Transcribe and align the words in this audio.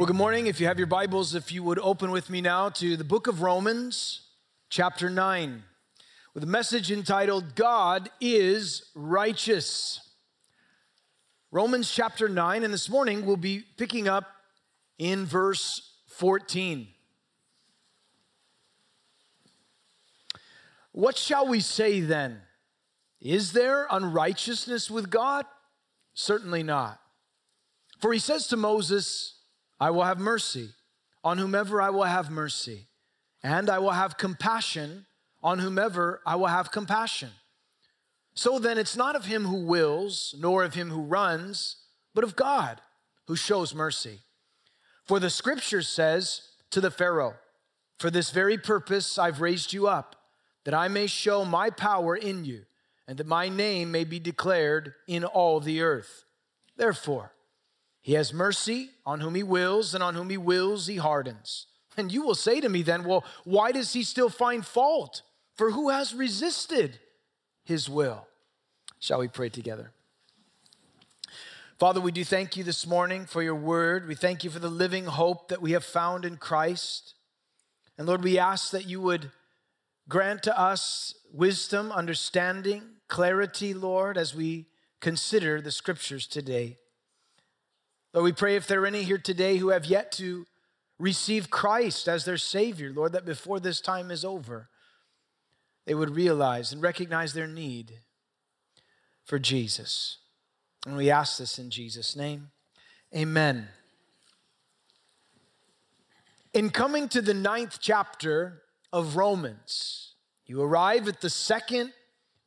Well, 0.00 0.06
good 0.06 0.16
morning. 0.16 0.46
If 0.46 0.62
you 0.62 0.66
have 0.66 0.78
your 0.78 0.86
Bibles, 0.86 1.34
if 1.34 1.52
you 1.52 1.62
would 1.62 1.78
open 1.78 2.10
with 2.10 2.30
me 2.30 2.40
now 2.40 2.70
to 2.70 2.96
the 2.96 3.04
book 3.04 3.26
of 3.26 3.42
Romans, 3.42 4.22
chapter 4.70 5.10
9, 5.10 5.62
with 6.32 6.42
a 6.42 6.46
message 6.46 6.90
entitled 6.90 7.54
God 7.54 8.08
is 8.18 8.90
Righteous. 8.94 10.00
Romans 11.50 11.92
chapter 11.94 12.30
9, 12.30 12.64
and 12.64 12.72
this 12.72 12.88
morning 12.88 13.26
we'll 13.26 13.36
be 13.36 13.62
picking 13.76 14.08
up 14.08 14.24
in 14.96 15.26
verse 15.26 15.92
14. 16.06 16.88
What 20.92 21.18
shall 21.18 21.46
we 21.46 21.60
say 21.60 22.00
then? 22.00 22.40
Is 23.20 23.52
there 23.52 23.86
unrighteousness 23.90 24.90
with 24.90 25.10
God? 25.10 25.44
Certainly 26.14 26.62
not. 26.62 26.98
For 28.00 28.14
he 28.14 28.18
says 28.18 28.46
to 28.46 28.56
Moses, 28.56 29.34
I 29.80 29.90
will 29.90 30.04
have 30.04 30.18
mercy 30.18 30.70
on 31.24 31.38
whomever 31.38 31.80
I 31.80 31.90
will 31.90 32.04
have 32.04 32.30
mercy, 32.30 32.86
and 33.42 33.70
I 33.70 33.78
will 33.78 33.90
have 33.90 34.18
compassion 34.18 35.06
on 35.42 35.58
whomever 35.58 36.20
I 36.26 36.36
will 36.36 36.46
have 36.46 36.70
compassion. 36.70 37.30
So 38.34 38.58
then, 38.58 38.78
it's 38.78 38.96
not 38.96 39.16
of 39.16 39.24
him 39.24 39.44
who 39.44 39.64
wills, 39.64 40.34
nor 40.38 40.64
of 40.64 40.74
him 40.74 40.90
who 40.90 41.02
runs, 41.02 41.76
but 42.14 42.24
of 42.24 42.36
God 42.36 42.80
who 43.26 43.36
shows 43.36 43.74
mercy. 43.74 44.20
For 45.04 45.18
the 45.18 45.30
scripture 45.30 45.82
says 45.82 46.42
to 46.70 46.80
the 46.80 46.90
Pharaoh, 46.90 47.34
For 47.98 48.10
this 48.10 48.30
very 48.30 48.58
purpose 48.58 49.18
I've 49.18 49.40
raised 49.40 49.72
you 49.72 49.88
up, 49.88 50.16
that 50.64 50.74
I 50.74 50.88
may 50.88 51.06
show 51.06 51.44
my 51.44 51.70
power 51.70 52.14
in 52.14 52.44
you, 52.44 52.62
and 53.08 53.18
that 53.18 53.26
my 53.26 53.48
name 53.48 53.90
may 53.90 54.04
be 54.04 54.20
declared 54.20 54.94
in 55.08 55.24
all 55.24 55.58
the 55.58 55.80
earth. 55.80 56.24
Therefore, 56.76 57.32
he 58.00 58.14
has 58.14 58.32
mercy 58.32 58.90
on 59.04 59.20
whom 59.20 59.34
he 59.34 59.42
wills, 59.42 59.94
and 59.94 60.02
on 60.02 60.14
whom 60.14 60.30
he 60.30 60.38
wills, 60.38 60.86
he 60.86 60.96
hardens. 60.96 61.66
And 61.96 62.10
you 62.10 62.22
will 62.22 62.34
say 62.34 62.60
to 62.60 62.68
me 62.68 62.82
then, 62.82 63.04
well, 63.04 63.24
why 63.44 63.72
does 63.72 63.92
he 63.92 64.02
still 64.02 64.30
find 64.30 64.64
fault? 64.64 65.22
For 65.56 65.72
who 65.72 65.90
has 65.90 66.14
resisted 66.14 66.98
his 67.64 67.88
will? 67.88 68.26
Shall 68.98 69.18
we 69.18 69.28
pray 69.28 69.48
together? 69.50 69.92
Father, 71.78 72.00
we 72.00 72.12
do 72.12 72.24
thank 72.24 72.56
you 72.56 72.64
this 72.64 72.86
morning 72.86 73.26
for 73.26 73.42
your 73.42 73.54
word. 73.54 74.06
We 74.06 74.14
thank 74.14 74.44
you 74.44 74.50
for 74.50 74.58
the 74.58 74.68
living 74.68 75.06
hope 75.06 75.48
that 75.48 75.62
we 75.62 75.72
have 75.72 75.84
found 75.84 76.24
in 76.24 76.36
Christ. 76.36 77.14
And 77.96 78.06
Lord, 78.06 78.22
we 78.22 78.38
ask 78.38 78.70
that 78.70 78.86
you 78.86 79.00
would 79.00 79.30
grant 80.08 80.42
to 80.44 80.58
us 80.58 81.14
wisdom, 81.32 81.90
understanding, 81.92 82.82
clarity, 83.08 83.72
Lord, 83.72 84.18
as 84.18 84.34
we 84.34 84.66
consider 85.00 85.60
the 85.60 85.70
scriptures 85.70 86.26
today. 86.26 86.78
Lord, 88.12 88.24
we 88.24 88.32
pray 88.32 88.56
if 88.56 88.66
there 88.66 88.82
are 88.82 88.86
any 88.86 89.04
here 89.04 89.18
today 89.18 89.58
who 89.58 89.68
have 89.68 89.84
yet 89.86 90.10
to 90.12 90.46
receive 90.98 91.48
Christ 91.48 92.08
as 92.08 92.24
their 92.24 92.36
Savior, 92.36 92.92
Lord, 92.92 93.12
that 93.12 93.24
before 93.24 93.60
this 93.60 93.80
time 93.80 94.10
is 94.10 94.24
over, 94.24 94.68
they 95.86 95.94
would 95.94 96.14
realize 96.14 96.72
and 96.72 96.82
recognize 96.82 97.32
their 97.32 97.46
need 97.46 98.00
for 99.24 99.38
Jesus. 99.38 100.18
And 100.86 100.96
we 100.96 101.10
ask 101.10 101.38
this 101.38 101.58
in 101.58 101.70
Jesus' 101.70 102.16
name. 102.16 102.50
Amen. 103.14 103.68
In 106.52 106.70
coming 106.70 107.08
to 107.10 107.22
the 107.22 107.34
ninth 107.34 107.78
chapter 107.80 108.62
of 108.92 109.16
Romans, 109.16 110.14
you 110.46 110.60
arrive 110.60 111.06
at 111.06 111.20
the 111.20 111.30
second 111.30 111.92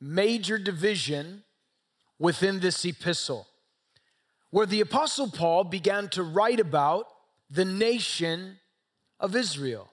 major 0.02 0.58
division 0.58 1.44
within 2.19 2.59
this 2.59 2.84
epistle 2.84 3.47
where 4.53 4.67
the 4.67 4.81
Apostle 4.81 5.31
Paul 5.31 5.63
began 5.63 6.09
to 6.09 6.21
write 6.21 6.59
about 6.59 7.07
the 7.50 7.66
nation 7.66 8.59
of 9.19 9.35
Israel. 9.35 9.89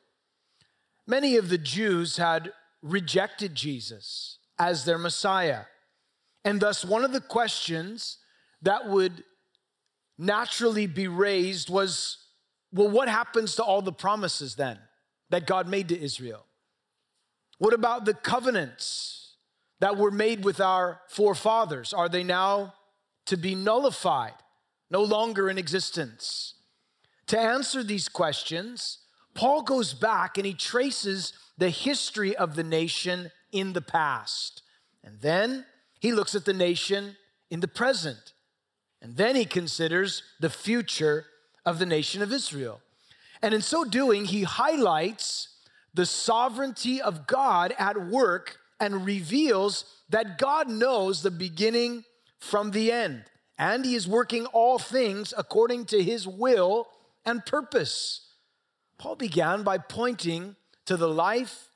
Many 1.06 1.36
of 1.36 1.48
the 1.48 1.56
Jews 1.56 2.18
had 2.18 2.52
rejected 2.82 3.54
Jesus 3.54 4.36
as 4.58 4.84
their 4.84 4.98
Messiah. 4.98 5.62
And 6.44 6.60
thus, 6.60 6.84
one 6.84 7.06
of 7.06 7.12
the 7.14 7.22
questions 7.22 8.18
that 8.60 8.86
would 8.86 9.24
naturally 10.18 10.86
be 10.86 11.08
raised 11.08 11.70
was 11.70 12.18
well, 12.70 12.90
what 12.90 13.08
happens 13.08 13.54
to 13.54 13.64
all 13.64 13.80
the 13.80 13.94
promises 13.94 14.56
then 14.56 14.78
that 15.30 15.46
God 15.46 15.68
made 15.68 15.88
to 15.88 15.98
Israel? 15.98 16.44
What 17.56 17.72
about 17.72 18.04
the 18.04 18.12
covenants 18.12 19.36
that 19.80 19.96
were 19.96 20.10
made 20.10 20.44
with 20.44 20.60
our 20.60 21.00
forefathers? 21.08 21.94
Are 21.94 22.10
they 22.10 22.24
now 22.24 22.74
to 23.24 23.38
be 23.38 23.54
nullified? 23.54 24.34
No 24.90 25.02
longer 25.02 25.48
in 25.48 25.58
existence. 25.58 26.54
To 27.28 27.38
answer 27.38 27.82
these 27.82 28.08
questions, 28.08 28.98
Paul 29.34 29.62
goes 29.62 29.94
back 29.94 30.36
and 30.36 30.44
he 30.44 30.54
traces 30.54 31.32
the 31.56 31.70
history 31.70 32.36
of 32.36 32.56
the 32.56 32.64
nation 32.64 33.30
in 33.52 33.72
the 33.72 33.80
past. 33.80 34.62
And 35.04 35.20
then 35.20 35.64
he 36.00 36.12
looks 36.12 36.34
at 36.34 36.44
the 36.44 36.52
nation 36.52 37.16
in 37.50 37.60
the 37.60 37.68
present. 37.68 38.32
And 39.00 39.16
then 39.16 39.36
he 39.36 39.44
considers 39.44 40.22
the 40.40 40.50
future 40.50 41.26
of 41.64 41.78
the 41.78 41.86
nation 41.86 42.22
of 42.22 42.32
Israel. 42.32 42.80
And 43.42 43.54
in 43.54 43.62
so 43.62 43.84
doing, 43.84 44.26
he 44.26 44.42
highlights 44.42 45.48
the 45.94 46.06
sovereignty 46.06 47.00
of 47.00 47.26
God 47.26 47.74
at 47.78 48.08
work 48.08 48.58
and 48.78 49.06
reveals 49.06 49.84
that 50.08 50.38
God 50.38 50.68
knows 50.68 51.22
the 51.22 51.30
beginning 51.30 52.04
from 52.38 52.72
the 52.72 52.90
end 52.90 53.24
and 53.60 53.84
he 53.84 53.94
is 53.94 54.08
working 54.08 54.46
all 54.46 54.78
things 54.78 55.34
according 55.36 55.84
to 55.84 56.02
his 56.02 56.26
will 56.26 56.88
and 57.26 57.44
purpose. 57.44 58.32
Paul 58.96 59.16
began 59.16 59.64
by 59.64 59.76
pointing 59.76 60.56
to 60.86 60.96
the 60.96 61.10
life 61.10 61.68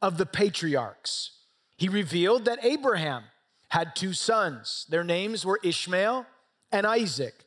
of 0.00 0.18
the 0.18 0.24
patriarchs. 0.24 1.32
He 1.76 1.88
revealed 1.88 2.44
that 2.44 2.64
Abraham 2.64 3.24
had 3.70 3.96
two 3.96 4.12
sons. 4.12 4.86
Their 4.88 5.02
names 5.02 5.44
were 5.44 5.58
Ishmael 5.64 6.26
and 6.70 6.86
Isaac. 6.86 7.44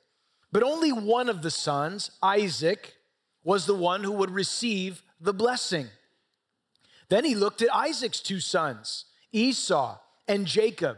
But 0.52 0.64
only 0.64 0.92
one 0.92 1.30
of 1.30 1.42
the 1.42 1.52
sons, 1.52 2.12
Isaac, 2.22 2.96
was 3.46 3.66
the 3.66 3.76
one 3.76 4.04
who 4.04 4.12
would 4.12 4.32
receive 4.32 5.04
the 5.22 5.34
blessing. 5.34 5.88
Then 7.08 7.24
he 7.24 7.34
looked 7.34 7.62
at 7.62 7.74
Isaac's 7.74 8.20
two 8.20 8.42
sons, 8.42 9.06
Esau 9.32 10.00
and 10.28 10.46
Jacob 10.46 10.98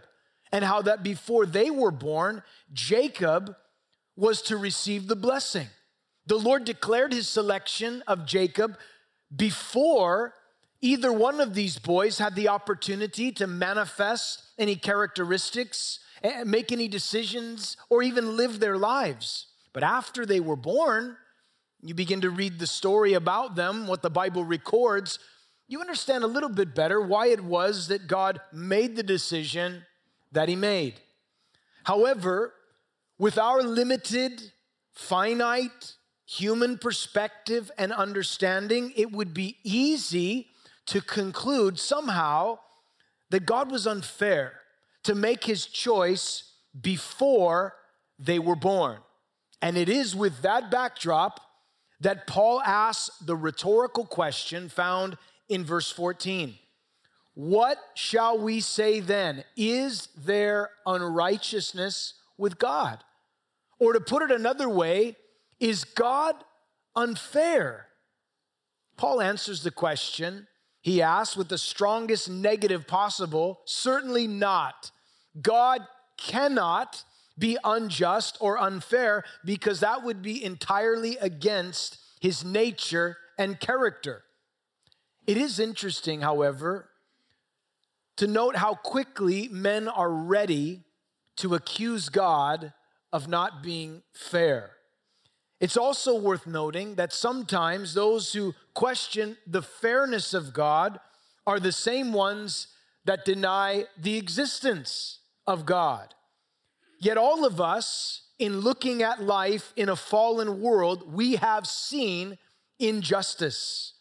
and 0.51 0.63
how 0.63 0.81
that 0.81 1.03
before 1.03 1.45
they 1.45 1.69
were 1.69 1.91
born, 1.91 2.43
Jacob 2.73 3.55
was 4.15 4.41
to 4.43 4.57
receive 4.57 5.07
the 5.07 5.15
blessing. 5.15 5.67
The 6.25 6.37
Lord 6.37 6.65
declared 6.65 7.13
his 7.13 7.27
selection 7.27 8.03
of 8.07 8.25
Jacob 8.25 8.77
before 9.35 10.33
either 10.81 11.11
one 11.11 11.39
of 11.39 11.53
these 11.53 11.79
boys 11.79 12.17
had 12.17 12.35
the 12.35 12.49
opportunity 12.49 13.31
to 13.33 13.47
manifest 13.47 14.43
any 14.57 14.75
characteristics, 14.75 15.99
eh, 16.23 16.43
make 16.43 16.71
any 16.71 16.87
decisions, 16.87 17.77
or 17.89 18.03
even 18.03 18.37
live 18.37 18.59
their 18.59 18.77
lives. 18.77 19.47
But 19.73 19.83
after 19.83 20.25
they 20.25 20.39
were 20.39 20.55
born, 20.55 21.17
you 21.81 21.93
begin 21.93 22.21
to 22.21 22.29
read 22.29 22.59
the 22.59 22.67
story 22.67 23.13
about 23.13 23.55
them, 23.55 23.87
what 23.87 24.01
the 24.01 24.09
Bible 24.09 24.43
records, 24.43 25.19
you 25.67 25.81
understand 25.81 26.23
a 26.23 26.27
little 26.27 26.49
bit 26.49 26.73
better 26.73 27.01
why 27.01 27.27
it 27.27 27.43
was 27.43 27.89
that 27.89 28.07
God 28.07 28.39
made 28.53 28.95
the 28.95 29.03
decision 29.03 29.83
that 30.31 30.49
he 30.49 30.55
made. 30.55 30.95
However, 31.83 32.53
with 33.17 33.37
our 33.37 33.63
limited, 33.63 34.51
finite 34.93 35.95
human 36.25 36.77
perspective 36.77 37.71
and 37.77 37.93
understanding, 37.93 38.91
it 38.95 39.11
would 39.11 39.33
be 39.33 39.57
easy 39.63 40.47
to 40.87 41.01
conclude 41.01 41.79
somehow 41.79 42.59
that 43.29 43.45
God 43.45 43.71
was 43.71 43.87
unfair 43.87 44.53
to 45.03 45.15
make 45.15 45.45
his 45.45 45.65
choice 45.65 46.51
before 46.79 47.75
they 48.19 48.39
were 48.39 48.55
born. 48.55 48.97
And 49.61 49.77
it 49.77 49.89
is 49.89 50.15
with 50.15 50.41
that 50.41 50.69
backdrop 50.69 51.39
that 51.99 52.27
Paul 52.27 52.61
asks 52.61 53.17
the 53.19 53.35
rhetorical 53.35 54.05
question 54.05 54.69
found 54.69 55.17
in 55.49 55.63
verse 55.63 55.91
14 55.91 56.55
what 57.37 57.77
shall 57.93 58.39
we 58.39 58.61
say 58.61 58.99
then? 58.99 59.43
Is 59.55 60.07
there 60.17 60.71
unrighteousness 60.87 62.15
with 62.35 62.57
God? 62.57 63.03
Or 63.77 63.93
to 63.93 63.99
put 63.99 64.23
it 64.23 64.31
another 64.31 64.67
way, 64.67 65.17
is 65.59 65.83
God 65.83 66.33
unfair? 66.95 67.89
Paul 68.97 69.21
answers 69.21 69.61
the 69.61 69.69
question 69.69 70.47
he 70.81 71.03
asks 71.03 71.37
with 71.37 71.47
the 71.47 71.59
strongest 71.59 72.27
negative 72.27 72.87
possible 72.87 73.59
certainly 73.65 74.25
not. 74.25 74.89
God 75.39 75.85
cannot 76.17 77.03
be 77.37 77.55
unjust 77.63 78.39
or 78.41 78.57
unfair 78.57 79.23
because 79.45 79.81
that 79.81 80.01
would 80.03 80.23
be 80.23 80.43
entirely 80.43 81.17
against 81.17 81.99
his 82.19 82.43
nature 82.43 83.15
and 83.37 83.59
character. 83.59 84.23
It 85.27 85.37
is 85.37 85.59
interesting, 85.59 86.21
however, 86.21 86.89
to 88.17 88.27
note 88.27 88.55
how 88.55 88.75
quickly 88.75 89.47
men 89.47 89.87
are 89.87 90.11
ready 90.11 90.81
to 91.37 91.55
accuse 91.55 92.09
God 92.09 92.73
of 93.13 93.27
not 93.27 93.63
being 93.63 94.01
fair. 94.11 94.71
It's 95.59 95.77
also 95.77 96.19
worth 96.19 96.45
noting 96.45 96.95
that 96.95 97.13
sometimes 97.13 97.93
those 97.93 98.33
who 98.33 98.53
question 98.73 99.37
the 99.47 99.61
fairness 99.61 100.33
of 100.33 100.53
God 100.53 100.99
are 101.47 101.59
the 101.59 101.71
same 101.71 102.13
ones 102.13 102.67
that 103.05 103.25
deny 103.25 103.85
the 103.97 104.17
existence 104.17 105.19
of 105.47 105.65
God. 105.65 106.13
Yet, 106.99 107.17
all 107.17 107.45
of 107.45 107.61
us, 107.61 108.23
in 108.37 108.59
looking 108.59 109.01
at 109.01 109.21
life 109.21 109.71
in 109.75 109.89
a 109.89 109.95
fallen 109.95 110.61
world, 110.61 111.11
we 111.11 111.35
have 111.37 111.65
seen 111.65 112.37
injustice. 112.79 113.93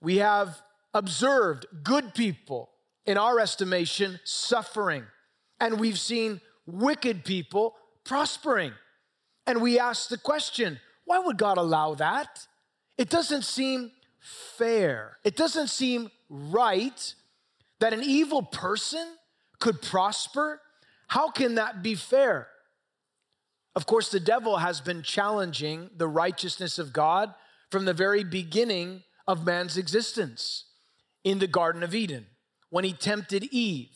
We 0.00 0.16
have 0.16 0.60
observed 0.94 1.66
good 1.82 2.14
people, 2.14 2.70
in 3.08 3.16
our 3.16 3.40
estimation, 3.40 4.20
suffering. 4.24 5.02
And 5.60 5.80
we've 5.80 5.98
seen 5.98 6.42
wicked 6.66 7.24
people 7.24 7.74
prospering. 8.04 8.72
And 9.46 9.62
we 9.62 9.78
ask 9.78 10.10
the 10.10 10.18
question 10.18 10.78
why 11.06 11.18
would 11.18 11.38
God 11.38 11.56
allow 11.56 11.94
that? 11.94 12.46
It 12.98 13.08
doesn't 13.08 13.44
seem 13.44 13.92
fair. 14.58 15.16
It 15.24 15.36
doesn't 15.36 15.68
seem 15.68 16.10
right 16.28 17.14
that 17.80 17.94
an 17.94 18.02
evil 18.02 18.42
person 18.42 19.06
could 19.58 19.80
prosper. 19.80 20.60
How 21.06 21.30
can 21.30 21.54
that 21.54 21.82
be 21.82 21.94
fair? 21.94 22.48
Of 23.74 23.86
course, 23.86 24.10
the 24.10 24.20
devil 24.20 24.58
has 24.58 24.82
been 24.82 25.02
challenging 25.02 25.88
the 25.96 26.08
righteousness 26.08 26.78
of 26.78 26.92
God 26.92 27.32
from 27.70 27.86
the 27.86 27.94
very 27.94 28.22
beginning 28.22 29.02
of 29.26 29.46
man's 29.46 29.78
existence 29.78 30.64
in 31.24 31.38
the 31.38 31.46
Garden 31.46 31.82
of 31.82 31.94
Eden 31.94 32.26
when 32.70 32.84
he 32.84 32.92
tempted 32.92 33.44
Eve. 33.44 33.90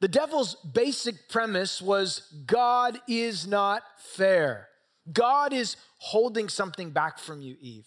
The 0.00 0.08
devil's 0.08 0.56
basic 0.56 1.28
premise 1.28 1.80
was 1.80 2.32
God 2.46 2.98
is 3.06 3.46
not 3.46 3.82
fair. 3.98 4.68
God 5.12 5.52
is 5.52 5.76
holding 5.98 6.48
something 6.48 6.90
back 6.90 7.18
from 7.18 7.40
you, 7.40 7.56
Eve. 7.60 7.86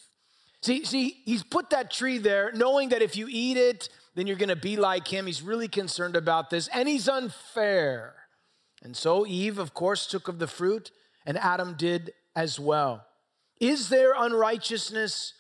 See, 0.61 0.85
see, 0.85 1.21
he's 1.25 1.43
put 1.43 1.69
that 1.69 1.91
tree 1.91 2.17
there 2.17 2.51
knowing 2.53 2.89
that 2.89 3.01
if 3.01 3.15
you 3.15 3.27
eat 3.29 3.57
it, 3.57 3.89
then 4.15 4.27
you're 4.27 4.37
going 4.37 4.49
to 4.49 4.55
be 4.55 4.77
like 4.77 5.07
him. 5.07 5.27
He's 5.27 5.41
really 5.41 5.67
concerned 5.67 6.15
about 6.15 6.49
this, 6.49 6.67
and 6.69 6.87
he's 6.87 7.07
unfair. 7.07 8.15
And 8.81 8.95
so 8.95 9.25
Eve, 9.27 9.59
of 9.59 9.73
course, 9.73 10.07
took 10.07 10.27
of 10.27 10.39
the 10.39 10.47
fruit, 10.47 10.91
and 11.25 11.37
Adam 11.37 11.75
did 11.77 12.13
as 12.35 12.59
well. 12.59 13.05
Is 13.59 13.89
there 13.89 14.13
unrighteousness 14.17 15.33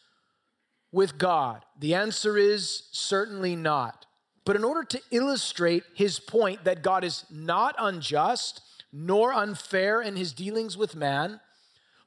with 0.95 1.17
God? 1.17 1.65
The 1.77 1.93
answer 1.93 2.37
is 2.37 2.83
certainly 2.91 3.55
not. 3.55 4.05
But 4.45 4.55
in 4.55 4.63
order 4.63 4.83
to 4.85 5.01
illustrate 5.11 5.83
his 5.93 6.19
point 6.19 6.63
that 6.63 6.81
God 6.81 7.03
is 7.03 7.25
not 7.29 7.75
unjust 7.77 8.61
nor 8.93 9.33
unfair 9.33 10.01
in 10.01 10.15
his 10.15 10.31
dealings 10.31 10.77
with 10.77 10.95
man, 10.95 11.41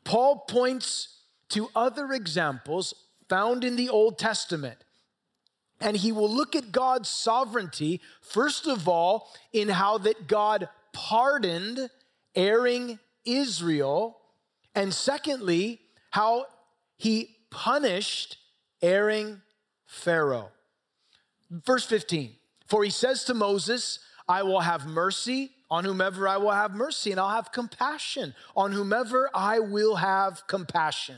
Paul 0.05 0.44
points 0.49 1.19
to 1.50 1.69
other 1.76 2.12
examples 2.12 2.94
found 3.29 3.62
in 3.62 3.76
the 3.76 3.90
Old 3.90 4.19
Testament. 4.19 4.79
And 5.81 5.96
he 5.96 6.11
will 6.11 6.31
look 6.31 6.56
at 6.56 6.73
God's 6.73 7.11
sovereignty, 7.11 8.00
first 8.23 8.67
of 8.67 8.88
all, 8.88 9.31
in 9.52 9.69
how 9.69 9.99
that 9.99 10.26
God 10.26 10.69
pardoned 10.93 11.91
erring 12.34 12.99
Israel, 13.26 14.19
and 14.75 14.94
secondly, 14.94 15.81
how 16.11 16.46
he 16.96 17.37
punished 17.50 18.38
erring 18.82 19.40
Pharaoh. 19.86 20.50
Verse 21.50 21.84
15 21.86 22.34
For 22.66 22.84
he 22.84 22.90
says 22.90 23.25
to 23.25 23.34
Moses, 23.34 24.00
I 24.28 24.42
will 24.42 24.60
have 24.60 24.86
mercy 24.86 25.50
on 25.70 25.84
whomever 25.84 26.26
I 26.26 26.38
will 26.38 26.50
have 26.50 26.75
mercy, 26.75 27.10
and 27.10 27.20
I'll 27.20 27.34
have 27.34 27.52
compassion 27.52 28.34
on 28.56 28.72
whomever 28.72 29.30
I 29.34 29.58
will 29.58 29.96
have 29.96 30.46
compassion. 30.46 31.16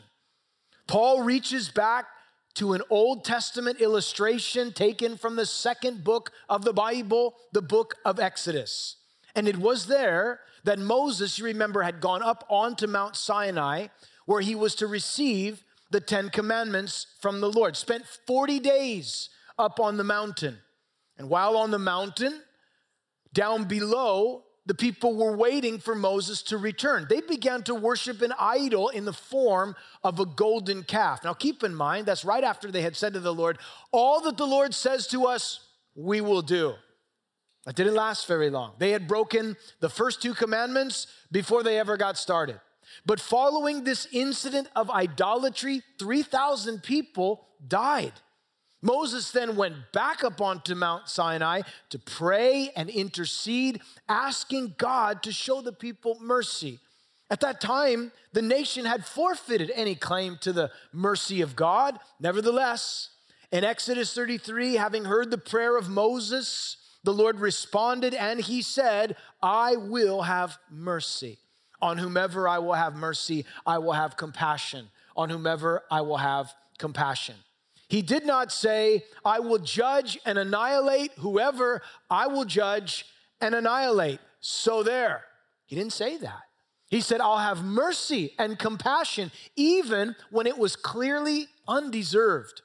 Paul 0.87 1.23
reaches 1.23 1.69
back 1.69 2.07
to 2.55 2.73
an 2.73 2.83
Old 2.91 3.25
Testament 3.25 3.81
illustration 3.81 4.73
taken 4.73 5.17
from 5.17 5.37
the 5.37 5.47
second 5.47 6.03
book 6.03 6.33
of 6.49 6.65
the 6.65 6.73
Bible, 6.73 7.37
the 7.53 7.63
book 7.63 7.95
of 8.05 8.19
Exodus. 8.19 8.97
And 9.37 9.47
it 9.47 9.57
was 9.57 9.87
there 9.87 10.41
that 10.65 10.79
Moses, 10.79 11.39
you 11.39 11.45
remember, 11.45 11.83
had 11.83 12.01
gone 12.01 12.23
up 12.23 12.45
onto 12.49 12.87
Mount 12.87 13.15
Sinai 13.15 13.87
where 14.27 14.41
he 14.41 14.55
was 14.55 14.75
to 14.77 14.87
receive 14.87 15.63
the 15.91 16.01
Ten 16.01 16.31
Commandments 16.31 17.07
from 17.21 17.41
the 17.41 17.51
Lord. 17.51 17.77
Spent 17.77 18.07
40 18.27 18.61
days 18.61 19.29
up 19.59 19.81
on 19.81 19.97
the 19.97 20.05
mountain. 20.05 20.59
And 21.19 21.29
while 21.29 21.57
on 21.57 21.71
the 21.71 21.79
mountain, 21.79 22.41
down 23.35 23.65
below, 23.65 24.45
the 24.67 24.75
people 24.75 25.17
were 25.17 25.37
waiting 25.37 25.79
for 25.79 25.95
Moses 25.95 26.43
to 26.45 26.57
return. 26.57 27.07
They 27.09 27.21
began 27.21 27.63
to 27.65 27.75
worship 27.75 28.23
an 28.23 28.33
idol 28.39 28.89
in 28.89 29.05
the 29.05 29.13
form 29.13 29.75
of 30.05 30.21
a 30.21 30.27
golden 30.27 30.85
calf. 30.85 31.25
Now, 31.25 31.35
keep 31.35 31.65
in 31.65 31.75
mind, 31.75 32.07
that's 32.07 32.25
right 32.25 32.45
after 32.45 32.71
they 32.71 32.83
had 32.83 32.97
said 32.97 33.15
to 33.15 33.21
the 33.21 33.35
Lord, 33.35 33.59
All 33.91 34.21
that 34.23 34.37
the 34.37 34.47
Lord 34.47 34.75
says 34.75 35.07
to 35.09 35.27
us, 35.27 35.67
we 35.95 36.21
will 36.21 36.43
do. 36.43 36.75
That 37.67 37.75
didn't 37.77 37.95
last 37.95 38.27
very 38.27 38.49
long. 38.49 38.73
They 38.79 38.91
had 38.91 39.07
broken 39.07 39.57
the 39.81 39.91
first 39.91 40.23
two 40.23 40.35
commandments 40.35 41.07
before 41.31 41.63
they 41.63 41.79
ever 41.79 41.97
got 41.97 42.17
started. 42.17 42.61
But 43.07 43.21
following 43.21 43.85
this 43.85 44.07
incident 44.13 44.69
of 44.77 44.91
idolatry, 44.91 45.83
3,000 45.99 46.83
people 46.83 47.47
died. 47.67 48.13
Moses 48.83 49.31
then 49.31 49.57
went 49.57 49.93
back 49.93 50.25
up 50.25 50.41
onto 50.41 50.75
Mount 50.75 51.09
Sinai 51.09 51.63
to 51.91 51.99
pray 51.99 52.71
and 52.75 52.89
intercede, 52.89 53.83
asking 54.09 54.75
God 54.79 55.23
to 55.25 55.33
show 55.33 55.61
the 55.61 55.73
people 55.73 56.17
mercy. 56.21 56.79
At 57.31 57.41
that 57.41 57.61
time, 57.61 58.11
the 58.33 58.43
nation 58.43 58.87
had 58.87 59.05
forfeited 59.05 59.71
any 59.75 59.95
claim 59.95 60.39
to 60.41 60.53
the 60.53 60.71
mercy 60.93 61.43
of 61.43 61.55
God. 61.55 61.99
Nevertheless, 62.19 63.11
in 63.53 63.65
Exodus 63.65 64.15
33, 64.15 64.75
having 64.75 65.05
heard 65.05 65.31
the 65.31 65.39
prayer 65.39 65.77
of 65.77 65.89
Moses, 65.89 66.77
the 67.05 67.13
Lord 67.13 67.39
responded 67.39 68.15
and 68.15 68.41
he 68.41 68.63
said, 68.63 69.17
I 69.43 69.77
will 69.77 70.23
have 70.23 70.59
mercy. 70.71 71.39
On 71.83 71.99
whomever 71.99 72.49
I 72.49 72.59
will 72.59 72.75
have 72.75 72.95
mercy, 72.95 73.47
I 73.67 73.79
will 73.79 73.93
have 73.93 74.17
compassion. 74.17 74.89
On 75.17 75.31
whomever 75.31 75.83
I 75.91 76.03
will 76.03 76.19
have 76.19 76.53
compassion. 76.79 77.37
He 77.89 78.03
did 78.03 78.25
not 78.25 78.53
say, 78.53 79.05
I 79.25 79.41
will 79.41 79.59
judge 79.59 80.19
and 80.25 80.39
annihilate 80.39 81.13
whoever 81.19 81.83
I 82.09 82.29
will 82.29 82.45
judge 82.45 83.05
and 83.41 83.55
annihilate. 83.55 84.21
So 84.41 84.83
there. 84.83 85.25
He 85.67 85.77
didn't 85.77 85.93
say 85.93 86.17
that. 86.19 86.43
He 86.89 87.01
said, 87.01 87.21
I'll 87.21 87.39
have 87.39 87.65
mercy 87.65 88.35
and 88.39 88.59
compassion, 88.59 89.31
even 89.57 90.17
when 90.31 90.47
it 90.47 90.59
was 90.59 90.77
clearly 90.77 91.47
undeserved. 91.69 92.63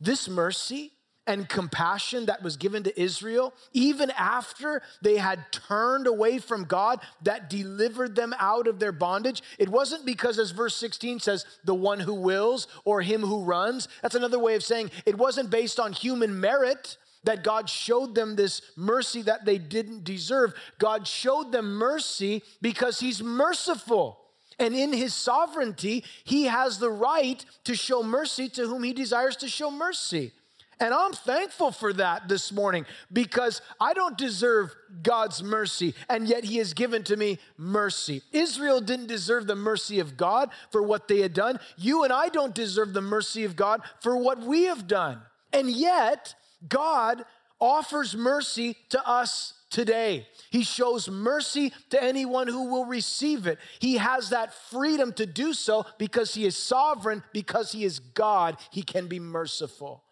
This 0.00 0.28
mercy 0.28 0.92
and 1.26 1.48
compassion 1.48 2.26
that 2.26 2.42
was 2.42 2.56
given 2.56 2.82
to 2.82 3.00
Israel, 3.00 3.52
even 3.72 4.10
after 4.10 4.82
they 5.02 5.16
had 5.16 5.52
turned 5.52 6.06
away 6.06 6.38
from 6.38 6.64
God 6.64 7.00
that 7.22 7.50
delivered 7.50 8.16
them 8.16 8.34
out 8.38 8.66
of 8.66 8.78
their 8.78 8.92
bondage. 8.92 9.42
It 9.58 9.68
wasn't 9.68 10.06
because, 10.06 10.38
as 10.38 10.50
verse 10.50 10.74
16 10.76 11.20
says, 11.20 11.44
the 11.64 11.74
one 11.74 12.00
who 12.00 12.14
wills 12.14 12.66
or 12.84 13.02
him 13.02 13.20
who 13.20 13.44
runs. 13.44 13.88
That's 14.02 14.14
another 14.14 14.38
way 14.38 14.54
of 14.54 14.64
saying 14.64 14.90
it 15.06 15.18
wasn't 15.18 15.50
based 15.50 15.78
on 15.78 15.92
human 15.92 16.40
merit 16.40 16.96
that 17.24 17.44
God 17.44 17.68
showed 17.68 18.14
them 18.14 18.36
this 18.36 18.62
mercy 18.76 19.22
that 19.22 19.44
they 19.44 19.58
didn't 19.58 20.04
deserve. 20.04 20.54
God 20.78 21.06
showed 21.06 21.52
them 21.52 21.74
mercy 21.74 22.42
because 22.62 23.00
He's 23.00 23.22
merciful. 23.22 24.18
And 24.58 24.74
in 24.74 24.92
His 24.92 25.14
sovereignty, 25.14 26.04
He 26.24 26.44
has 26.44 26.78
the 26.78 26.90
right 26.90 27.44
to 27.64 27.74
show 27.74 28.02
mercy 28.02 28.48
to 28.50 28.66
whom 28.66 28.82
He 28.82 28.92
desires 28.92 29.36
to 29.36 29.48
show 29.48 29.70
mercy. 29.70 30.32
And 30.80 30.94
I'm 30.94 31.12
thankful 31.12 31.72
for 31.72 31.92
that 31.92 32.26
this 32.26 32.50
morning 32.50 32.86
because 33.12 33.60
I 33.78 33.92
don't 33.92 34.16
deserve 34.16 34.74
God's 35.02 35.42
mercy, 35.42 35.94
and 36.08 36.26
yet 36.26 36.42
He 36.42 36.56
has 36.56 36.72
given 36.72 37.04
to 37.04 37.16
me 37.16 37.38
mercy. 37.58 38.22
Israel 38.32 38.80
didn't 38.80 39.06
deserve 39.06 39.46
the 39.46 39.54
mercy 39.54 40.00
of 40.00 40.16
God 40.16 40.48
for 40.70 40.82
what 40.82 41.06
they 41.06 41.20
had 41.20 41.34
done. 41.34 41.60
You 41.76 42.04
and 42.04 42.12
I 42.12 42.30
don't 42.30 42.54
deserve 42.54 42.94
the 42.94 43.02
mercy 43.02 43.44
of 43.44 43.56
God 43.56 43.82
for 44.00 44.16
what 44.16 44.40
we 44.40 44.64
have 44.64 44.88
done. 44.88 45.20
And 45.52 45.70
yet, 45.70 46.34
God 46.66 47.24
offers 47.60 48.16
mercy 48.16 48.76
to 48.88 49.06
us 49.06 49.52
today. 49.68 50.26
He 50.50 50.64
shows 50.64 51.08
mercy 51.08 51.72
to 51.90 52.02
anyone 52.02 52.48
who 52.48 52.70
will 52.70 52.86
receive 52.86 53.46
it. 53.46 53.58
He 53.78 53.98
has 53.98 54.30
that 54.30 54.54
freedom 54.54 55.12
to 55.14 55.26
do 55.26 55.52
so 55.52 55.84
because 55.98 56.34
He 56.34 56.46
is 56.46 56.56
sovereign, 56.56 57.22
because 57.32 57.72
He 57.72 57.84
is 57.84 57.98
God. 57.98 58.56
He 58.70 58.82
can 58.82 59.06
be 59.08 59.20
merciful. 59.20 60.04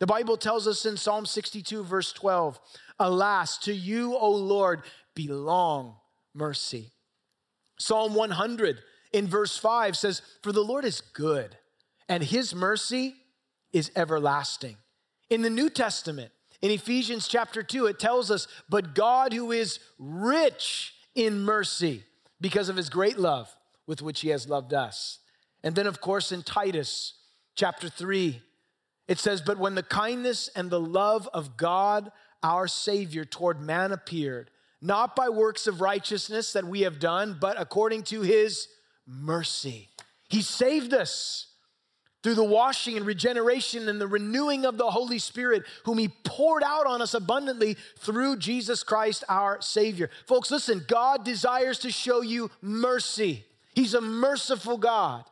The 0.00 0.06
Bible 0.06 0.36
tells 0.36 0.66
us 0.66 0.86
in 0.86 0.96
Psalm 0.96 1.26
62, 1.26 1.84
verse 1.84 2.12
12, 2.12 2.60
Alas, 2.98 3.58
to 3.58 3.74
you, 3.74 4.16
O 4.16 4.30
Lord, 4.30 4.82
belong 5.14 5.96
mercy. 6.34 6.92
Psalm 7.78 8.14
100 8.14 8.80
in 9.12 9.26
verse 9.26 9.56
5 9.56 9.96
says, 9.96 10.22
For 10.42 10.52
the 10.52 10.64
Lord 10.64 10.84
is 10.84 11.00
good, 11.00 11.56
and 12.08 12.22
his 12.22 12.54
mercy 12.54 13.14
is 13.72 13.90
everlasting. 13.96 14.76
In 15.30 15.42
the 15.42 15.50
New 15.50 15.70
Testament, 15.70 16.32
in 16.60 16.70
Ephesians 16.70 17.28
chapter 17.28 17.62
2, 17.62 17.86
it 17.86 17.98
tells 17.98 18.30
us, 18.30 18.48
But 18.68 18.94
God, 18.94 19.32
who 19.32 19.52
is 19.52 19.80
rich 19.98 20.94
in 21.14 21.40
mercy, 21.40 22.04
because 22.40 22.68
of 22.68 22.76
his 22.76 22.88
great 22.88 23.18
love 23.18 23.54
with 23.86 24.02
which 24.02 24.20
he 24.20 24.28
has 24.28 24.48
loved 24.48 24.74
us. 24.74 25.18
And 25.62 25.74
then, 25.74 25.86
of 25.86 26.00
course, 26.00 26.32
in 26.32 26.42
Titus 26.42 27.14
chapter 27.54 27.88
3, 27.88 28.42
it 29.08 29.18
says, 29.18 29.40
But 29.40 29.58
when 29.58 29.74
the 29.74 29.82
kindness 29.82 30.48
and 30.54 30.70
the 30.70 30.80
love 30.80 31.28
of 31.32 31.56
God, 31.56 32.10
our 32.42 32.66
Savior, 32.66 33.24
toward 33.24 33.60
man 33.60 33.92
appeared, 33.92 34.50
not 34.80 35.16
by 35.16 35.28
works 35.28 35.66
of 35.66 35.80
righteousness 35.80 36.52
that 36.52 36.66
we 36.66 36.82
have 36.82 36.98
done, 36.98 37.38
but 37.40 37.60
according 37.60 38.02
to 38.04 38.20
his 38.20 38.68
mercy. 39.06 39.88
He 40.28 40.42
saved 40.42 40.92
us 40.92 41.46
through 42.22 42.34
the 42.34 42.42
washing 42.42 42.96
and 42.96 43.04
regeneration 43.04 43.88
and 43.88 44.00
the 44.00 44.06
renewing 44.06 44.64
of 44.64 44.78
the 44.78 44.90
Holy 44.90 45.18
Spirit, 45.18 45.62
whom 45.84 45.98
He 45.98 46.08
poured 46.08 46.62
out 46.62 46.86
on 46.86 47.02
us 47.02 47.12
abundantly 47.12 47.76
through 47.98 48.38
Jesus 48.38 48.82
Christ 48.82 49.24
our 49.28 49.60
Savior. 49.60 50.08
Folks, 50.26 50.50
listen, 50.50 50.82
God 50.88 51.22
desires 51.22 51.78
to 51.80 51.90
show 51.90 52.22
you 52.22 52.50
mercy. 52.62 53.44
He's 53.74 53.92
a 53.92 54.00
merciful 54.00 54.78
God. 54.78 55.24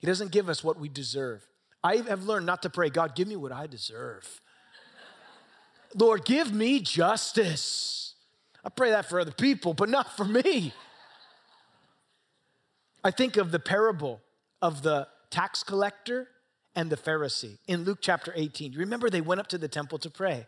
He 0.00 0.06
doesn't 0.06 0.32
give 0.32 0.50
us 0.50 0.62
what 0.62 0.78
we 0.78 0.90
deserve. 0.90 1.46
I 1.84 1.96
have 1.96 2.24
learned 2.24 2.46
not 2.46 2.62
to 2.62 2.70
pray, 2.70 2.90
God, 2.90 3.14
give 3.14 3.28
me 3.28 3.36
what 3.36 3.52
I 3.52 3.66
deserve. 3.66 4.40
Lord, 5.94 6.24
give 6.24 6.52
me 6.52 6.80
justice. 6.80 8.14
I 8.64 8.68
pray 8.68 8.90
that 8.90 9.08
for 9.08 9.20
other 9.20 9.32
people, 9.32 9.74
but 9.74 9.88
not 9.88 10.16
for 10.16 10.24
me. 10.24 10.72
I 13.04 13.10
think 13.10 13.36
of 13.36 13.50
the 13.50 13.58
parable 13.58 14.20
of 14.60 14.82
the 14.82 15.08
tax 15.30 15.64
collector 15.64 16.28
and 16.74 16.88
the 16.88 16.96
Pharisee 16.96 17.58
in 17.66 17.84
Luke 17.84 17.98
chapter 18.00 18.32
18. 18.34 18.72
You 18.72 18.78
remember 18.78 19.10
they 19.10 19.20
went 19.20 19.40
up 19.40 19.48
to 19.48 19.58
the 19.58 19.68
temple 19.68 19.98
to 19.98 20.10
pray. 20.10 20.46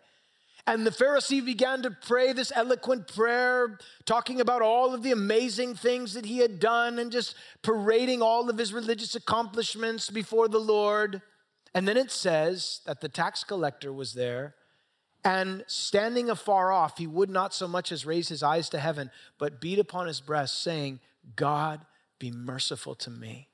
And 0.66 0.87
the 0.87 0.90
Pharisee 0.90 1.44
began 1.44 1.83
to 1.83 1.90
pray 1.90 2.33
this 2.33 2.50
eloquent 2.54 3.09
prayer, 3.09 3.78
talking 4.06 4.40
about 4.40 4.62
all 4.62 4.94
of 4.94 5.02
the 5.02 5.12
amazing 5.12 5.75
things 5.75 6.14
that 6.14 6.25
he 6.25 6.38
had 6.38 6.59
done 6.59 6.99
and 6.99 7.12
just 7.12 7.35
parading 7.62 8.23
all 8.23 8.49
of 8.49 8.56
his 8.56 8.73
religious 8.73 9.14
accomplishments 9.14 10.09
before 10.09 10.49
the 10.49 10.59
Lord. 10.59 11.21
And 11.75 11.87
then 11.87 11.99
it 11.99 12.11
says 12.11 12.80
that 12.87 13.02
the 13.02 13.11
tax 13.11 13.44
collector 13.44 13.92
was 13.92 14.14
there, 14.14 14.54
and 15.23 15.64
standing 15.66 16.30
afar 16.30 16.71
off, 16.71 16.99
he 16.99 17.06
would 17.06 17.30
not 17.30 17.54
so 17.54 17.66
much 17.66 17.90
as 17.90 18.06
raise 18.06 18.28
his 18.28 18.42
eyes 18.42 18.68
to 18.71 18.78
heaven, 18.78 19.11
but 19.38 19.61
beat 19.61 19.78
upon 19.78 20.06
his 20.06 20.21
breast, 20.21 20.62
saying, 20.62 21.00
God, 21.35 21.80
be 22.18 22.30
merciful 22.30 22.94
to 22.97 23.11
me, 23.11 23.49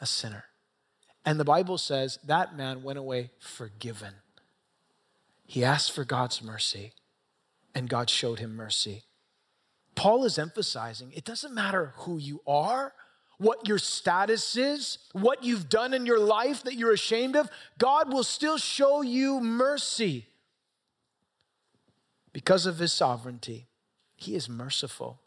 a 0.00 0.06
sinner. 0.06 0.44
And 1.24 1.38
the 1.38 1.44
Bible 1.44 1.78
says 1.78 2.18
that 2.24 2.56
man 2.56 2.82
went 2.82 2.98
away 2.98 3.30
forgiven. 3.38 4.14
He 5.44 5.64
asked 5.64 5.92
for 5.92 6.04
God's 6.04 6.42
mercy, 6.42 6.92
and 7.74 7.88
God 7.88 8.08
showed 8.08 8.38
him 8.38 8.54
mercy. 8.54 9.04
Paul 9.94 10.24
is 10.24 10.38
emphasizing 10.38 11.12
it 11.12 11.24
doesn't 11.24 11.54
matter 11.54 11.92
who 11.98 12.18
you 12.18 12.40
are, 12.46 12.94
what 13.38 13.66
your 13.66 13.78
status 13.78 14.56
is, 14.56 14.98
what 15.12 15.42
you've 15.42 15.68
done 15.68 15.92
in 15.92 16.06
your 16.06 16.20
life 16.20 16.62
that 16.62 16.74
you're 16.74 16.92
ashamed 16.92 17.36
of, 17.36 17.50
God 17.78 18.12
will 18.12 18.24
still 18.24 18.56
show 18.56 19.02
you 19.02 19.40
mercy. 19.40 20.26
Because 22.32 22.64
of 22.64 22.78
his 22.78 22.92
sovereignty, 22.92 23.66
he 24.16 24.34
is 24.34 24.48
merciful. 24.48 25.20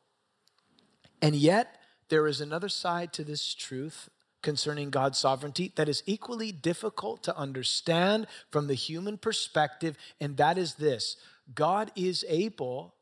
And 1.21 1.35
yet, 1.35 1.77
there 2.09 2.27
is 2.27 2.39
another 2.39 2.69
side 2.69 3.13
to 3.13 3.23
this 3.23 3.53
truth 3.53 4.09
concerning 4.45 4.91
God's 4.91 5.17
sovereignty 5.17 5.73
that 5.75 5.89
is 5.89 6.03
equally 6.05 6.51
difficult 6.51 7.23
to 7.23 7.35
understand 7.35 8.27
from 8.51 8.67
the 8.67 8.75
human 8.75 9.17
perspective, 9.17 9.97
and 10.21 10.37
that 10.37 10.57
is 10.57 10.75
this 10.75 11.17
God 11.53 11.91
is 11.95 12.23
able 12.29 12.93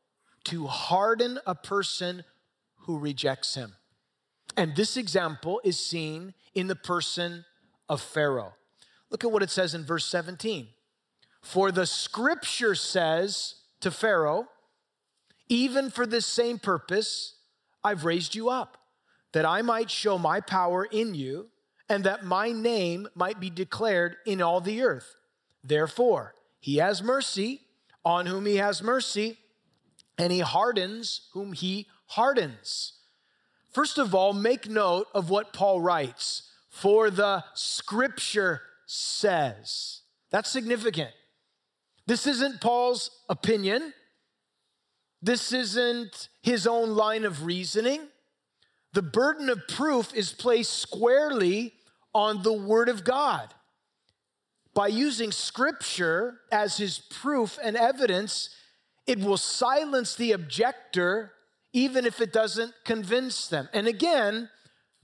to 0.44 0.66
harden 0.66 1.38
a 1.46 1.54
person 1.54 2.24
who 2.78 2.98
rejects 2.98 3.54
him. 3.54 3.74
And 4.56 4.74
this 4.74 4.96
example 4.96 5.60
is 5.64 5.78
seen 5.78 6.32
in 6.54 6.66
the 6.66 6.76
person 6.76 7.44
of 7.90 8.00
Pharaoh. 8.00 8.54
Look 9.10 9.22
at 9.22 9.30
what 9.30 9.42
it 9.42 9.50
says 9.50 9.74
in 9.74 9.84
verse 9.84 10.06
17. 10.06 10.68
For 11.42 11.70
the 11.70 11.86
scripture 11.86 12.74
says 12.74 13.56
to 13.80 13.90
Pharaoh, 13.90 14.48
even 15.50 15.90
for 15.90 16.06
this 16.06 16.24
same 16.24 16.58
purpose, 16.58 17.34
I've 17.82 18.06
raised 18.06 18.34
you 18.34 18.48
up 18.48 18.78
that 19.34 19.44
I 19.44 19.62
might 19.62 19.90
show 19.90 20.16
my 20.16 20.40
power 20.40 20.84
in 20.84 21.12
you, 21.14 21.48
and 21.88 22.04
that 22.04 22.24
my 22.24 22.52
name 22.52 23.08
might 23.16 23.40
be 23.40 23.50
declared 23.50 24.16
in 24.24 24.40
all 24.40 24.60
the 24.60 24.80
earth. 24.80 25.16
Therefore, 25.62 26.34
he 26.60 26.76
has 26.76 27.02
mercy 27.02 27.60
on 28.04 28.26
whom 28.26 28.46
he 28.46 28.56
has 28.56 28.80
mercy, 28.80 29.38
and 30.16 30.32
he 30.32 30.38
hardens 30.38 31.28
whom 31.32 31.52
he 31.52 31.88
hardens. 32.06 32.92
First 33.72 33.98
of 33.98 34.14
all, 34.14 34.32
make 34.32 34.70
note 34.70 35.08
of 35.12 35.30
what 35.30 35.52
Paul 35.52 35.80
writes 35.80 36.52
for 36.70 37.10
the 37.10 37.42
scripture 37.54 38.62
says. 38.86 40.02
That's 40.30 40.48
significant. 40.48 41.10
This 42.06 42.28
isn't 42.28 42.60
Paul's 42.60 43.10
opinion. 43.28 43.94
This 45.20 45.52
isn't 45.52 46.28
his 46.40 46.68
own 46.68 46.90
line 46.90 47.24
of 47.24 47.44
reasoning 47.44 48.08
the 48.94 49.02
burden 49.02 49.50
of 49.50 49.66
proof 49.66 50.14
is 50.14 50.32
placed 50.32 50.72
squarely 50.72 51.74
on 52.14 52.42
the 52.42 52.52
Word 52.52 52.88
of 52.88 53.02
God. 53.02 53.52
By 54.72 54.86
using 54.86 55.32
Scripture 55.32 56.40
as 56.52 56.76
his 56.76 56.98
proof 56.98 57.58
and 57.62 57.76
evidence, 57.76 58.50
it 59.06 59.18
will 59.18 59.36
silence 59.36 60.14
the 60.14 60.32
objector 60.32 61.32
even 61.72 62.06
if 62.06 62.20
it 62.20 62.32
doesn't 62.32 62.72
convince 62.84 63.48
them. 63.48 63.68
And 63.72 63.88
again, 63.88 64.48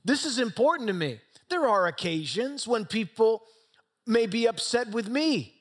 this 0.04 0.24
is 0.24 0.38
important 0.38 0.86
to 0.86 0.94
me. 0.94 1.20
There 1.48 1.66
are 1.66 1.88
occasions 1.88 2.68
when 2.68 2.84
people 2.84 3.42
may 4.06 4.26
be 4.26 4.46
upset 4.46 4.90
with 4.92 5.08
me 5.08 5.52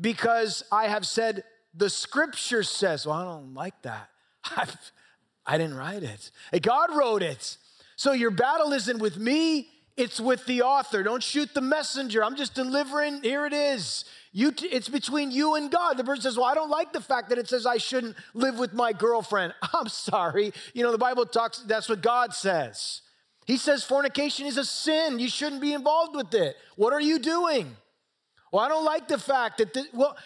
because 0.00 0.64
I 0.72 0.88
have 0.88 1.06
said, 1.06 1.44
the 1.72 1.88
scripture 1.88 2.64
says, 2.64 3.06
well, 3.06 3.16
I 3.16 3.24
don't 3.24 3.54
like 3.54 3.80
that. 3.82 4.08
I've, 4.56 4.76
I 5.46 5.58
didn't 5.58 5.76
write 5.76 6.02
it. 6.02 6.30
God 6.62 6.90
wrote 6.94 7.22
it. 7.22 7.56
So 7.96 8.12
your 8.12 8.30
battle 8.30 8.72
isn't 8.72 8.98
with 8.98 9.16
me, 9.16 9.68
it's 9.96 10.20
with 10.20 10.46
the 10.46 10.62
author. 10.62 11.02
Don't 11.02 11.22
shoot 11.22 11.52
the 11.52 11.60
messenger. 11.60 12.24
I'm 12.24 12.36
just 12.36 12.54
delivering. 12.54 13.22
Here 13.22 13.44
it 13.46 13.52
is. 13.52 14.04
You 14.32 14.50
t- 14.50 14.68
it's 14.68 14.88
between 14.88 15.30
you 15.30 15.54
and 15.56 15.70
God. 15.70 15.98
The 15.98 16.04
person 16.04 16.22
says, 16.22 16.36
Well, 16.36 16.46
I 16.46 16.54
don't 16.54 16.70
like 16.70 16.92
the 16.92 17.00
fact 17.00 17.28
that 17.28 17.38
it 17.38 17.48
says 17.48 17.66
I 17.66 17.76
shouldn't 17.76 18.16
live 18.32 18.58
with 18.58 18.72
my 18.72 18.92
girlfriend. 18.92 19.52
I'm 19.74 19.88
sorry. 19.88 20.52
You 20.72 20.82
know, 20.82 20.92
the 20.92 20.98
Bible 20.98 21.26
talks, 21.26 21.58
that's 21.58 21.88
what 21.88 22.00
God 22.00 22.32
says. 22.32 23.02
He 23.44 23.56
says 23.58 23.84
fornication 23.84 24.46
is 24.46 24.56
a 24.56 24.64
sin. 24.64 25.18
You 25.18 25.28
shouldn't 25.28 25.60
be 25.60 25.74
involved 25.74 26.16
with 26.16 26.32
it. 26.32 26.56
What 26.76 26.92
are 26.92 27.00
you 27.00 27.18
doing? 27.18 27.76
Well, 28.52 28.64
I 28.64 28.68
don't 28.68 28.84
like 28.84 29.08
the 29.08 29.18
fact 29.18 29.58
that, 29.58 29.74
the, 29.74 29.84
well, 29.92 30.16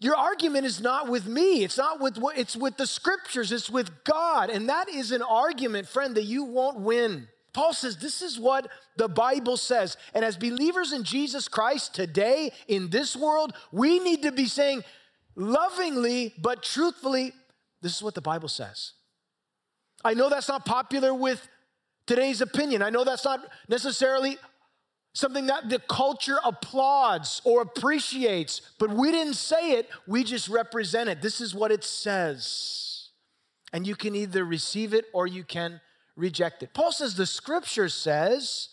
your 0.00 0.14
argument 0.14 0.64
is 0.64 0.80
not 0.80 1.08
with 1.08 1.26
me. 1.26 1.64
It's 1.64 1.76
not 1.76 2.00
with 2.00 2.18
what 2.18 2.38
it's 2.38 2.56
with 2.56 2.76
the 2.76 2.86
scriptures. 2.86 3.50
It's 3.50 3.68
with 3.68 4.04
God. 4.04 4.48
And 4.48 4.68
that 4.68 4.88
is 4.88 5.10
an 5.10 5.22
argument, 5.22 5.88
friend, 5.88 6.14
that 6.14 6.24
you 6.24 6.44
won't 6.44 6.80
win. 6.80 7.26
Paul 7.52 7.72
says 7.72 7.96
this 7.96 8.22
is 8.22 8.38
what 8.38 8.68
the 8.96 9.08
Bible 9.08 9.56
says. 9.56 9.96
And 10.14 10.24
as 10.24 10.36
believers 10.36 10.92
in 10.92 11.02
Jesus 11.02 11.48
Christ 11.48 11.94
today 11.94 12.52
in 12.68 12.90
this 12.90 13.16
world, 13.16 13.52
we 13.72 13.98
need 13.98 14.22
to 14.22 14.30
be 14.30 14.46
saying 14.46 14.84
lovingly 15.34 16.34
but 16.40 16.62
truthfully, 16.62 17.32
this 17.82 17.96
is 17.96 18.02
what 18.02 18.14
the 18.14 18.20
Bible 18.20 18.48
says. 18.48 18.92
I 20.04 20.14
know 20.14 20.28
that's 20.28 20.48
not 20.48 20.64
popular 20.64 21.12
with 21.12 21.48
today's 22.06 22.40
opinion. 22.40 22.82
I 22.82 22.90
know 22.90 23.02
that's 23.02 23.24
not 23.24 23.40
necessarily 23.68 24.38
something 25.12 25.46
that 25.46 25.68
the 25.68 25.78
culture 25.80 26.38
applauds 26.44 27.40
or 27.44 27.62
appreciates, 27.62 28.60
but 28.78 28.90
we 28.90 29.10
didn't 29.10 29.34
say 29.34 29.72
it, 29.72 29.88
we 30.06 30.22
just 30.22 30.48
represent 30.48 31.08
it. 31.08 31.22
This 31.22 31.40
is 31.40 31.54
what 31.54 31.72
it 31.72 31.84
says. 31.84 33.08
And 33.72 33.86
you 33.86 33.96
can 33.96 34.14
either 34.14 34.44
receive 34.44 34.94
it 34.94 35.06
or 35.12 35.26
you 35.26 35.44
can 35.44 35.80
reject 36.16 36.62
it. 36.62 36.72
Paul 36.72 36.92
says 36.92 37.14
the 37.14 37.26
scripture 37.26 37.88
says, 37.88 38.70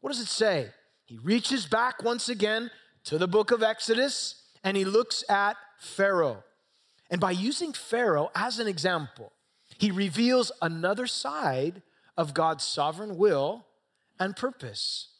what 0.00 0.12
does 0.12 0.20
it 0.20 0.28
say? 0.28 0.68
He 1.06 1.18
reaches 1.18 1.66
back 1.66 2.02
once 2.02 2.28
again 2.28 2.70
to 3.04 3.18
the 3.18 3.28
book 3.28 3.50
of 3.50 3.62
Exodus 3.62 4.42
and 4.62 4.76
he 4.76 4.84
looks 4.84 5.24
at 5.28 5.56
Pharaoh. 5.78 6.42
And 7.10 7.20
by 7.20 7.30
using 7.30 7.72
Pharaoh 7.72 8.30
as 8.34 8.58
an 8.58 8.66
example, 8.66 9.32
he 9.78 9.90
reveals 9.90 10.50
another 10.62 11.06
side 11.06 11.82
of 12.16 12.34
God's 12.34 12.64
sovereign 12.64 13.16
will 13.16 13.66
and 14.18 14.36
purpose. 14.36 15.13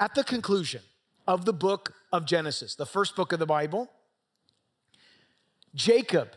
At 0.00 0.14
the 0.14 0.24
conclusion 0.24 0.82
of 1.26 1.44
the 1.44 1.52
book 1.52 1.94
of 2.12 2.24
Genesis, 2.24 2.74
the 2.74 2.86
first 2.86 3.16
book 3.16 3.32
of 3.32 3.38
the 3.38 3.46
Bible, 3.46 3.90
Jacob, 5.74 6.30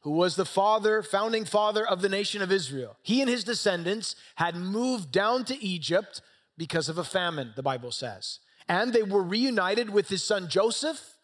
who 0.00 0.12
was 0.12 0.36
the 0.36 0.44
father, 0.44 1.02
founding 1.02 1.44
father 1.44 1.86
of 1.86 2.02
the 2.02 2.08
nation 2.08 2.42
of 2.42 2.52
Israel, 2.52 2.96
he 3.02 3.20
and 3.20 3.30
his 3.30 3.44
descendants 3.44 4.14
had 4.36 4.56
moved 4.56 5.10
down 5.10 5.44
to 5.46 5.64
Egypt 5.64 6.20
because 6.56 6.88
of 6.88 6.98
a 6.98 7.04
famine, 7.04 7.52
the 7.56 7.62
Bible 7.62 7.92
says. 7.92 8.40
And 8.68 8.92
they 8.92 9.02
were 9.02 9.22
reunited 9.22 9.90
with 9.90 10.08
his 10.08 10.22
son 10.22 10.48
Joseph, 10.48 11.16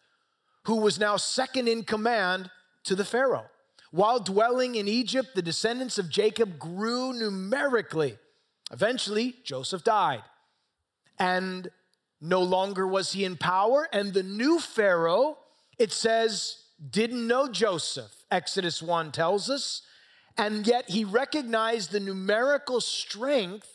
who 0.64 0.76
was 0.76 0.98
now 0.98 1.16
second 1.16 1.68
in 1.68 1.84
command 1.84 2.50
to 2.84 2.94
the 2.94 3.04
Pharaoh. 3.04 3.46
While 3.90 4.20
dwelling 4.20 4.74
in 4.74 4.88
Egypt, 4.88 5.30
the 5.34 5.42
descendants 5.42 5.98
of 5.98 6.10
Jacob 6.10 6.58
grew 6.58 7.12
numerically 7.12 8.18
Eventually, 8.70 9.36
Joseph 9.44 9.82
died, 9.82 10.22
and 11.18 11.70
no 12.20 12.42
longer 12.42 12.86
was 12.86 13.12
he 13.12 13.24
in 13.24 13.36
power. 13.36 13.88
And 13.92 14.12
the 14.12 14.22
new 14.22 14.58
Pharaoh, 14.58 15.38
it 15.78 15.92
says, 15.92 16.58
didn't 16.90 17.26
know 17.26 17.48
Joseph, 17.48 18.24
Exodus 18.30 18.82
1 18.82 19.12
tells 19.12 19.50
us, 19.50 19.82
and 20.36 20.66
yet 20.66 20.90
he 20.90 21.04
recognized 21.04 21.90
the 21.90 22.00
numerical 22.00 22.80
strength 22.80 23.68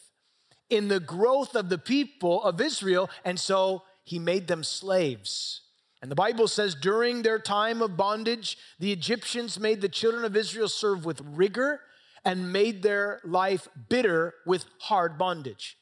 in 0.70 0.88
the 0.88 1.00
growth 1.00 1.56
of 1.56 1.70
the 1.70 1.78
people 1.78 2.42
of 2.44 2.62
Israel, 2.62 3.10
and 3.26 3.40
so 3.40 3.84
he 4.06 4.18
made 4.20 4.48
them 4.48 4.64
slaves. 4.64 5.62
And 6.02 6.10
the 6.10 6.16
Bible 6.16 6.48
says 6.48 6.76
during 6.76 7.22
their 7.22 7.40
time 7.40 7.82
of 7.82 7.96
bondage, 7.96 8.58
the 8.80 8.92
Egyptians 8.92 9.60
made 9.60 9.82
the 9.82 9.90
children 9.90 10.26
of 10.26 10.36
Israel 10.36 10.68
serve 10.68 11.06
with 11.06 11.22
rigor 11.22 11.82
and 12.26 12.52
made 12.52 12.84
their 12.84 13.22
life 13.24 13.68
bitter 13.90 14.34
with 14.46 14.66
hard 14.80 15.18
bondage. 15.18 15.78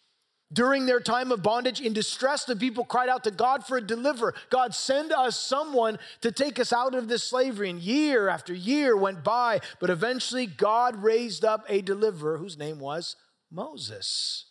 During 0.53 0.85
their 0.85 0.99
time 0.99 1.31
of 1.31 1.41
bondage 1.41 1.79
in 1.79 1.93
distress, 1.93 2.43
the 2.43 2.55
people 2.55 2.83
cried 2.83 3.07
out 3.07 3.23
to 3.23 3.31
God 3.31 3.65
for 3.65 3.77
a 3.77 3.85
deliverer. 3.85 4.33
God, 4.49 4.75
send 4.75 5.13
us 5.13 5.39
someone 5.39 5.97
to 6.19 6.31
take 6.31 6.59
us 6.59 6.73
out 6.73 6.93
of 6.93 7.07
this 7.07 7.23
slavery. 7.23 7.69
And 7.69 7.79
year 7.79 8.27
after 8.27 8.53
year 8.53 8.97
went 8.97 9.23
by, 9.23 9.61
but 9.79 9.89
eventually 9.89 10.45
God 10.45 11.01
raised 11.01 11.45
up 11.45 11.65
a 11.69 11.81
deliverer 11.81 12.37
whose 12.37 12.57
name 12.57 12.79
was 12.79 13.15
Moses. 13.49 14.45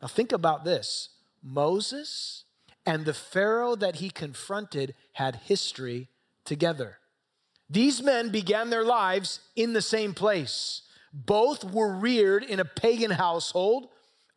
Now, 0.00 0.08
think 0.08 0.32
about 0.32 0.64
this 0.64 1.10
Moses 1.42 2.44
and 2.86 3.04
the 3.04 3.14
Pharaoh 3.14 3.76
that 3.76 3.96
he 3.96 4.08
confronted 4.08 4.94
had 5.12 5.36
history 5.36 6.08
together. 6.44 6.98
These 7.68 8.02
men 8.02 8.30
began 8.30 8.70
their 8.70 8.84
lives 8.84 9.40
in 9.56 9.72
the 9.72 9.82
same 9.82 10.14
place. 10.14 10.82
Both 11.12 11.64
were 11.64 11.94
reared 11.94 12.42
in 12.42 12.60
a 12.60 12.64
pagan 12.64 13.12
household 13.12 13.88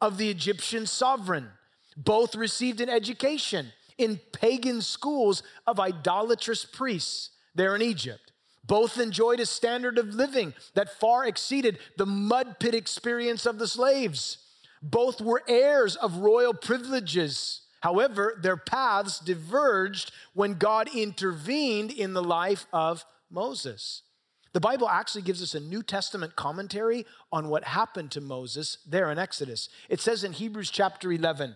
of 0.02 0.18
the 0.18 0.30
Egyptian 0.30 0.86
sovereign. 0.86 1.50
Both 1.98 2.36
received 2.36 2.82
an 2.82 2.90
education 2.90 3.72
in 3.98 4.20
pagan 4.34 4.82
schools 4.82 5.44
of 5.66 5.80
idolatrous 5.80 6.66
priests 6.66 7.32
there 7.54 7.76
in 7.76 7.82
Egypt. 7.82 8.32
Both 8.66 9.00
enjoyed 9.00 9.40
a 9.40 9.46
standard 9.46 9.98
of 9.98 10.16
living 10.16 10.54
that 10.74 11.00
far 11.00 11.26
exceeded 11.26 11.78
the 11.98 12.06
mud 12.06 12.60
pit 12.60 12.74
experience 12.74 13.46
of 13.46 13.60
the 13.60 13.68
slaves. 13.68 14.40
Both 14.82 15.22
were 15.22 15.44
heirs 15.48 15.96
of 15.96 16.18
royal 16.18 16.54
privileges. 16.54 17.62
However, 17.82 18.38
their 18.42 18.58
paths 18.58 19.20
diverged 19.20 20.12
when 20.34 20.56
God 20.56 20.90
intervened 20.94 21.92
in 21.92 22.14
the 22.14 22.24
life 22.24 22.66
of 22.74 23.06
Moses. 23.30 24.02
The 24.56 24.62
Bible 24.62 24.88
actually 24.88 25.24
gives 25.24 25.44
us 25.44 25.54
a 25.54 25.60
New 25.60 25.84
Testament 25.84 26.38
commentary 26.38 27.06
on 27.30 27.50
what 27.50 27.66
happened 27.66 28.12
to 28.12 28.22
Moses 28.22 28.78
there 28.88 29.12
in 29.12 29.20
Exodus. 29.20 29.68
It 29.90 30.00
says 30.00 30.24
in 30.24 30.32
Hebrews 30.32 30.72
chapter 30.72 31.12
11, 31.12 31.56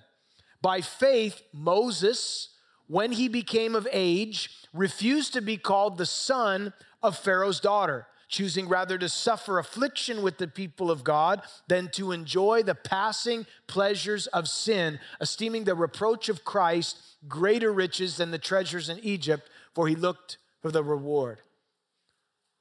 by 0.61 0.81
faith, 0.81 1.41
Moses, 1.53 2.49
when 2.87 3.13
he 3.13 3.29
became 3.29 3.73
of 3.73 3.87
age, 3.93 4.49
refused 4.73 5.31
to 5.31 5.41
be 5.41 5.55
called 5.55 5.97
the 5.97 6.05
son 6.05 6.73
of 7.01 7.17
Pharaoh's 7.17 7.61
daughter, 7.61 8.05
choosing 8.27 8.67
rather 8.67 8.97
to 8.97 9.07
suffer 9.07 9.59
affliction 9.59 10.21
with 10.21 10.37
the 10.37 10.49
people 10.49 10.91
of 10.91 11.05
God 11.05 11.41
than 11.69 11.87
to 11.93 12.11
enjoy 12.11 12.63
the 12.63 12.75
passing 12.75 13.45
pleasures 13.67 14.27
of 14.27 14.49
sin, 14.49 14.99
esteeming 15.21 15.63
the 15.63 15.73
reproach 15.73 16.27
of 16.27 16.43
Christ 16.43 16.99
greater 17.29 17.71
riches 17.71 18.17
than 18.17 18.31
the 18.31 18.37
treasures 18.37 18.89
in 18.89 18.99
Egypt, 18.99 19.49
for 19.73 19.87
he 19.87 19.95
looked 19.95 20.37
for 20.61 20.69
the 20.69 20.83
reward. 20.83 21.39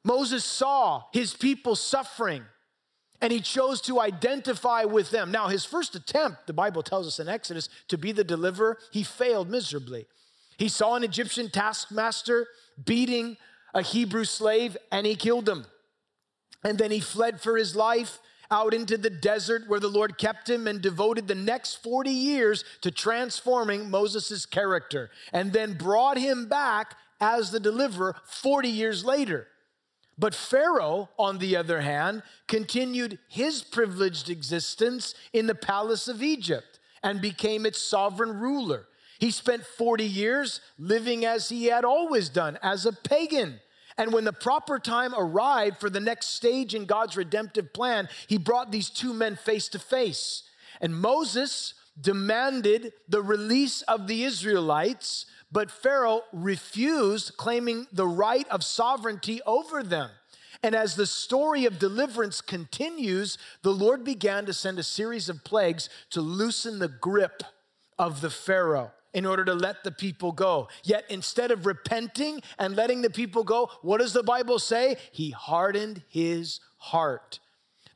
Moses 0.09 0.43
saw 0.43 1.03
his 1.13 1.35
people 1.35 1.77
suffering 1.77 2.43
and 3.21 3.31
he 3.31 3.41
chose 3.41 3.83
to 3.83 4.01
identify 4.01 4.85
with 4.85 5.11
them. 5.11 5.31
Now, 5.31 5.49
his 5.49 5.67
first 5.67 5.95
attempt, 5.95 6.47
the 6.47 6.55
Bible 6.55 6.83
tells 6.83 7.07
us 7.07 7.21
in 7.21 7.29
Exodus, 7.29 7.69
to 7.89 7.99
be 7.99 8.13
the 8.13 8.25
deliverer, 8.25 8.79
he 8.91 9.03
failed 9.03 9.51
miserably. 9.51 10.07
He 10.57 10.69
saw 10.69 10.95
an 10.95 11.05
Egyptian 11.05 11.51
taskmaster 11.51 12.47
beating 12.83 13.37
a 13.75 13.83
Hebrew 13.83 14.25
slave 14.25 14.79
and 14.91 15.07
he 15.07 15.15
killed 15.15 15.47
him. 15.47 15.67
And 16.65 16.79
then 16.79 16.91
he 16.91 17.01
fled 17.01 17.43
for 17.43 17.59
his 17.59 17.77
life 17.77 18.19
out 18.51 18.73
into 18.73 18.97
the 18.97 19.11
desert 19.11 19.69
where 19.69 19.79
the 19.79 19.89
Lord 19.89 20.17
kept 20.17 20.49
him 20.49 20.67
and 20.67 20.81
devoted 20.81 21.29
the 21.29 21.35
next 21.35 21.83
40 21.83 22.09
years 22.09 22.65
to 22.81 22.91
transforming 22.91 23.91
Moses' 23.91 24.47
character 24.47 25.11
and 25.35 25.53
then 25.53 25.75
brought 25.75 26.17
him 26.17 26.49
back 26.49 26.95
as 27.21 27.51
the 27.51 27.61
deliverer 27.61 28.17
40 28.25 28.71
years 28.71 29.05
later. 29.05 29.49
But 30.19 30.35
Pharaoh, 30.35 31.11
on 31.17 31.39
the 31.39 31.57
other 31.57 31.81
hand, 31.81 32.23
continued 32.49 33.19
his 33.29 33.63
privileged 33.63 34.29
existence 34.29 35.15
in 35.33 35.47
the 35.47 35.55
palace 35.55 36.09
of 36.09 36.23
Egypt 36.23 36.81
and 37.03 37.21
became 37.21 37.65
its 37.65 37.81
sovereign 37.81 38.39
ruler. 38.41 38.87
He 39.21 39.31
spent 39.31 39.65
40 39.65 40.05
years 40.05 40.61
living 40.79 41.25
as 41.25 41.49
he 41.49 41.67
had 41.67 41.85
always 41.85 42.29
done, 42.29 42.59
as 42.63 42.85
a 42.85 42.93
pagan. 42.93 43.61
And 43.97 44.13
when 44.13 44.25
the 44.25 44.33
proper 44.33 44.79
time 44.79 45.15
arrived 45.17 45.79
for 45.79 45.91
the 45.91 46.01
next 46.01 46.29
stage 46.29 46.75
in 46.75 46.85
God's 46.85 47.17
redemptive 47.17 47.73
plan, 47.73 48.09
he 48.27 48.39
brought 48.39 48.71
these 48.71 48.91
two 48.91 49.13
men 49.13 49.37
face 49.37 49.69
to 49.69 49.79
face. 49.79 50.45
And 50.81 50.95
Moses 50.95 51.75
demanded 52.01 52.93
the 53.09 53.23
release 53.23 53.83
of 53.83 54.07
the 54.07 54.25
Israelites 54.25 55.27
but 55.51 55.71
Pharaoh 55.71 56.23
refused, 56.33 57.37
claiming 57.37 57.87
the 57.93 58.07
right 58.07 58.47
of 58.49 58.63
sovereignty 58.63 59.41
over 59.47 59.83
them. 59.83 60.11
And 60.63 60.75
as 60.75 60.97
the 60.97 61.07
story 61.07 61.65
of 61.65 61.79
deliverance 61.79 62.41
continues, 62.41 63.39
the 63.63 63.73
Lord 63.73 64.05
began 64.05 64.45
to 64.47 64.53
send 64.53 64.79
a 64.79 64.83
series 64.83 65.29
of 65.29 65.45
plagues 65.45 65.89
to 66.11 66.21
loosen 66.21 66.79
the 66.79 66.89
grip 66.89 67.43
of 67.99 68.21
the 68.21 68.31
Pharaoh 68.31 68.93
in 69.15 69.25
order 69.25 69.45
to 69.45 69.55
let 69.55 69.85
the 69.85 69.93
people 69.93 70.33
go. 70.33 70.69
Yet 70.85 71.05
instead 71.09 71.51
of 71.51 71.65
repenting 71.65 72.43
and 72.59 72.77
letting 72.77 73.03
the 73.03 73.11
people 73.11 73.45
go, 73.45 73.71
what 73.83 73.99
does 73.99 74.13
the 74.13 74.23
Bible 74.23 74.59
say? 74.59 74.97
He 75.13 75.31
hardened 75.31 76.03
his 76.09 76.61
heart. 76.77 77.39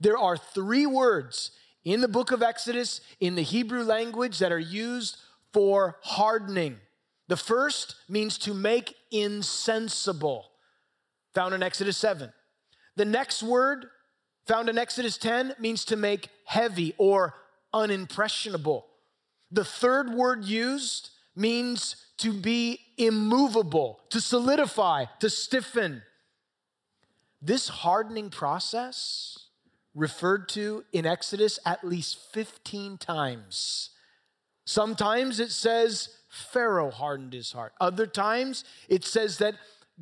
There 0.01 0.19
are 0.19 0.37
three 0.37 0.87
words 0.87 1.51
in 1.85 2.01
the 2.01 2.09
book 2.09 2.31
of 2.31 2.43
Exodus 2.43 3.01
in 3.21 3.35
the 3.35 3.43
Hebrew 3.43 3.83
language 3.83 4.39
that 4.39 4.53
are 4.53 4.59
used 4.59 5.17
for 5.53 5.99
hardening. 6.03 6.79
The 7.29 7.37
first 7.37 7.97
means 8.09 8.37
to 8.39 8.55
make 8.55 8.95
insensible, 9.11 10.51
found 11.35 11.55
in 11.55 11.63
Exodus 11.63 11.97
7. 11.97 12.33
The 12.97 13.05
next 13.05 13.43
word, 13.43 13.87
found 14.47 14.69
in 14.69 14.77
Exodus 14.79 15.17
10, 15.19 15.55
means 15.59 15.85
to 15.87 15.97
make 15.97 16.29
heavy 16.45 16.95
or 16.99 17.35
unimpressionable. 17.75 18.83
The 19.51 19.65
third 19.65 20.11
word 20.11 20.45
used 20.45 21.11
means 21.35 21.97
to 22.19 22.33
be 22.33 22.81
immovable, 22.99 24.01
to 24.11 24.21
solidify, 24.21 25.07
to 25.21 25.31
stiffen. 25.31 26.03
This 27.41 27.69
hardening 27.69 28.31
process 28.31 29.39
referred 29.95 30.49
to 30.51 30.85
in 30.93 31.07
Exodus 31.07 31.59
at 31.67 31.85
least 31.85 32.33
15 32.33 32.99
times. 32.99 33.91
Sometimes 34.65 35.41
it 35.41 35.51
says 35.51 36.17
Pharaoh 36.33 36.91
hardened 36.91 37.35
his 37.35 37.53
heart. 37.53 37.75
Other 37.79 38.07
times, 38.07 38.65
it 38.89 39.05
says 39.05 39.37
that 39.39 39.55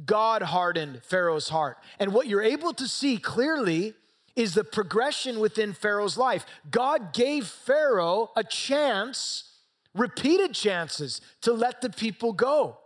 God 0.06 0.42
hardened 0.42 1.02
Pharaoh's 1.02 1.48
heart. 1.48 1.76
And 1.98 2.14
what 2.14 2.28
you're 2.28 2.40
able 2.40 2.72
to 2.74 2.86
see 2.86 3.18
clearly 3.18 3.94
is 4.36 4.54
the 4.54 4.62
progression 4.62 5.40
within 5.40 5.72
Pharaoh's 5.72 6.16
life. 6.16 6.46
God 6.70 7.12
gave 7.12 7.48
Pharaoh 7.48 8.30
a 8.36 8.44
chance, 8.44 9.50
repeated 9.92 10.54
chances, 10.54 11.20
to 11.40 11.52
let 11.52 11.80
the 11.80 11.90
people 11.90 12.32
go. 12.32 12.78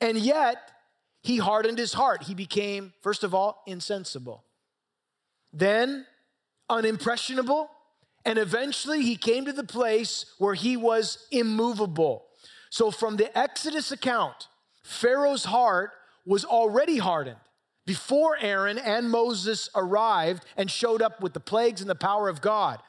And 0.00 0.16
yet, 0.16 0.70
he 1.20 1.38
hardened 1.38 1.78
his 1.78 1.94
heart. 1.94 2.22
He 2.22 2.34
became, 2.34 2.92
first 3.00 3.24
of 3.24 3.34
all, 3.34 3.64
insensible, 3.66 4.44
then 5.52 6.06
unimpressionable, 6.70 7.68
and 8.24 8.38
eventually 8.38 9.02
he 9.02 9.16
came 9.16 9.46
to 9.46 9.52
the 9.52 9.64
place 9.64 10.26
where 10.38 10.54
he 10.54 10.76
was 10.76 11.26
immovable. 11.32 12.27
So, 12.70 12.90
from 12.90 13.16
the 13.16 13.36
Exodus 13.36 13.92
account, 13.92 14.48
Pharaoh's 14.82 15.44
heart 15.44 15.92
was 16.24 16.44
already 16.44 16.98
hardened 16.98 17.40
before 17.86 18.36
Aaron 18.38 18.78
and 18.78 19.10
Moses 19.10 19.70
arrived 19.74 20.44
and 20.56 20.70
showed 20.70 21.00
up 21.00 21.22
with 21.22 21.32
the 21.32 21.40
plagues 21.40 21.80
and 21.80 21.88
the 21.88 21.94
power 21.94 22.28
of 22.28 22.42
God. 22.42 22.80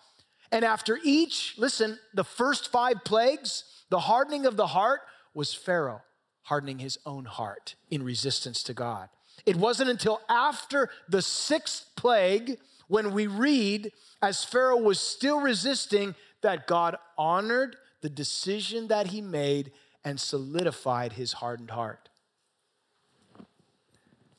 And 0.51 0.65
after 0.65 0.99
each, 1.03 1.55
listen, 1.57 1.99
the 2.13 2.23
first 2.23 2.71
five 2.71 3.03
plagues, 3.05 3.63
the 3.89 3.99
hardening 3.99 4.45
of 4.45 4.57
the 4.57 4.67
heart 4.67 5.01
was 5.33 5.53
Pharaoh 5.53 6.01
hardening 6.43 6.79
his 6.79 6.97
own 7.05 7.25
heart 7.25 7.75
in 7.91 8.01
resistance 8.01 8.63
to 8.63 8.73
God. 8.73 9.07
It 9.45 9.55
wasn't 9.55 9.91
until 9.91 10.19
after 10.27 10.89
the 11.07 11.21
sixth 11.21 11.91
plague 11.95 12.57
when 12.87 13.13
we 13.13 13.27
read, 13.27 13.91
as 14.21 14.43
Pharaoh 14.43 14.81
was 14.81 14.99
still 14.99 15.39
resisting, 15.39 16.15
that 16.41 16.65
God 16.65 16.97
honored 17.17 17.75
the 18.01 18.09
decision 18.09 18.87
that 18.87 19.07
he 19.07 19.21
made 19.21 19.71
and 20.03 20.19
solidified 20.19 21.13
his 21.13 21.33
hardened 21.33 21.71
heart. 21.71 22.09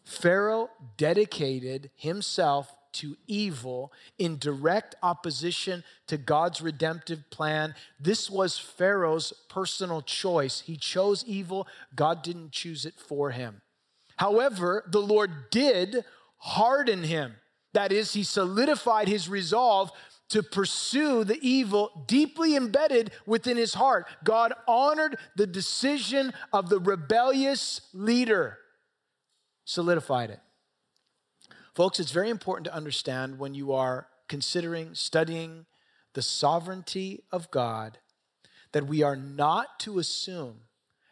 Pharaoh 0.04 0.70
dedicated 0.96 1.90
himself 1.94 2.74
to 2.92 3.16
evil 3.26 3.92
in 4.18 4.38
direct 4.38 4.96
opposition 5.02 5.84
to 6.08 6.16
God's 6.16 6.60
redemptive 6.60 7.30
plan. 7.30 7.74
This 8.00 8.28
was 8.28 8.58
Pharaoh's 8.58 9.32
personal 9.48 10.02
choice. 10.02 10.60
He 10.60 10.76
chose 10.76 11.24
evil, 11.26 11.68
God 11.94 12.22
didn't 12.22 12.52
choose 12.52 12.84
it 12.84 12.94
for 12.98 13.30
him. 13.30 13.62
However, 14.16 14.84
the 14.90 15.00
Lord 15.00 15.50
did 15.50 16.04
harden 16.38 17.04
him. 17.04 17.36
That 17.72 17.92
is, 17.92 18.12
he 18.12 18.24
solidified 18.24 19.06
his 19.06 19.28
resolve 19.28 19.92
to 20.30 20.42
pursue 20.42 21.24
the 21.24 21.38
evil 21.46 22.04
deeply 22.06 22.56
embedded 22.56 23.12
within 23.26 23.56
his 23.56 23.74
heart. 23.74 24.06
God 24.24 24.52
honored 24.66 25.16
the 25.36 25.46
decision 25.46 26.32
of 26.52 26.68
the 26.68 26.80
rebellious 26.80 27.82
leader, 27.92 28.58
solidified 29.64 30.30
it. 30.30 30.40
Folks, 31.74 32.00
it's 32.00 32.12
very 32.12 32.30
important 32.30 32.64
to 32.64 32.74
understand 32.74 33.38
when 33.38 33.54
you 33.54 33.72
are 33.72 34.08
considering, 34.28 34.94
studying 34.94 35.66
the 36.14 36.22
sovereignty 36.22 37.22
of 37.30 37.50
God, 37.50 37.98
that 38.72 38.86
we 38.86 39.02
are 39.02 39.16
not 39.16 39.78
to 39.80 39.98
assume 39.98 40.62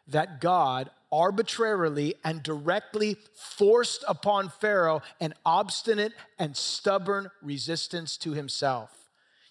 that 0.07 0.41
God 0.41 0.91
arbitrarily 1.11 2.15
and 2.25 2.43
directly 2.43 3.17
forced 3.35 4.05
upon 4.07 4.49
Pharaoh 4.49 5.03
an 5.21 5.35
obstinate 5.45 6.13
and 6.39 6.57
stubborn 6.57 7.31
resistance 7.43 8.17
to 8.19 8.33
himself. 8.33 8.98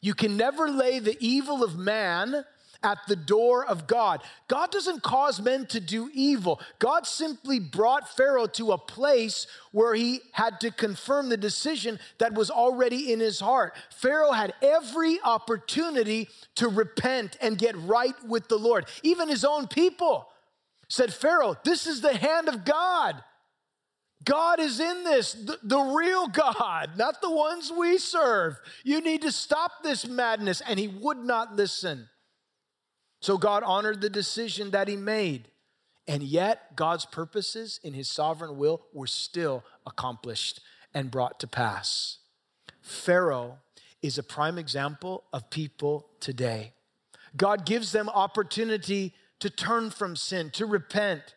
You 0.02 0.14
can 0.14 0.38
never 0.38 0.70
lay 0.70 1.00
the 1.00 1.18
evil 1.20 1.64
of 1.64 1.78
man 1.78 2.46
at 2.84 3.00
the 3.08 3.16
door 3.16 3.66
of 3.66 3.88
God. 3.88 4.22
God 4.48 4.72
doesn't 4.72 5.04
cause 5.04 5.42
men 5.42 5.66
to 5.68 5.80
do 5.80 6.10
evil. 6.14 6.62
God 6.80 7.08
simply 7.08 7.60
brought 7.60 8.16
Pharaoh 8.16 8.48
to 8.48 8.72
a 8.72 8.78
place 8.78 9.48
where 9.72 9.96
he 9.96 10.22
had 10.32 10.60
to 10.62 10.72
confirm 10.72 11.30
the 11.30 11.38
decision 11.38 12.00
that 12.20 12.34
was 12.34 12.52
already 12.52 13.12
in 13.12 13.20
his 13.20 13.40
heart. 13.40 13.76
Pharaoh 13.90 14.32
had 14.32 14.54
every 14.62 15.20
opportunity 15.24 16.30
to 16.56 16.68
repent 16.68 17.38
and 17.42 17.58
get 17.58 17.76
right 17.78 18.16
with 18.26 18.48
the 18.48 18.58
Lord. 18.58 18.86
Even 19.04 19.28
his 19.28 19.44
own 19.44 19.68
people 19.68 20.28
said, 20.88 21.14
Pharaoh, 21.14 21.56
this 21.64 21.88
is 21.88 22.02
the 22.02 22.16
hand 22.16 22.48
of 22.48 22.64
God. 22.64 23.24
God 24.28 24.60
is 24.60 24.82
in 24.82 25.06
this, 25.06 25.32
the, 25.32 25.58
the, 25.63 25.80
real 25.80 26.28
God, 26.28 26.98
not 26.98 27.22
the 27.22 27.32
ones 27.32 27.72
we 27.72 27.98
serve. 27.98 28.60
You 28.84 29.00
need 29.00 29.22
to 29.22 29.32
stop 29.32 29.84
this 29.84 30.06
madness. 30.06 30.62
And 30.68 30.78
he 30.78 30.90
would 30.90 31.20
not 31.20 31.56
listen. 31.56 32.10
So 33.22 33.38
God 33.38 33.63
honored 33.63 34.02
the 34.02 34.10
decision 34.10 34.72
that 34.72 34.90
he 34.90 34.98
made. 34.98 35.48
And 36.10 36.22
yet, 36.22 36.76
God's 36.76 37.06
purposes 37.06 37.80
in 37.84 37.94
his 37.94 38.10
sovereign 38.10 38.58
will 38.58 38.82
were 38.94 39.08
still 39.08 39.63
accomplished 39.86 40.60
and 40.94 41.10
brought 41.10 41.40
to 41.40 41.48
pass. 41.48 42.18
Pharaoh 42.82 43.60
is 44.02 44.18
a 44.18 44.24
prime 44.24 44.58
example 44.58 45.24
of 45.32 45.50
people 45.50 46.10
today. 46.20 46.74
God 47.38 47.66
gives 47.66 47.94
them 47.94 48.10
opportunity 48.10 49.13
to 49.40 49.50
turn 49.50 49.90
from 49.90 50.18
sin, 50.18 50.50
to 50.52 50.66
repent, 50.66 51.34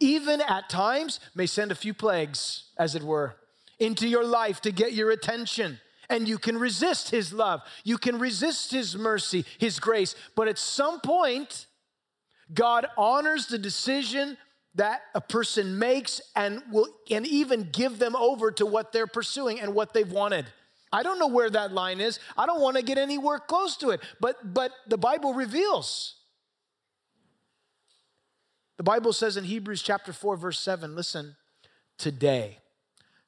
even 0.00 0.40
at 0.40 0.68
times 0.68 1.20
may 1.34 1.46
send 1.46 1.72
a 1.72 1.74
few 1.74 1.94
plagues, 1.94 2.64
as 2.78 2.94
it 2.94 3.02
were, 3.02 3.36
into 3.78 4.08
your 4.08 4.24
life 4.24 4.60
to 4.62 4.72
get 4.72 4.92
your 4.92 5.10
attention. 5.10 5.80
And 6.10 6.28
you 6.28 6.38
can 6.38 6.58
resist 6.58 7.10
his 7.10 7.32
love, 7.32 7.62
you 7.82 7.98
can 7.98 8.18
resist 8.18 8.70
his 8.70 8.96
mercy, 8.96 9.44
his 9.58 9.80
grace. 9.80 10.14
But 10.36 10.48
at 10.48 10.58
some 10.58 11.00
point, 11.00 11.66
God 12.52 12.86
honors 12.96 13.46
the 13.46 13.58
decision 13.58 14.36
that 14.74 15.02
a 15.14 15.20
person 15.20 15.78
makes 15.78 16.20
and 16.34 16.62
will 16.70 16.88
and 17.10 17.26
even 17.26 17.70
give 17.72 17.98
them 17.98 18.16
over 18.16 18.50
to 18.52 18.66
what 18.66 18.92
they're 18.92 19.06
pursuing 19.06 19.60
and 19.60 19.74
what 19.74 19.94
they've 19.94 20.10
wanted. 20.10 20.46
I 20.92 21.02
don't 21.02 21.18
know 21.18 21.28
where 21.28 21.50
that 21.50 21.72
line 21.72 22.00
is. 22.00 22.18
I 22.36 22.46
don't 22.46 22.60
want 22.60 22.76
to 22.76 22.82
get 22.82 22.98
anywhere 22.98 23.38
close 23.38 23.76
to 23.78 23.90
it. 23.90 24.00
But 24.20 24.54
but 24.54 24.72
the 24.86 24.98
Bible 24.98 25.32
reveals 25.32 26.16
the 28.76 28.82
Bible 28.82 29.12
says 29.12 29.36
in 29.36 29.44
Hebrews 29.44 29.82
chapter 29.82 30.12
4, 30.12 30.36
verse 30.36 30.58
7, 30.58 30.94
listen, 30.96 31.36
today, 31.96 32.58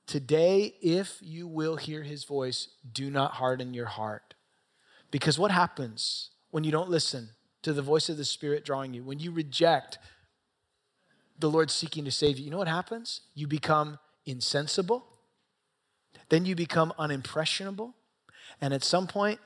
today, 0.07 0.75
if 0.83 1.19
you 1.21 1.47
will 1.47 1.77
hear 1.77 2.03
his 2.03 2.25
voice, 2.25 2.69
do 2.93 3.11
not 3.11 3.35
harden 3.35 3.75
your 3.75 3.87
heart. 3.87 4.35
Because 5.11 5.39
what 5.39 5.53
happens 5.53 6.31
when 6.51 6.65
you 6.65 6.73
don't 6.73 6.91
listen 6.91 7.31
to 7.63 7.73
the 7.73 7.83
voice 7.83 8.09
of 8.09 8.17
the 8.17 8.25
Spirit 8.25 8.65
drawing 8.65 8.95
you, 8.95 9.03
when 9.03 9.19
you 9.19 9.31
reject 9.31 9.99
the 11.39 11.51
Lord 11.51 11.71
seeking 11.71 12.05
to 12.05 12.11
save 12.11 12.39
you, 12.39 12.45
you 12.47 12.51
know 12.51 12.59
what 12.59 12.69
happens? 12.69 13.21
You 13.35 13.47
become 13.47 13.99
insensible, 14.25 15.05
then 16.29 16.45
you 16.45 16.57
become 16.57 16.93
unimpressionable, 16.99 17.95
and 18.61 18.75
at 18.75 18.83
some 18.83 19.07
point, 19.07 19.39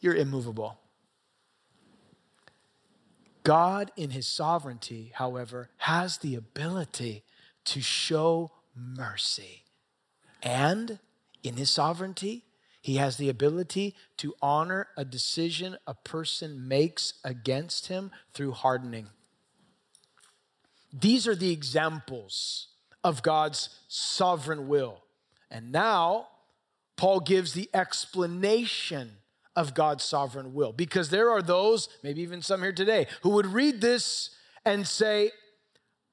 you're 0.00 0.14
immovable. 0.14 0.78
God, 3.48 3.92
in 3.96 4.10
his 4.10 4.26
sovereignty, 4.26 5.10
however, 5.14 5.70
has 5.78 6.18
the 6.18 6.34
ability 6.34 7.22
to 7.64 7.80
show 7.80 8.50
mercy. 8.76 9.62
And 10.42 10.98
in 11.42 11.56
his 11.56 11.70
sovereignty, 11.70 12.44
he 12.82 12.96
has 12.96 13.16
the 13.16 13.30
ability 13.30 13.94
to 14.18 14.34
honor 14.42 14.88
a 14.98 15.04
decision 15.06 15.78
a 15.86 15.94
person 15.94 16.68
makes 16.68 17.14
against 17.24 17.86
him 17.86 18.10
through 18.34 18.52
hardening. 18.52 19.06
These 20.92 21.26
are 21.26 21.34
the 21.34 21.50
examples 21.50 22.66
of 23.02 23.22
God's 23.22 23.70
sovereign 23.88 24.68
will. 24.68 24.98
And 25.50 25.72
now, 25.72 26.28
Paul 26.96 27.20
gives 27.20 27.54
the 27.54 27.70
explanation 27.72 29.12
of 29.58 29.74
God's 29.74 30.04
sovereign 30.04 30.54
will. 30.54 30.72
Because 30.72 31.10
there 31.10 31.30
are 31.30 31.42
those, 31.42 31.88
maybe 32.04 32.22
even 32.22 32.42
some 32.42 32.62
here 32.62 32.72
today, 32.72 33.08
who 33.22 33.30
would 33.30 33.46
read 33.46 33.80
this 33.80 34.30
and 34.64 34.86
say, 34.86 35.32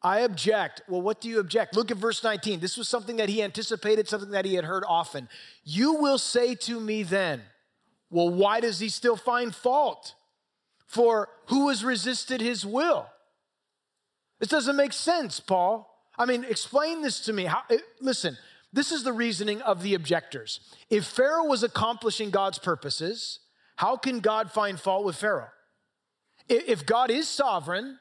I 0.01 0.21
object. 0.21 0.81
Well, 0.87 1.03
what 1.03 1.21
do 1.21 1.29
you 1.29 1.39
object? 1.39 1.75
Look 1.75 1.91
at 1.91 1.97
verse 1.97 2.23
19. 2.23 2.59
This 2.59 2.75
was 2.75 2.89
something 2.89 3.17
that 3.17 3.29
he 3.29 3.43
anticipated, 3.43 4.07
something 4.07 4.31
that 4.31 4.45
he 4.45 4.55
had 4.55 4.65
heard 4.65 4.83
often. 4.87 5.29
You 5.63 5.93
will 5.93 6.17
say 6.17 6.55
to 6.55 6.79
me 6.79 7.03
then, 7.03 7.43
well, 8.09 8.29
why 8.29 8.61
does 8.61 8.79
he 8.79 8.89
still 8.89 9.15
find 9.15 9.53
fault? 9.53 10.15
For 10.87 11.29
who 11.47 11.69
has 11.69 11.85
resisted 11.85 12.41
his 12.41 12.65
will? 12.65 13.05
This 14.39 14.49
doesn't 14.49 14.75
make 14.75 14.93
sense, 14.93 15.39
Paul. 15.39 15.87
I 16.17 16.25
mean, 16.25 16.45
explain 16.45 17.03
this 17.03 17.19
to 17.21 17.33
me. 17.33 17.45
How, 17.45 17.61
eh, 17.69 17.77
listen, 18.01 18.37
this 18.75 18.91
is 18.91 19.03
the 19.03 19.13
reasoning 19.13 19.61
of 19.61 19.81
the 19.81 19.93
objectors. 19.93 20.59
If 20.89 21.05
Pharaoh 21.05 21.45
was 21.45 21.63
accomplishing 21.63 22.29
God's 22.29 22.59
purposes, 22.59 23.39
how 23.77 23.95
can 23.95 24.19
God 24.19 24.51
find 24.51 24.77
fault 24.77 25.05
with 25.05 25.15
Pharaoh? 25.15 25.47
If 26.49 26.85
God 26.85 27.09
is 27.09 27.29
sovereign, 27.29 27.97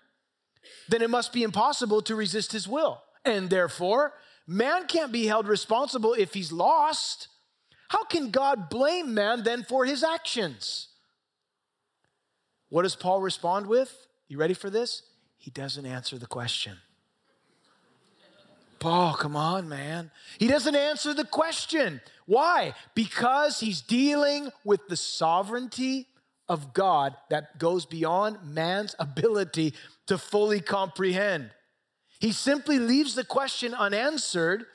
then 0.88 1.00
it 1.00 1.10
must 1.10 1.32
be 1.32 1.44
impossible 1.44 2.02
to 2.02 2.16
resist 2.16 2.50
his 2.50 2.66
will. 2.66 3.00
And 3.24 3.50
therefore, 3.50 4.14
man 4.48 4.88
can't 4.88 5.12
be 5.12 5.26
held 5.26 5.46
responsible 5.46 6.12
if 6.12 6.34
he's 6.34 6.50
lost. 6.50 7.28
How 7.88 8.02
can 8.02 8.32
God 8.32 8.68
blame 8.68 9.14
man 9.14 9.44
then 9.44 9.62
for 9.62 9.84
his 9.84 10.02
actions? 10.02 10.88
What 12.68 12.82
does 12.82 12.96
Paul 12.96 13.20
respond 13.20 13.68
with? 13.68 14.08
You 14.26 14.38
ready 14.38 14.54
for 14.54 14.70
this? 14.70 15.02
He 15.36 15.52
doesn't 15.52 15.86
answer 15.86 16.18
the 16.18 16.26
question. 16.26 16.78
Paul, 18.84 19.14
come 19.14 19.34
on, 19.34 19.66
man. 19.66 20.10
He 20.38 20.46
doesn't 20.46 20.76
answer 20.76 21.14
the 21.14 21.24
question. 21.24 22.02
Why? 22.26 22.74
Because 22.94 23.58
he's 23.58 23.80
dealing 23.80 24.50
with 24.62 24.88
the 24.88 24.96
sovereignty 24.98 26.06
of 26.50 26.74
God 26.74 27.16
that 27.30 27.58
goes 27.58 27.86
beyond 27.86 28.40
man's 28.44 28.94
ability 28.98 29.72
to 30.08 30.18
fully 30.18 30.60
comprehend. 30.60 31.50
He 32.20 32.30
simply 32.30 32.78
leaves 32.78 33.14
the 33.14 33.24
question 33.24 33.72
unanswered, 33.72 34.66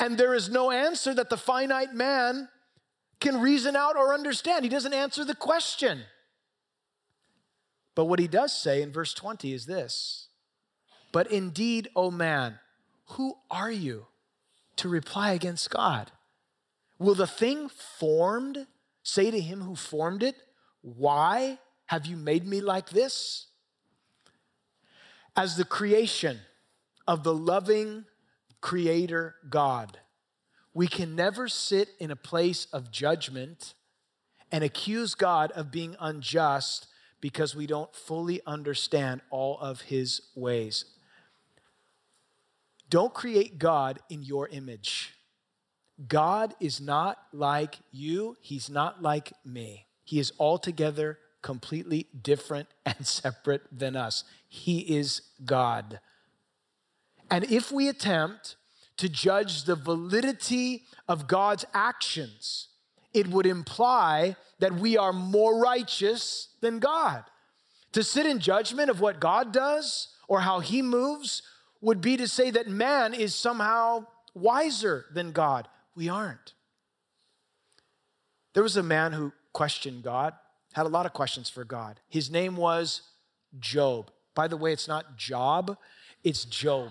and 0.00 0.16
there 0.16 0.32
is 0.32 0.48
no 0.48 0.70
answer 0.70 1.12
that 1.12 1.28
the 1.28 1.36
finite 1.36 1.92
man 1.92 2.48
can 3.20 3.42
reason 3.42 3.76
out 3.76 3.96
or 3.96 4.14
understand. 4.14 4.64
He 4.64 4.70
doesn't 4.70 4.94
answer 4.94 5.26
the 5.26 5.34
question. 5.34 6.04
But 7.94 8.06
what 8.06 8.18
he 8.18 8.28
does 8.28 8.56
say 8.56 8.80
in 8.80 8.92
verse 8.92 9.12
20 9.12 9.52
is 9.52 9.66
this 9.66 10.28
But 11.12 11.30
indeed, 11.30 11.90
O 11.94 12.10
man, 12.10 12.60
who 13.10 13.36
are 13.50 13.70
you 13.70 14.06
to 14.76 14.88
reply 14.88 15.32
against 15.32 15.70
God? 15.70 16.12
Will 16.98 17.14
the 17.14 17.26
thing 17.26 17.68
formed 17.68 18.66
say 19.02 19.30
to 19.30 19.40
him 19.40 19.60
who 19.60 19.76
formed 19.76 20.22
it, 20.22 20.36
Why 20.82 21.58
have 21.86 22.06
you 22.06 22.16
made 22.16 22.46
me 22.46 22.60
like 22.60 22.90
this? 22.90 23.46
As 25.36 25.56
the 25.56 25.64
creation 25.64 26.40
of 27.06 27.22
the 27.22 27.34
loving 27.34 28.04
Creator 28.60 29.36
God, 29.48 30.00
we 30.74 30.88
can 30.88 31.14
never 31.14 31.46
sit 31.46 31.90
in 32.00 32.10
a 32.10 32.16
place 32.16 32.66
of 32.72 32.90
judgment 32.90 33.74
and 34.50 34.64
accuse 34.64 35.14
God 35.14 35.52
of 35.52 35.70
being 35.70 35.96
unjust 36.00 36.88
because 37.20 37.54
we 37.54 37.66
don't 37.66 37.94
fully 37.94 38.40
understand 38.46 39.20
all 39.30 39.58
of 39.60 39.82
his 39.82 40.22
ways. 40.34 40.84
Don't 42.88 43.12
create 43.12 43.58
God 43.58 43.98
in 44.08 44.22
your 44.22 44.48
image. 44.48 45.14
God 46.08 46.54
is 46.60 46.80
not 46.80 47.18
like 47.32 47.78
you, 47.90 48.36
He's 48.40 48.68
not 48.68 49.02
like 49.02 49.32
me. 49.44 49.86
He 50.04 50.20
is 50.20 50.32
altogether 50.38 51.18
completely 51.42 52.06
different 52.22 52.68
and 52.86 53.06
separate 53.06 53.62
than 53.72 53.96
us. 53.96 54.24
He 54.48 54.80
is 54.96 55.22
God. 55.44 56.00
And 57.30 57.44
if 57.44 57.72
we 57.72 57.88
attempt 57.88 58.56
to 58.98 59.08
judge 59.08 59.64
the 59.64 59.74
validity 59.74 60.84
of 61.08 61.26
God's 61.26 61.64
actions, 61.74 62.68
it 63.12 63.28
would 63.28 63.46
imply 63.46 64.36
that 64.58 64.74
we 64.74 64.96
are 64.96 65.12
more 65.12 65.60
righteous 65.60 66.48
than 66.60 66.78
God. 66.78 67.24
To 67.92 68.02
sit 68.02 68.26
in 68.26 68.38
judgment 68.38 68.90
of 68.90 69.00
what 69.00 69.20
God 69.20 69.52
does 69.52 70.08
or 70.28 70.40
how 70.40 70.60
he 70.60 70.82
moves 70.82 71.42
would 71.80 72.00
be 72.00 72.16
to 72.16 72.28
say 72.28 72.50
that 72.50 72.68
man 72.68 73.14
is 73.14 73.34
somehow 73.34 74.06
wiser 74.34 75.06
than 75.12 75.32
God. 75.32 75.68
We 75.94 76.08
aren't. 76.08 76.54
There 78.54 78.62
was 78.62 78.76
a 78.76 78.82
man 78.82 79.12
who 79.12 79.32
questioned 79.52 80.02
God, 80.02 80.34
had 80.72 80.86
a 80.86 80.90
lot 80.90 81.06
of 81.06 81.12
questions 81.12 81.48
for 81.48 81.64
God. 81.64 82.00
His 82.08 82.30
name 82.30 82.56
was 82.56 83.02
Job. 83.58 84.10
By 84.34 84.48
the 84.48 84.56
way, 84.56 84.72
it's 84.72 84.88
not 84.88 85.16
Job, 85.16 85.76
it's 86.22 86.44
Job, 86.44 86.90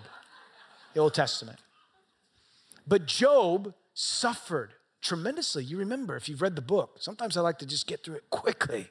the 0.94 1.00
Old 1.00 1.14
Testament. 1.14 1.60
But 2.88 3.06
Job 3.06 3.74
suffered 3.94 4.74
tremendously. 5.02 5.64
You 5.64 5.78
remember, 5.78 6.16
if 6.16 6.28
you've 6.28 6.42
read 6.42 6.56
the 6.56 6.62
book, 6.62 6.98
sometimes 7.00 7.38
I 7.38 7.42
like 7.42 7.60
to 7.60 7.66
just 7.66 7.88
get 7.88 8.04
through 8.04 8.16
it 8.16 8.30
quickly. 8.30 8.90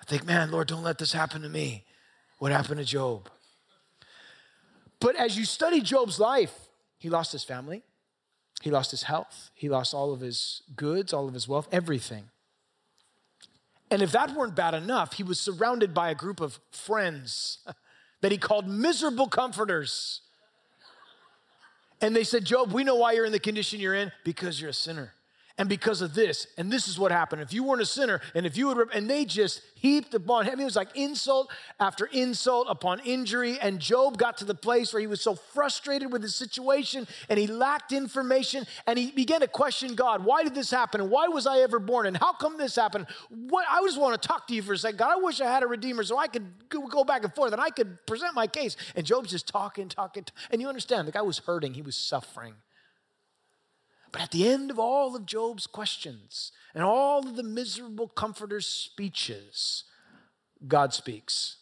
I 0.00 0.04
think, 0.04 0.26
man, 0.26 0.50
Lord, 0.50 0.68
don't 0.68 0.82
let 0.82 0.98
this 0.98 1.12
happen 1.12 1.42
to 1.42 1.48
me. 1.48 1.84
What 2.38 2.52
happened 2.52 2.78
to 2.78 2.84
Job? 2.84 3.30
But 5.04 5.16
as 5.16 5.36
you 5.36 5.44
study 5.44 5.82
Job's 5.82 6.18
life, 6.18 6.70
he 6.96 7.10
lost 7.10 7.30
his 7.30 7.44
family, 7.44 7.82
he 8.62 8.70
lost 8.70 8.90
his 8.90 9.02
health, 9.02 9.50
he 9.52 9.68
lost 9.68 9.92
all 9.92 10.14
of 10.14 10.20
his 10.20 10.62
goods, 10.76 11.12
all 11.12 11.28
of 11.28 11.34
his 11.34 11.46
wealth, 11.46 11.68
everything. 11.70 12.30
And 13.90 14.00
if 14.00 14.12
that 14.12 14.34
weren't 14.34 14.56
bad 14.56 14.72
enough, 14.72 15.12
he 15.12 15.22
was 15.22 15.38
surrounded 15.38 15.92
by 15.92 16.08
a 16.08 16.14
group 16.14 16.40
of 16.40 16.58
friends 16.70 17.58
that 18.22 18.32
he 18.32 18.38
called 18.38 18.66
miserable 18.66 19.28
comforters. 19.28 20.22
And 22.00 22.16
they 22.16 22.24
said, 22.24 22.46
Job, 22.46 22.72
we 22.72 22.82
know 22.82 22.96
why 22.96 23.12
you're 23.12 23.26
in 23.26 23.32
the 23.32 23.38
condition 23.38 23.80
you're 23.80 23.92
in 23.92 24.10
because 24.24 24.58
you're 24.58 24.70
a 24.70 24.72
sinner 24.72 25.12
and 25.56 25.68
because 25.68 26.00
of 26.00 26.14
this, 26.14 26.48
and 26.58 26.72
this 26.72 26.88
is 26.88 26.98
what 26.98 27.12
happened. 27.12 27.40
If 27.40 27.52
you 27.52 27.62
weren't 27.62 27.80
a 27.80 27.86
sinner, 27.86 28.20
and 28.34 28.44
if 28.44 28.56
you 28.56 28.66
would, 28.66 28.88
and 28.92 29.08
they 29.08 29.24
just 29.24 29.60
heaped 29.76 30.12
upon 30.12 30.46
him, 30.46 30.58
it 30.58 30.64
was 30.64 30.74
like 30.74 30.88
insult 30.96 31.48
after 31.78 32.06
insult 32.06 32.66
upon 32.68 32.98
injury. 33.00 33.60
And 33.60 33.78
Job 33.78 34.18
got 34.18 34.38
to 34.38 34.44
the 34.44 34.54
place 34.56 34.92
where 34.92 35.00
he 35.00 35.06
was 35.06 35.20
so 35.20 35.36
frustrated 35.36 36.10
with 36.10 36.22
his 36.22 36.34
situation 36.34 37.06
and 37.28 37.38
he 37.38 37.46
lacked 37.46 37.92
information 37.92 38.66
and 38.88 38.98
he 38.98 39.12
began 39.12 39.42
to 39.42 39.46
question 39.46 39.94
God 39.94 40.24
why 40.24 40.42
did 40.42 40.56
this 40.56 40.72
happen? 40.72 41.00
And 41.00 41.10
why 41.10 41.28
was 41.28 41.46
I 41.46 41.58
ever 41.58 41.78
born? 41.78 42.06
And 42.06 42.16
how 42.16 42.32
come 42.32 42.58
this 42.58 42.74
happened? 42.74 43.06
What, 43.28 43.64
I 43.70 43.80
just 43.82 44.00
want 44.00 44.20
to 44.20 44.26
talk 44.26 44.48
to 44.48 44.54
you 44.54 44.62
for 44.62 44.72
a 44.72 44.78
second. 44.78 44.98
God, 44.98 45.12
I 45.12 45.20
wish 45.20 45.40
I 45.40 45.46
had 45.46 45.62
a 45.62 45.68
redeemer 45.68 46.02
so 46.02 46.18
I 46.18 46.26
could 46.26 46.46
go 46.68 47.04
back 47.04 47.22
and 47.22 47.32
forth 47.32 47.52
and 47.52 47.60
I 47.60 47.70
could 47.70 48.04
present 48.06 48.34
my 48.34 48.48
case. 48.48 48.76
And 48.96 49.06
Job's 49.06 49.30
just 49.30 49.46
talking, 49.46 49.88
talking, 49.88 50.24
and 50.50 50.60
you 50.60 50.68
understand 50.68 51.06
the 51.06 51.12
guy 51.12 51.22
was 51.22 51.38
hurting, 51.38 51.74
he 51.74 51.82
was 51.82 51.94
suffering. 51.94 52.54
But 54.14 54.22
at 54.22 54.30
the 54.30 54.48
end 54.48 54.70
of 54.70 54.78
all 54.78 55.16
of 55.16 55.26
Job's 55.26 55.66
questions 55.66 56.52
and 56.72 56.84
all 56.84 57.26
of 57.26 57.34
the 57.34 57.42
miserable 57.42 58.06
comforter's 58.06 58.64
speeches, 58.64 59.82
God 60.68 60.94
speaks. 60.94 61.56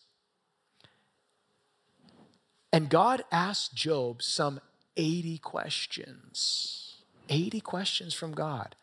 And 2.71 2.91
God 2.91 3.25
asked 3.33 3.75
Job 3.75 4.23
some 4.23 4.61
80 4.99 5.39
questions. 5.39 6.97
80 7.31 7.61
questions 7.63 8.13
from 8.13 8.33
God. 8.33 8.77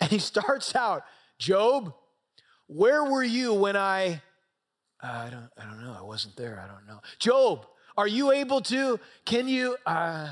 And 0.00 0.12
he 0.12 0.18
starts 0.20 0.76
out, 0.76 1.02
Job, 1.40 1.94
where 2.68 3.02
were 3.02 3.24
you 3.24 3.52
when 3.52 3.76
I 3.76 4.22
uh, 5.02 5.24
I 5.26 5.30
don't 5.30 5.50
I 5.58 5.64
don't 5.64 5.82
know. 5.82 5.96
I 5.98 6.02
wasn't 6.02 6.36
there. 6.36 6.62
I 6.64 6.72
don't 6.72 6.86
know. 6.86 7.00
Job, 7.18 7.66
are 7.96 8.06
you 8.06 8.30
able 8.30 8.60
to 8.60 9.00
can 9.24 9.48
you 9.48 9.76
uh, 9.86 10.30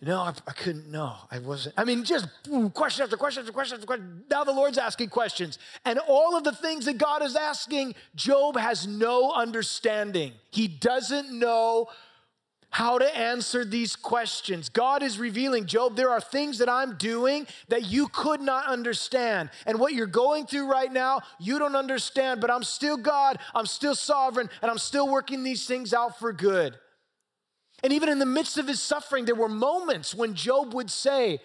no, 0.00 0.20
I, 0.20 0.32
I, 0.46 0.52
couldn't. 0.52 0.90
No, 0.90 1.16
I 1.30 1.40
wasn't. 1.40 1.74
I 1.76 1.84
mean, 1.84 2.04
just 2.04 2.28
question 2.72 3.02
after 3.02 3.16
question 3.16 3.40
after 3.40 3.52
question 3.52 3.76
after 3.76 3.86
question. 3.86 4.24
Now 4.30 4.44
the 4.44 4.52
Lord's 4.52 4.78
asking 4.78 5.08
questions. 5.08 5.58
And 5.84 5.98
all 6.06 6.36
of 6.36 6.44
the 6.44 6.52
things 6.52 6.84
that 6.84 6.98
God 6.98 7.22
is 7.22 7.34
asking, 7.34 7.96
Job 8.14 8.56
has 8.56 8.86
no 8.86 9.32
understanding. 9.32 10.34
He 10.50 10.68
doesn't 10.68 11.36
know 11.36 11.88
how 12.70 12.98
to 12.98 13.16
answer 13.16 13.64
these 13.64 13.96
questions. 13.96 14.68
God 14.68 15.02
is 15.02 15.18
revealing, 15.18 15.66
Job, 15.66 15.96
there 15.96 16.10
are 16.10 16.20
things 16.20 16.58
that 16.58 16.68
I'm 16.68 16.96
doing 16.96 17.46
that 17.68 17.86
you 17.86 18.08
could 18.08 18.40
not 18.40 18.66
understand. 18.66 19.50
And 19.66 19.80
what 19.80 19.94
you're 19.94 20.06
going 20.06 20.46
through 20.46 20.70
right 20.70 20.92
now, 20.92 21.22
you 21.40 21.58
don't 21.58 21.74
understand, 21.74 22.40
but 22.40 22.50
I'm 22.50 22.62
still 22.62 22.96
God, 22.96 23.38
I'm 23.54 23.66
still 23.66 23.94
sovereign, 23.94 24.50
and 24.60 24.70
I'm 24.70 24.78
still 24.78 25.08
working 25.08 25.42
these 25.42 25.66
things 25.66 25.94
out 25.94 26.18
for 26.18 26.32
good. 26.32 26.78
And 27.82 27.92
even 27.92 28.08
in 28.08 28.18
the 28.18 28.26
midst 28.26 28.58
of 28.58 28.66
his 28.66 28.82
suffering, 28.82 29.24
there 29.24 29.34
were 29.34 29.48
moments 29.48 30.14
when 30.14 30.34
Job 30.34 30.74
would 30.74 30.90
say, 30.90 31.40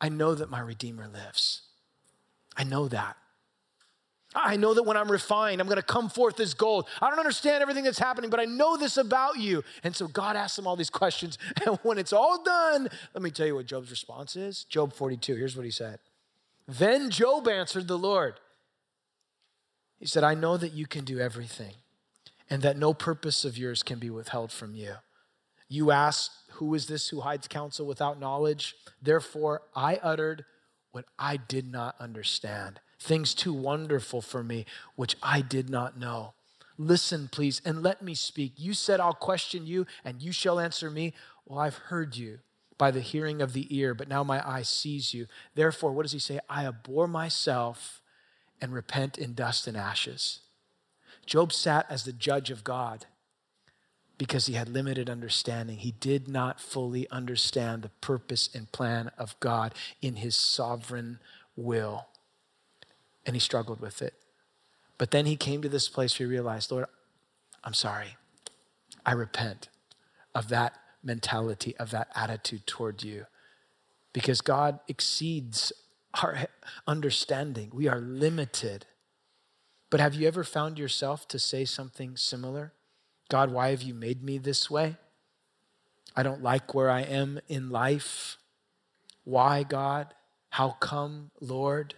I 0.00 0.08
know 0.08 0.34
that 0.34 0.50
my 0.50 0.60
Redeemer 0.60 1.06
lives. 1.06 1.62
I 2.56 2.64
know 2.64 2.88
that. 2.88 3.16
I 4.34 4.56
know 4.56 4.72
that 4.74 4.84
when 4.84 4.96
I'm 4.96 5.10
refined, 5.10 5.60
I'm 5.60 5.66
going 5.66 5.76
to 5.76 5.82
come 5.82 6.08
forth 6.08 6.40
as 6.40 6.54
gold. 6.54 6.88
I 7.00 7.10
don't 7.10 7.18
understand 7.18 7.62
everything 7.62 7.84
that's 7.84 7.98
happening, 7.98 8.30
but 8.30 8.40
I 8.40 8.46
know 8.46 8.76
this 8.76 8.96
about 8.96 9.38
you. 9.38 9.62
And 9.84 9.94
so 9.94 10.08
God 10.08 10.36
asks 10.36 10.58
him 10.58 10.66
all 10.66 10.74
these 10.74 10.90
questions. 10.90 11.38
And 11.66 11.78
when 11.82 11.98
it's 11.98 12.12
all 12.12 12.42
done, 12.42 12.88
let 13.14 13.22
me 13.22 13.30
tell 13.30 13.46
you 13.46 13.54
what 13.54 13.66
Job's 13.66 13.90
response 13.90 14.34
is. 14.34 14.64
Job 14.64 14.92
42, 14.94 15.36
here's 15.36 15.54
what 15.54 15.64
he 15.64 15.70
said. 15.70 15.98
Then 16.66 17.10
Job 17.10 17.46
answered 17.46 17.88
the 17.88 17.98
Lord. 17.98 18.40
He 20.00 20.06
said, 20.06 20.24
I 20.24 20.34
know 20.34 20.56
that 20.56 20.72
you 20.72 20.86
can 20.86 21.04
do 21.04 21.20
everything 21.20 21.74
and 22.52 22.60
that 22.60 22.76
no 22.76 22.92
purpose 22.92 23.46
of 23.46 23.56
yours 23.56 23.82
can 23.82 23.98
be 23.98 24.10
withheld 24.10 24.52
from 24.52 24.74
you. 24.74 24.96
You 25.70 25.90
ask, 25.90 26.30
Who 26.56 26.74
is 26.74 26.86
this 26.86 27.08
who 27.08 27.22
hides 27.22 27.48
counsel 27.48 27.86
without 27.86 28.20
knowledge? 28.20 28.74
Therefore, 29.00 29.62
I 29.74 29.98
uttered 30.02 30.44
what 30.90 31.06
I 31.18 31.38
did 31.38 31.66
not 31.66 31.94
understand, 31.98 32.80
things 33.00 33.32
too 33.32 33.54
wonderful 33.54 34.20
for 34.20 34.44
me, 34.44 34.66
which 34.96 35.16
I 35.22 35.40
did 35.40 35.70
not 35.70 35.98
know. 35.98 36.34
Listen, 36.76 37.26
please, 37.32 37.62
and 37.64 37.82
let 37.82 38.02
me 38.02 38.14
speak. 38.14 38.52
You 38.58 38.74
said, 38.74 39.00
I'll 39.00 39.14
question 39.14 39.66
you, 39.66 39.86
and 40.04 40.20
you 40.20 40.30
shall 40.30 40.60
answer 40.60 40.90
me. 40.90 41.14
Well, 41.46 41.58
I've 41.58 41.78
heard 41.78 42.18
you 42.18 42.40
by 42.76 42.90
the 42.90 43.00
hearing 43.00 43.40
of 43.40 43.54
the 43.54 43.66
ear, 43.74 43.94
but 43.94 44.08
now 44.08 44.22
my 44.22 44.46
eye 44.46 44.60
sees 44.60 45.14
you. 45.14 45.26
Therefore, 45.54 45.92
what 45.92 46.02
does 46.02 46.12
he 46.12 46.18
say? 46.18 46.38
I 46.50 46.66
abhor 46.66 47.08
myself 47.08 48.02
and 48.60 48.74
repent 48.74 49.16
in 49.16 49.32
dust 49.32 49.66
and 49.66 49.74
ashes. 49.74 50.40
Job 51.26 51.52
sat 51.52 51.86
as 51.88 52.04
the 52.04 52.12
judge 52.12 52.50
of 52.50 52.64
God 52.64 53.06
because 54.18 54.46
he 54.46 54.54
had 54.54 54.68
limited 54.68 55.10
understanding. 55.10 55.78
He 55.78 55.92
did 55.92 56.28
not 56.28 56.60
fully 56.60 57.08
understand 57.10 57.82
the 57.82 57.88
purpose 57.88 58.48
and 58.54 58.70
plan 58.70 59.10
of 59.18 59.38
God 59.40 59.74
in 60.00 60.16
his 60.16 60.36
sovereign 60.36 61.18
will. 61.56 62.06
And 63.26 63.34
he 63.34 63.40
struggled 63.40 63.80
with 63.80 64.02
it. 64.02 64.14
But 64.98 65.10
then 65.10 65.26
he 65.26 65.36
came 65.36 65.62
to 65.62 65.68
this 65.68 65.88
place 65.88 66.18
where 66.18 66.28
he 66.28 66.30
realized, 66.30 66.70
Lord, 66.70 66.86
I'm 67.64 67.74
sorry. 67.74 68.16
I 69.04 69.12
repent 69.12 69.68
of 70.34 70.48
that 70.48 70.74
mentality, 71.02 71.76
of 71.76 71.90
that 71.90 72.08
attitude 72.14 72.66
toward 72.66 73.02
you. 73.02 73.26
Because 74.12 74.40
God 74.40 74.78
exceeds 74.88 75.72
our 76.22 76.46
understanding. 76.86 77.70
We 77.72 77.88
are 77.88 78.00
limited. 78.00 78.86
But 79.92 80.00
have 80.00 80.14
you 80.14 80.26
ever 80.26 80.42
found 80.42 80.78
yourself 80.78 81.28
to 81.28 81.38
say 81.38 81.66
something 81.66 82.16
similar? 82.16 82.72
God, 83.28 83.52
why 83.52 83.68
have 83.68 83.82
you 83.82 83.92
made 83.92 84.24
me 84.24 84.38
this 84.38 84.70
way? 84.70 84.96
I 86.16 86.22
don't 86.22 86.42
like 86.42 86.72
where 86.72 86.88
I 86.88 87.02
am 87.02 87.40
in 87.46 87.68
life. 87.68 88.38
Why, 89.24 89.64
God? 89.64 90.14
How 90.48 90.70
come, 90.80 91.30
Lord? 91.42 91.92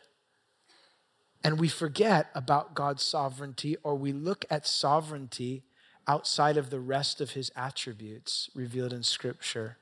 And 1.44 1.60
we 1.60 1.68
forget 1.68 2.30
about 2.34 2.74
God's 2.74 3.04
sovereignty, 3.04 3.76
or 3.84 3.94
we 3.94 4.12
look 4.12 4.44
at 4.50 4.66
sovereignty 4.66 5.62
outside 6.08 6.56
of 6.56 6.70
the 6.70 6.80
rest 6.80 7.20
of 7.20 7.30
his 7.30 7.52
attributes 7.54 8.50
revealed 8.56 8.92
in 8.92 9.04
Scripture. 9.04 9.76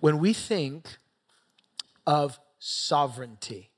When 0.00 0.18
we 0.18 0.34
think 0.34 0.98
of 2.06 2.38
sovereignty, 2.58 3.70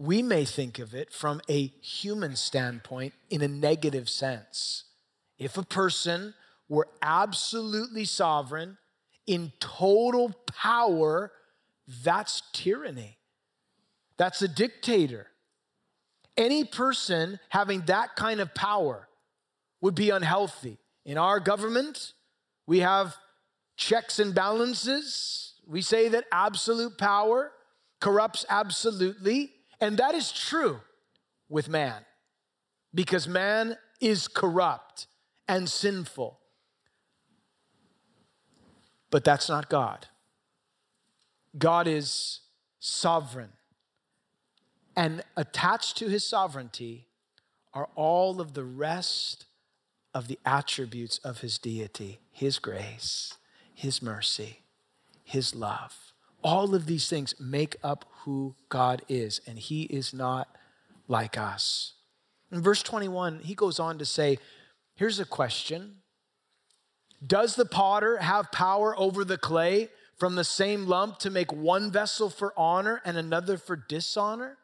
we 0.00 0.22
may 0.22 0.46
think 0.46 0.78
of 0.78 0.94
it 0.94 1.12
from 1.12 1.42
a 1.50 1.66
human 1.82 2.34
standpoint 2.34 3.12
in 3.28 3.42
a 3.42 3.48
negative 3.48 4.08
sense. 4.08 4.84
If 5.38 5.58
a 5.58 5.62
person 5.62 6.32
were 6.70 6.88
absolutely 7.02 8.06
sovereign, 8.06 8.78
in 9.26 9.52
total 9.60 10.32
power, 10.46 11.32
that's 12.02 12.42
tyranny. 12.54 13.18
That's 14.16 14.40
a 14.40 14.48
dictator. 14.48 15.26
Any 16.34 16.64
person 16.64 17.38
having 17.50 17.82
that 17.82 18.16
kind 18.16 18.40
of 18.40 18.54
power 18.54 19.06
would 19.82 19.94
be 19.94 20.08
unhealthy. 20.08 20.78
In 21.04 21.18
our 21.18 21.40
government, 21.40 22.14
we 22.66 22.78
have 22.78 23.16
checks 23.76 24.18
and 24.18 24.34
balances 24.34 25.54
We 25.66 25.82
say 25.82 26.08
that 26.08 26.24
absolute 26.32 26.96
power 26.96 27.52
corrupts 28.00 28.46
absolutely, 28.48 29.52
and 29.80 29.98
that 29.98 30.14
is 30.14 30.32
true 30.32 30.80
with 31.48 31.68
man 31.68 32.04
because 32.94 33.26
man 33.26 33.76
is 34.00 34.28
corrupt 34.28 35.06
and 35.48 35.68
sinful. 35.68 36.38
But 39.10 39.24
that's 39.24 39.48
not 39.48 39.68
God. 39.68 40.06
God 41.58 41.88
is 41.88 42.40
sovereign. 42.78 43.50
And 44.96 45.22
attached 45.36 45.96
to 45.98 46.08
his 46.08 46.26
sovereignty 46.26 47.06
are 47.72 47.88
all 47.94 48.40
of 48.40 48.54
the 48.54 48.64
rest 48.64 49.46
of 50.12 50.28
the 50.28 50.38
attributes 50.44 51.18
of 51.18 51.40
his 51.40 51.58
deity 51.58 52.20
his 52.40 52.58
grace, 52.58 53.34
his 53.74 54.00
mercy, 54.00 54.60
his 55.24 55.54
love. 55.54 55.94
All 56.42 56.74
of 56.74 56.86
these 56.86 57.08
things 57.08 57.34
make 57.38 57.76
up 57.82 58.06
who 58.24 58.54
God 58.68 59.02
is, 59.08 59.40
and 59.46 59.58
he 59.58 59.82
is 59.84 60.14
not 60.14 60.48
like 61.08 61.36
us. 61.36 61.94
In 62.50 62.62
verse 62.62 62.82
21, 62.82 63.40
he 63.40 63.54
goes 63.54 63.78
on 63.78 63.98
to 63.98 64.04
say, 64.04 64.38
Here's 64.94 65.20
a 65.20 65.24
question 65.24 65.96
Does 67.24 67.56
the 67.56 67.64
potter 67.64 68.18
have 68.18 68.52
power 68.52 68.98
over 68.98 69.24
the 69.24 69.38
clay 69.38 69.88
from 70.18 70.34
the 70.34 70.44
same 70.44 70.86
lump 70.86 71.18
to 71.20 71.30
make 71.30 71.52
one 71.52 71.90
vessel 71.90 72.30
for 72.30 72.52
honor 72.56 73.00
and 73.04 73.16
another 73.16 73.56
for 73.56 73.76
dishonor? 73.76 74.58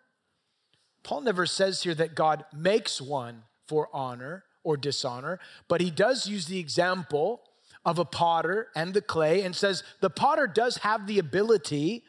Paul 1.02 1.20
never 1.20 1.46
says 1.46 1.82
here 1.82 1.94
that 1.94 2.14
God 2.14 2.44
makes 2.54 3.00
one 3.00 3.44
for 3.66 3.88
honor 3.92 4.44
or 4.64 4.76
dishonor, 4.76 5.38
but 5.68 5.80
he 5.80 5.90
does 5.90 6.26
use 6.26 6.46
the 6.46 6.58
example 6.58 7.42
of 7.86 8.00
a 8.00 8.04
potter 8.04 8.66
and 8.74 8.92
the 8.92 9.00
clay 9.00 9.42
and 9.42 9.54
says 9.54 9.84
the 10.00 10.10
potter 10.10 10.48
does 10.48 10.78
have 10.78 11.06
the 11.06 11.20
ability 11.20 12.02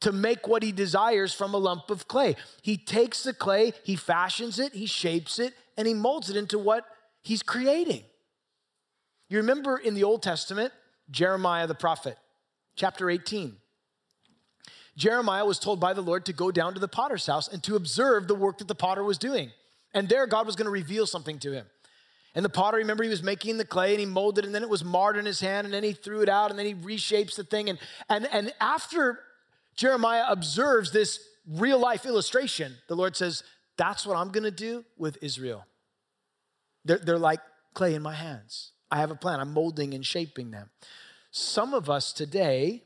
to 0.00 0.10
make 0.10 0.48
what 0.48 0.64
he 0.64 0.72
desires 0.72 1.32
from 1.32 1.54
a 1.54 1.58
lump 1.58 1.88
of 1.88 2.08
clay. 2.08 2.34
He 2.60 2.76
takes 2.76 3.22
the 3.22 3.32
clay, 3.32 3.72
he 3.84 3.94
fashions 3.94 4.58
it, 4.58 4.72
he 4.72 4.86
shapes 4.86 5.38
it, 5.38 5.54
and 5.78 5.86
he 5.86 5.94
molds 5.94 6.28
it 6.28 6.36
into 6.36 6.58
what 6.58 6.84
he's 7.22 7.42
creating. 7.42 8.02
You 9.28 9.38
remember 9.38 9.78
in 9.78 9.94
the 9.94 10.02
Old 10.02 10.24
Testament, 10.24 10.72
Jeremiah 11.08 11.68
the 11.68 11.74
prophet, 11.76 12.18
chapter 12.74 13.08
18. 13.08 13.56
Jeremiah 14.96 15.46
was 15.46 15.60
told 15.60 15.78
by 15.78 15.92
the 15.92 16.02
Lord 16.02 16.26
to 16.26 16.32
go 16.32 16.50
down 16.50 16.74
to 16.74 16.80
the 16.80 16.88
potter's 16.88 17.26
house 17.26 17.46
and 17.46 17.62
to 17.62 17.76
observe 17.76 18.26
the 18.26 18.34
work 18.34 18.58
that 18.58 18.68
the 18.68 18.74
potter 18.74 19.04
was 19.04 19.18
doing. 19.18 19.52
And 19.94 20.08
there, 20.08 20.26
God 20.26 20.46
was 20.46 20.56
going 20.56 20.66
to 20.66 20.70
reveal 20.70 21.06
something 21.06 21.38
to 21.38 21.52
him. 21.52 21.66
And 22.34 22.44
the 22.44 22.48
potter, 22.48 22.78
remember, 22.78 23.04
he 23.04 23.10
was 23.10 23.22
making 23.22 23.58
the 23.58 23.64
clay 23.64 23.90
and 23.90 24.00
he 24.00 24.06
molded, 24.06 24.44
and 24.44 24.54
then 24.54 24.62
it 24.62 24.68
was 24.68 24.84
marred 24.84 25.16
in 25.16 25.26
his 25.26 25.40
hand, 25.40 25.66
and 25.66 25.74
then 25.74 25.84
he 25.84 25.92
threw 25.92 26.22
it 26.22 26.28
out, 26.28 26.50
and 26.50 26.58
then 26.58 26.66
he 26.66 26.74
reshapes 26.74 27.36
the 27.36 27.44
thing. 27.44 27.68
And, 27.68 27.78
and, 28.08 28.26
and 28.32 28.54
after 28.60 29.20
Jeremiah 29.76 30.24
observes 30.28 30.92
this 30.92 31.20
real 31.46 31.78
life 31.78 32.06
illustration, 32.06 32.74
the 32.88 32.96
Lord 32.96 33.16
says, 33.16 33.42
That's 33.76 34.06
what 34.06 34.16
I'm 34.16 34.30
gonna 34.30 34.50
do 34.50 34.84
with 34.96 35.18
Israel. 35.20 35.66
They're, 36.84 36.98
they're 36.98 37.18
like 37.18 37.40
clay 37.74 37.94
in 37.94 38.02
my 38.02 38.14
hands. 38.14 38.72
I 38.90 38.98
have 38.98 39.10
a 39.10 39.16
plan, 39.16 39.40
I'm 39.40 39.52
molding 39.52 39.94
and 39.94 40.04
shaping 40.04 40.50
them. 40.50 40.70
Some 41.30 41.72
of 41.74 41.88
us 41.88 42.12
today 42.12 42.82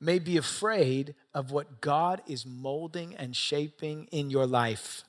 may 0.00 0.18
be 0.18 0.36
afraid 0.36 1.14
of 1.34 1.50
what 1.50 1.80
God 1.80 2.22
is 2.26 2.44
molding 2.46 3.14
and 3.14 3.34
shaping 3.34 4.04
in 4.12 4.30
your 4.30 4.46
life. 4.46 5.04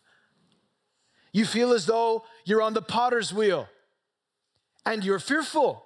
You 1.32 1.46
feel 1.46 1.74
as 1.74 1.86
though 1.86 2.24
you're 2.46 2.62
on 2.62 2.74
the 2.74 2.82
potter's 2.82 3.34
wheel 3.34 3.68
and 4.86 5.04
you're 5.04 5.20
fearful 5.20 5.84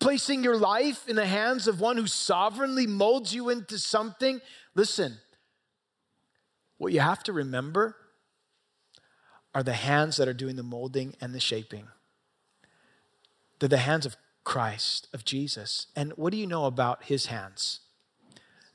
placing 0.00 0.42
your 0.42 0.56
life 0.56 1.06
in 1.08 1.14
the 1.14 1.26
hands 1.26 1.68
of 1.68 1.78
one 1.78 1.96
who 1.96 2.06
sovereignly 2.06 2.86
molds 2.86 3.34
you 3.34 3.50
into 3.50 3.78
something. 3.78 4.40
Listen, 4.74 5.18
what 6.78 6.92
you 6.92 7.00
have 7.00 7.22
to 7.24 7.32
remember 7.32 7.94
are 9.54 9.62
the 9.62 9.74
hands 9.74 10.16
that 10.16 10.26
are 10.26 10.34
doing 10.34 10.56
the 10.56 10.62
molding 10.62 11.14
and 11.20 11.34
the 11.34 11.40
shaping. 11.40 11.88
They're 13.58 13.68
the 13.68 13.78
hands 13.78 14.06
of 14.06 14.16
Christ, 14.42 15.06
of 15.12 15.24
Jesus. 15.24 15.88
And 15.94 16.12
what 16.12 16.32
do 16.32 16.38
you 16.38 16.46
know 16.46 16.64
about 16.64 17.04
his 17.04 17.26
hands? 17.26 17.80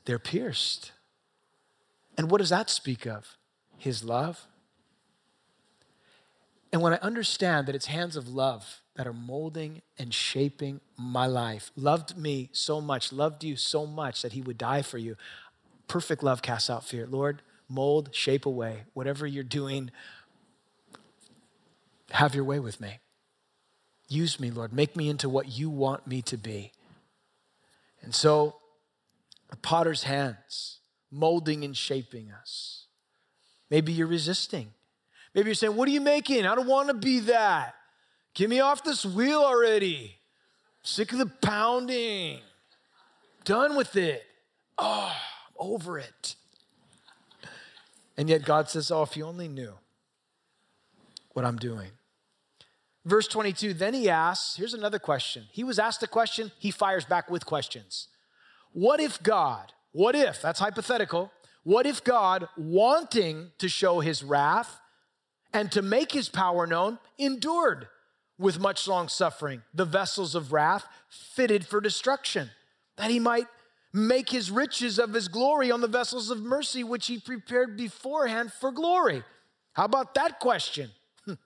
They're 0.04 0.20
pierced. 0.20 0.92
And 2.16 2.30
what 2.30 2.38
does 2.38 2.50
that 2.50 2.70
speak 2.70 3.04
of? 3.04 3.36
His 3.78 4.04
love. 4.04 4.46
And 6.76 6.82
when 6.82 6.92
I 6.92 6.98
understand 6.98 7.66
that 7.66 7.74
it's 7.74 7.86
hands 7.86 8.16
of 8.16 8.28
love 8.28 8.82
that 8.96 9.06
are 9.06 9.14
molding 9.14 9.80
and 9.98 10.12
shaping 10.12 10.82
my 10.98 11.24
life. 11.24 11.70
Loved 11.74 12.18
me 12.18 12.50
so 12.52 12.82
much, 12.82 13.14
loved 13.14 13.42
you 13.42 13.56
so 13.56 13.86
much 13.86 14.20
that 14.20 14.32
he 14.34 14.42
would 14.42 14.58
die 14.58 14.82
for 14.82 14.98
you. 14.98 15.16
Perfect 15.88 16.22
love 16.22 16.42
casts 16.42 16.68
out 16.68 16.84
fear. 16.84 17.06
Lord, 17.06 17.40
mold, 17.66 18.10
shape 18.12 18.44
away. 18.44 18.82
Whatever 18.92 19.26
you're 19.26 19.42
doing, 19.42 19.90
have 22.10 22.34
your 22.34 22.44
way 22.44 22.58
with 22.58 22.78
me. 22.78 22.98
Use 24.06 24.38
me, 24.38 24.50
Lord. 24.50 24.74
Make 24.74 24.96
me 24.96 25.08
into 25.08 25.30
what 25.30 25.48
you 25.48 25.70
want 25.70 26.06
me 26.06 26.20
to 26.20 26.36
be. 26.36 26.72
And 28.02 28.14
so, 28.14 28.56
the 29.48 29.56
potter's 29.56 30.02
hands, 30.02 30.80
molding 31.10 31.64
and 31.64 31.74
shaping 31.74 32.30
us. 32.30 32.84
Maybe 33.70 33.94
you're 33.94 34.06
resisting. 34.06 34.74
Maybe 35.36 35.48
you're 35.48 35.54
saying, 35.54 35.76
What 35.76 35.86
are 35.86 35.92
you 35.92 36.00
making? 36.00 36.46
I 36.46 36.54
don't 36.54 36.66
want 36.66 36.88
to 36.88 36.94
be 36.94 37.20
that. 37.20 37.74
Get 38.34 38.48
me 38.48 38.60
off 38.60 38.82
this 38.82 39.04
wheel 39.04 39.40
already. 39.40 40.16
Sick 40.82 41.12
of 41.12 41.18
the 41.18 41.26
pounding. 41.26 42.40
Done 43.44 43.76
with 43.76 43.94
it. 43.96 44.24
Oh, 44.78 45.12
I'm 45.14 45.54
over 45.58 45.98
it. 45.98 46.36
And 48.16 48.30
yet 48.30 48.46
God 48.46 48.70
says, 48.70 48.90
Oh, 48.90 49.02
if 49.02 49.14
you 49.14 49.26
only 49.26 49.46
knew 49.46 49.74
what 51.34 51.44
I'm 51.44 51.58
doing. 51.58 51.90
Verse 53.04 53.28
22, 53.28 53.74
then 53.74 53.94
he 53.94 54.08
asks, 54.08 54.56
here's 54.56 54.74
another 54.74 54.98
question. 54.98 55.44
He 55.52 55.62
was 55.62 55.78
asked 55.78 56.02
a 56.02 56.08
question, 56.08 56.50
he 56.58 56.72
fires 56.72 57.04
back 57.04 57.30
with 57.30 57.46
questions. 57.46 58.08
What 58.72 58.98
if 58.98 59.22
God, 59.22 59.72
what 59.92 60.16
if, 60.16 60.42
that's 60.42 60.58
hypothetical, 60.58 61.30
what 61.62 61.86
if 61.86 62.02
God, 62.02 62.48
wanting 62.56 63.52
to 63.58 63.68
show 63.68 64.00
his 64.00 64.24
wrath 64.24 64.80
and 65.52 65.70
to 65.72 65.82
make 65.82 66.12
his 66.12 66.28
power 66.28 66.66
known, 66.66 66.98
endured 67.18 67.88
with 68.38 68.58
much 68.58 68.86
long 68.86 69.08
suffering, 69.08 69.62
the 69.72 69.84
vessels 69.84 70.34
of 70.34 70.52
wrath 70.52 70.86
fitted 71.08 71.66
for 71.66 71.80
destruction, 71.80 72.50
that 72.96 73.10
he 73.10 73.18
might 73.18 73.46
make 73.92 74.28
his 74.28 74.50
riches 74.50 74.98
of 74.98 75.14
his 75.14 75.28
glory 75.28 75.70
on 75.70 75.80
the 75.80 75.88
vessels 75.88 76.30
of 76.30 76.40
mercy, 76.40 76.84
which 76.84 77.06
he 77.06 77.18
prepared 77.18 77.76
beforehand 77.76 78.52
for 78.52 78.70
glory. 78.70 79.22
How 79.72 79.84
about 79.84 80.14
that 80.14 80.38
question? 80.38 80.90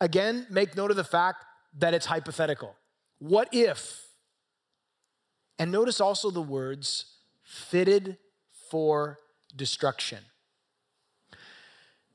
Again, 0.00 0.46
make 0.50 0.76
note 0.76 0.90
of 0.90 0.96
the 0.96 1.04
fact 1.04 1.44
that 1.78 1.94
it's 1.94 2.06
hypothetical. 2.06 2.74
What 3.18 3.48
if? 3.52 4.04
And 5.58 5.70
notice 5.70 6.00
also 6.00 6.30
the 6.30 6.42
words 6.42 7.06
fitted 7.42 8.18
for 8.70 9.18
destruction. 9.54 10.18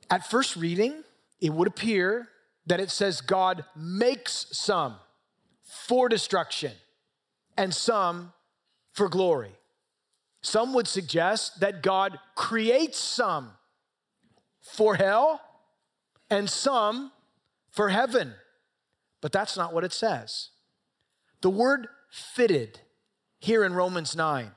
At 0.10 0.30
first 0.30 0.56
reading, 0.56 1.04
it 1.40 1.54
would 1.54 1.68
appear 1.68 2.30
that 2.66 2.80
it 2.80 2.90
says 2.90 3.22
God 3.22 3.66
makes 3.76 4.48
some 4.52 4.96
for 5.64 6.10
destruction 6.10 6.72
and 7.58 7.74
some 7.74 8.34
for 8.94 9.10
glory. 9.10 9.52
Some 10.42 10.74
would 10.74 10.88
suggest 10.88 11.60
that 11.60 11.84
God 11.84 12.18
creates 12.36 13.00
some 13.00 13.52
for 14.62 14.96
hell 14.96 15.42
and 16.30 16.50
some 16.50 17.12
for 17.70 17.90
heaven. 17.90 18.34
But 19.22 19.32
that's 19.32 19.58
not 19.58 19.74
what 19.74 19.84
it 19.84 19.92
says. 19.92 20.50
The 21.42 21.50
word 21.50 21.88
fitted 22.10 22.80
here 23.40 23.64
in 23.64 23.74
Romans 23.74 24.16
9 24.16 24.52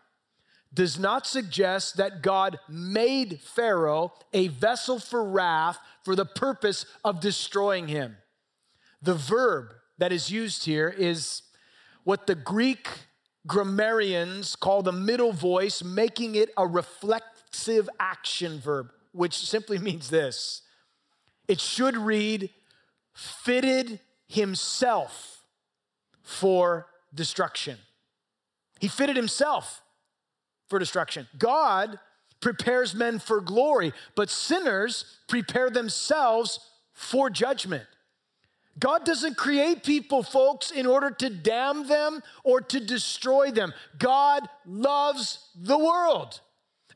does 0.75 0.99
not 0.99 1.27
suggest 1.27 1.97
that 1.99 2.23
God 2.23 2.59
made 2.69 3.41
Pharaoh 3.41 4.13
a 4.33 4.49
vessel 4.49 4.99
for 4.99 5.23
wrath 5.25 5.79
for 6.03 6.17
the 6.17 6.25
purpose 6.25 6.87
of 7.05 7.21
destroying 7.21 7.89
him. 7.89 8.17
The 9.03 9.15
verb 9.15 9.75
that 9.99 10.13
is 10.13 10.31
used 10.31 10.65
here 10.65 10.89
is 10.89 11.43
what 12.05 12.27
the 12.27 12.35
Greek 12.35 12.89
grammarians 13.47 14.57
call 14.57 14.83
the 14.83 14.93
middle 14.93 15.33
voice, 15.33 15.83
making 15.83 16.37
it 16.37 16.51
a 16.57 16.67
reflexive 16.67 17.89
action 18.01 18.59
verb, 18.59 18.91
which 19.13 19.37
simply 19.37 19.79
means 19.79 20.09
this 20.09 20.63
it 21.49 21.61
should 21.61 21.97
read, 21.97 22.51
fitted 23.13 24.01
himself 24.27 25.45
for 26.23 26.87
destruction. 27.15 27.77
He 28.81 28.89
fitted 28.89 29.17
himself 29.17 29.82
for 30.73 30.79
destruction. 30.79 31.29
God 31.39 31.99
prepares 32.41 32.95
men 32.95 33.19
for 33.19 33.43
glory, 33.43 33.93
but 34.17 34.31
sinners 34.31 35.19
prepare 35.29 35.69
themselves 35.69 36.61
for 36.95 37.29
judgment. 37.29 37.85
God 38.79 39.05
doesn't 39.05 39.37
create 39.37 39.85
people, 39.85 40.23
folks, 40.23 40.71
in 40.71 40.87
order 40.87 41.11
to 41.11 41.29
damn 41.29 41.87
them 41.89 42.23
or 42.43 42.63
to 42.63 42.81
destroy 42.81 43.51
them. 43.51 43.75
God 43.99 44.49
loves 44.65 45.51
the 45.55 45.77
world. 45.77 46.41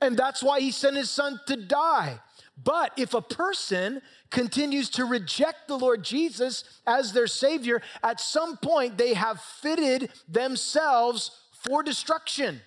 And 0.01 0.17
that's 0.17 0.43
why 0.43 0.61
he 0.61 0.71
sent 0.71 0.97
his 0.97 1.11
son 1.11 1.39
to 1.47 1.57
die. 1.57 2.19
But 2.57 2.93
if 2.97 3.13
a 3.13 3.21
person 3.21 4.01
continues 4.31 4.89
to 4.91 5.05
reject 5.05 5.69
the 5.69 5.79
Lord 5.79 6.03
Jesus 6.03 6.65
as 6.87 7.13
their 7.13 7.27
Savior, 7.27 7.83
at 8.03 8.23
some 8.23 8.57
point 8.57 8.97
they 8.97 9.13
have 9.13 9.39
fitted 9.39 10.09
themselves 10.27 11.31
for 11.53 11.83
destruction. 11.83 12.63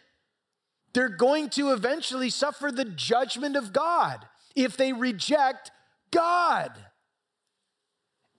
They're 0.93 1.09
going 1.09 1.49
to 1.51 1.71
eventually 1.71 2.29
suffer 2.29 2.71
the 2.71 2.85
judgment 2.85 3.55
of 3.55 3.73
God 3.73 4.25
if 4.55 4.75
they 4.75 4.93
reject 4.93 5.71
God 6.11 6.71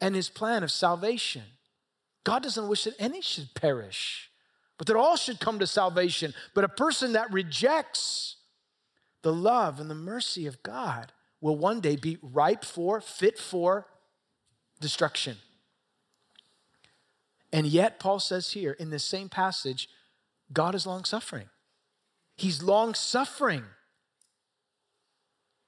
and 0.00 0.14
his 0.14 0.28
plan 0.28 0.62
of 0.62 0.72
salvation. 0.72 1.42
God 2.24 2.42
doesn't 2.42 2.68
wish 2.68 2.84
that 2.84 2.94
any 2.98 3.20
should 3.20 3.54
perish, 3.54 4.30
but 4.78 4.86
that 4.86 4.96
all 4.96 5.16
should 5.16 5.40
come 5.40 5.58
to 5.58 5.66
salvation. 5.66 6.34
But 6.54 6.64
a 6.64 6.68
person 6.68 7.12
that 7.12 7.32
rejects 7.32 8.36
the 9.22 9.32
love 9.32 9.80
and 9.80 9.90
the 9.90 9.94
mercy 9.94 10.46
of 10.46 10.62
God 10.62 11.12
will 11.40 11.56
one 11.56 11.80
day 11.80 11.96
be 11.96 12.18
ripe 12.22 12.64
for, 12.64 13.00
fit 13.00 13.38
for 13.38 13.86
destruction. 14.80 15.36
And 17.52 17.66
yet, 17.66 17.98
Paul 17.98 18.20
says 18.20 18.52
here 18.52 18.72
in 18.72 18.90
this 18.90 19.04
same 19.04 19.28
passage, 19.28 19.88
God 20.52 20.74
is 20.74 20.86
long 20.86 21.04
suffering. 21.04 21.48
He's 22.40 22.62
long 22.62 22.94
suffering. 22.94 23.64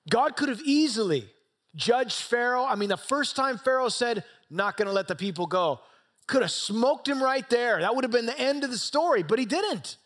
God 0.08 0.36
could 0.36 0.48
have 0.48 0.62
easily 0.64 1.28
judged 1.76 2.22
Pharaoh. 2.22 2.64
I 2.64 2.76
mean, 2.76 2.88
the 2.88 2.96
first 2.96 3.36
time 3.36 3.58
Pharaoh 3.58 3.90
said, 3.90 4.24
Not 4.48 4.78
gonna 4.78 4.90
let 4.90 5.06
the 5.06 5.14
people 5.14 5.46
go, 5.46 5.80
could 6.26 6.40
have 6.40 6.50
smoked 6.50 7.06
him 7.06 7.22
right 7.22 7.48
there. 7.50 7.80
That 7.80 7.94
would 7.94 8.04
have 8.04 8.10
been 8.10 8.24
the 8.24 8.40
end 8.40 8.64
of 8.64 8.70
the 8.70 8.78
story, 8.78 9.22
but 9.22 9.38
he 9.38 9.44
didn't. 9.44 9.98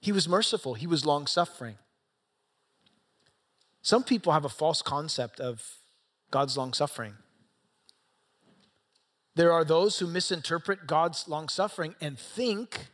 He 0.00 0.12
was 0.12 0.26
merciful, 0.26 0.72
he 0.72 0.86
was 0.86 1.04
long 1.04 1.26
suffering. 1.26 1.76
Some 3.82 4.02
people 4.02 4.32
have 4.32 4.46
a 4.46 4.48
false 4.48 4.80
concept 4.80 5.40
of 5.40 5.76
God's 6.30 6.56
long 6.56 6.72
suffering. 6.72 7.16
There 9.34 9.52
are 9.52 9.62
those 9.62 9.98
who 9.98 10.06
misinterpret 10.06 10.86
God's 10.86 11.28
long 11.28 11.50
suffering 11.50 11.96
and 12.00 12.18
think 12.18 12.86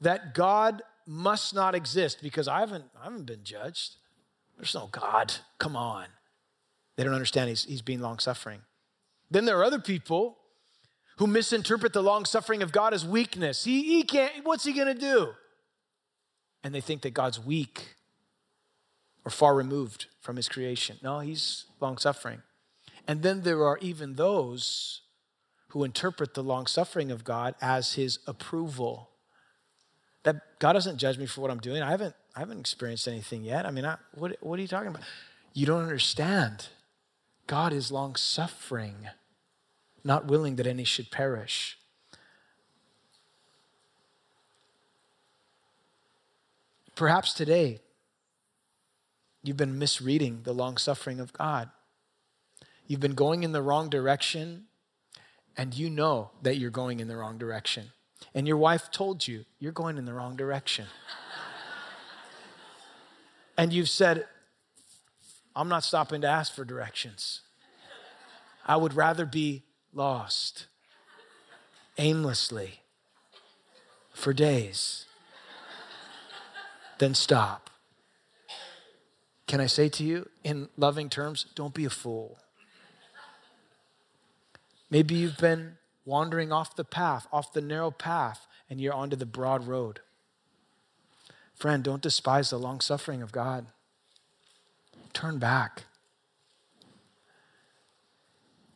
that 0.00 0.34
God 0.34 0.82
must 1.10 1.52
not 1.52 1.74
exist 1.74 2.18
because 2.22 2.46
I 2.46 2.60
haven't, 2.60 2.84
I 3.00 3.04
haven't 3.04 3.26
been 3.26 3.42
judged. 3.42 3.96
There's 4.56 4.74
no 4.74 4.88
God. 4.92 5.34
Come 5.58 5.74
on. 5.74 6.06
They 6.96 7.02
don't 7.02 7.14
understand 7.14 7.48
he's, 7.48 7.64
he's 7.64 7.82
being 7.82 8.00
long 8.00 8.20
suffering. 8.20 8.60
Then 9.30 9.44
there 9.44 9.58
are 9.58 9.64
other 9.64 9.80
people 9.80 10.38
who 11.16 11.26
misinterpret 11.26 11.92
the 11.92 12.02
long 12.02 12.24
suffering 12.24 12.62
of 12.62 12.70
God 12.70 12.94
as 12.94 13.04
weakness. 13.04 13.64
He, 13.64 13.82
he 13.82 14.04
can't, 14.04 14.44
what's 14.44 14.64
he 14.64 14.72
gonna 14.72 14.94
do? 14.94 15.30
And 16.62 16.74
they 16.74 16.80
think 16.80 17.02
that 17.02 17.12
God's 17.12 17.44
weak 17.44 17.96
or 19.24 19.30
far 19.30 19.54
removed 19.54 20.06
from 20.20 20.36
his 20.36 20.48
creation. 20.48 20.96
No, 21.02 21.18
he's 21.18 21.66
long 21.80 21.98
suffering. 21.98 22.42
And 23.08 23.22
then 23.22 23.42
there 23.42 23.64
are 23.64 23.78
even 23.78 24.14
those 24.14 25.02
who 25.68 25.84
interpret 25.84 26.34
the 26.34 26.42
long 26.42 26.66
suffering 26.66 27.10
of 27.10 27.24
God 27.24 27.54
as 27.60 27.94
his 27.94 28.20
approval. 28.26 29.09
That 30.22 30.58
God 30.58 30.74
doesn't 30.74 30.98
judge 30.98 31.18
me 31.18 31.26
for 31.26 31.40
what 31.40 31.50
I'm 31.50 31.60
doing. 31.60 31.82
I 31.82 31.90
haven't, 31.90 32.14
I 32.34 32.40
haven't 32.40 32.60
experienced 32.60 33.08
anything 33.08 33.42
yet. 33.42 33.66
I 33.66 33.70
mean, 33.70 33.84
I, 33.84 33.96
what, 34.14 34.36
what 34.40 34.58
are 34.58 34.62
you 34.62 34.68
talking 34.68 34.88
about? 34.88 35.02
You 35.54 35.66
don't 35.66 35.82
understand. 35.82 36.68
God 37.46 37.72
is 37.72 37.90
long 37.90 38.16
suffering, 38.16 39.08
not 40.04 40.26
willing 40.26 40.56
that 40.56 40.66
any 40.66 40.84
should 40.84 41.10
perish. 41.10 41.78
Perhaps 46.94 47.32
today, 47.32 47.80
You've 49.42 49.56
been 49.56 49.78
misreading 49.78 50.42
the 50.42 50.52
long 50.52 50.76
suffering 50.76 51.18
of 51.18 51.32
God. 51.32 51.70
You've 52.86 53.00
been 53.00 53.14
going 53.14 53.42
in 53.42 53.52
the 53.52 53.62
wrong 53.62 53.88
direction, 53.88 54.64
and 55.56 55.74
you 55.74 55.88
know 55.88 56.30
that 56.42 56.56
you're 56.56 56.70
going 56.70 57.00
in 57.00 57.08
the 57.08 57.16
wrong 57.16 57.38
direction. 57.38 57.92
And 58.34 58.46
your 58.46 58.56
wife 58.56 58.90
told 58.90 59.26
you, 59.26 59.44
you're 59.58 59.72
going 59.72 59.98
in 59.98 60.04
the 60.04 60.14
wrong 60.14 60.36
direction. 60.36 60.86
and 63.56 63.72
you've 63.72 63.88
said, 63.88 64.26
I'm 65.54 65.68
not 65.68 65.84
stopping 65.84 66.20
to 66.20 66.28
ask 66.28 66.54
for 66.54 66.64
directions. 66.64 67.40
I 68.64 68.76
would 68.76 68.94
rather 68.94 69.26
be 69.26 69.64
lost 69.92 70.66
aimlessly 71.98 72.80
for 74.14 74.32
days 74.32 75.06
than 76.98 77.14
stop. 77.14 77.70
Can 79.46 79.60
I 79.60 79.66
say 79.66 79.88
to 79.88 80.04
you, 80.04 80.28
in 80.44 80.68
loving 80.76 81.08
terms, 81.08 81.46
don't 81.56 81.74
be 81.74 81.84
a 81.84 81.90
fool. 81.90 82.38
Maybe 84.90 85.16
you've 85.16 85.38
been 85.38 85.78
wandering 86.10 86.50
off 86.50 86.74
the 86.74 86.84
path, 86.84 87.28
off 87.32 87.52
the 87.52 87.60
narrow 87.60 87.92
path, 87.92 88.48
and 88.68 88.80
you're 88.80 88.92
onto 88.92 89.14
the 89.14 89.24
broad 89.24 89.66
road. 89.68 90.00
Friend, 91.54 91.84
don't 91.84 92.02
despise 92.02 92.50
the 92.50 92.58
long 92.58 92.80
suffering 92.80 93.22
of 93.22 93.30
God. 93.30 93.66
Turn 95.12 95.38
back. 95.38 95.84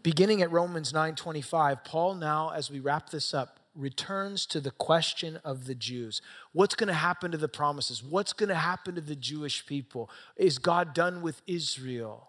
Beginning 0.05 0.43
at 0.43 0.53
Romans 0.53 0.93
9:25, 0.93 1.83
Paul 1.83 2.15
now 2.15 2.51
as 2.51 2.71
we 2.71 2.79
wrap 2.79 3.11
this 3.11 3.35
up 3.35 3.59
returns 3.75 4.47
to 4.47 4.61
the 4.61 4.71
question 4.71 5.39
of 5.39 5.67
the 5.67 5.75
Jews. 5.75 6.23
What's 6.53 6.77
going 6.77 6.89
to 6.89 6.95
happen 6.95 7.33
to 7.33 7.39
the 7.39 7.49
promises? 7.49 8.01
What's 8.01 8.33
going 8.33 8.51
to 8.51 8.55
happen 8.55 8.95
to 8.95 9.01
the 9.01 9.17
Jewish 9.17 9.67
people? 9.67 10.09
Is 10.37 10.59
God 10.59 10.95
done 10.95 11.21
with 11.21 11.43
Israel? 11.49 12.29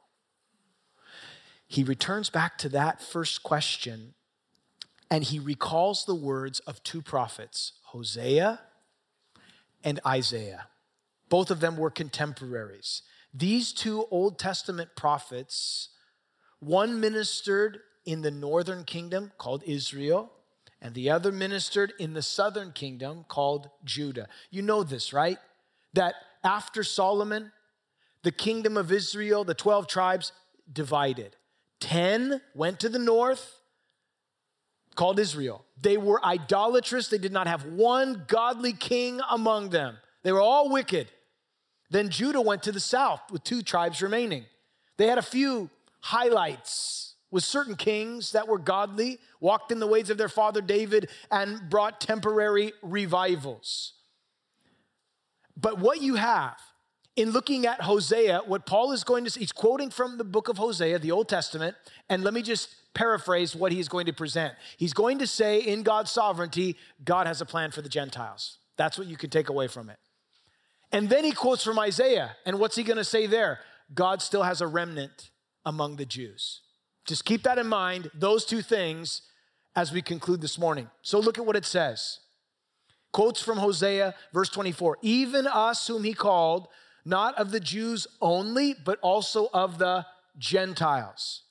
He 1.68 1.84
returns 1.84 2.32
back 2.32 2.58
to 2.60 2.70
that 2.70 3.04
first 3.04 3.44
question 3.44 4.16
and 5.10 5.24
he 5.24 5.40
recalls 5.40 6.06
the 6.06 6.16
words 6.16 6.60
of 6.62 6.84
two 6.84 7.02
prophets, 7.02 7.74
Hosea 7.86 8.60
and 9.84 10.00
Isaiah. 10.06 10.68
Both 11.30 11.52
of 11.52 11.60
them 11.60 11.78
were 11.78 11.90
contemporaries. 11.90 13.02
These 13.34 13.74
two 13.74 14.06
Old 14.12 14.40
Testament 14.40 14.92
prophets, 14.96 15.90
one 16.60 17.00
ministered 17.00 17.80
in 18.06 18.22
the 18.22 18.32
northern 18.32 18.84
kingdom 18.84 19.32
called 19.38 19.64
Israel, 19.66 20.32
and 20.82 20.94
the 20.94 21.10
other 21.10 21.32
ministered 21.32 21.94
in 22.00 22.14
the 22.14 22.22
southern 22.22 22.72
kingdom 22.72 23.26
called 23.28 23.70
Judah. 23.84 24.28
You 24.52 24.62
know 24.62 24.84
this, 24.84 25.14
right? 25.14 25.38
That 25.94 26.16
after 26.44 26.84
Solomon, 26.84 27.52
the 28.24 28.32
kingdom 28.32 28.78
of 28.78 28.92
Israel, 28.92 29.44
the 29.44 29.54
12 29.54 29.88
tribes, 29.88 30.32
divided. 30.72 31.36
10 31.80 32.42
went 32.54 32.80
to 32.80 32.90
the 32.90 33.00
north, 33.00 33.55
called 34.96 35.20
Israel. 35.20 35.66
They 35.82 35.98
were 35.98 36.24
idolatrous, 36.26 37.10
they 37.10 37.18
did 37.18 37.34
not 37.34 37.48
have 37.48 37.66
one 37.66 38.24
godly 38.28 38.74
king 38.74 39.20
among 39.30 39.70
them, 39.70 39.98
they 40.24 40.32
were 40.32 40.42
all 40.42 40.70
wicked. 40.70 41.08
Then 41.92 42.10
Judah 42.10 42.42
went 42.42 42.64
to 42.64 42.72
the 42.72 42.80
south 42.80 43.22
with 43.32 43.44
two 43.44 43.62
tribes 43.62 44.02
remaining. 44.02 44.46
They 44.98 45.08
had 45.08 45.20
a 45.20 45.22
few 45.22 45.70
highlights 46.02 47.16
with 47.30 47.44
certain 47.44 47.76
kings 47.76 48.32
that 48.32 48.48
were 48.48 48.58
godly, 48.58 49.20
walked 49.40 49.72
in 49.72 49.80
the 49.80 49.88
ways 49.88 50.10
of 50.10 50.18
their 50.18 50.30
father 50.30 50.62
David, 50.62 51.10
and 51.30 51.70
brought 51.70 52.02
temporary 52.02 52.74
revivals. 52.82 53.94
But 55.56 55.80
what 55.80 56.02
you 56.02 56.16
have 56.16 56.58
in 57.16 57.32
looking 57.32 57.66
at 57.66 57.82
Hosea, 57.82 58.42
what 58.46 58.66
Paul 58.66 58.92
is 58.92 59.04
going 59.04 59.24
to 59.24 59.30
say, 59.30 59.40
he's 59.40 59.52
quoting 59.52 59.90
from 59.90 60.18
the 60.18 60.24
book 60.24 60.50
of 60.50 60.58
Hosea, 60.58 61.00
the 61.00 61.12
Old 61.12 61.30
Testament, 61.30 61.76
and 62.10 62.24
let 62.24 62.34
me 62.34 62.42
just 62.42 62.76
paraphrase 62.94 63.56
what 63.56 63.72
he's 63.72 63.88
going 63.88 64.06
to 64.06 64.14
present. 64.14 64.54
He's 64.78 64.94
going 64.94 65.20
to 65.20 65.28
say, 65.28 65.60
in 65.60 65.84
God's 65.84 66.12
sovereignty, 66.12 66.76
God 67.04 67.28
has 67.28 67.42
a 67.42 67.46
plan 67.46 67.72
for 67.72 67.82
the 67.82 67.90
Gentiles. 67.90 68.58
That's 68.78 68.98
what 68.98 69.08
you 69.08 69.16
can 69.16 69.30
take 69.30 69.50
away 69.50 69.68
from 69.68 69.90
it. 69.90 69.98
And 70.92 71.10
then 71.10 71.24
he 71.24 71.32
quotes 71.32 71.64
from 71.64 71.80
Isaiah, 71.80 72.36
and 72.46 72.60
what's 72.60 72.76
he 72.76 72.84
going 72.84 72.98
to 72.98 73.04
say 73.04 73.28
there? 73.28 73.60
God 73.94 74.22
still 74.22 74.44
has 74.44 74.62
a 74.62 74.68
remnant 74.68 75.30
among 75.66 75.96
the 75.96 76.06
Jews. 76.06 76.62
Just 77.06 77.24
keep 77.24 77.44
that 77.44 77.58
in 77.58 77.68
mind, 77.68 78.10
those 78.14 78.46
two 78.46 78.62
things, 78.62 79.22
as 79.76 79.92
we 79.92 80.02
conclude 80.02 80.42
this 80.42 80.58
morning. 80.58 80.90
So 81.02 81.20
look 81.20 81.38
at 81.38 81.46
what 81.46 81.56
it 81.56 81.66
says. 81.66 82.20
Quotes 83.12 83.42
from 83.42 83.58
Hosea, 83.58 84.16
verse 84.34 84.50
24 84.50 84.98
Even 85.02 85.48
us 85.48 85.88
whom 85.88 86.04
he 86.04 86.14
called, 86.14 86.68
not 87.06 87.38
of 87.38 87.52
the 87.52 87.60
Jews 87.60 88.08
only, 88.22 88.74
but 88.74 89.00
also 89.02 89.50
of 89.54 89.78
the 89.78 90.06
Gentiles. 90.38 91.44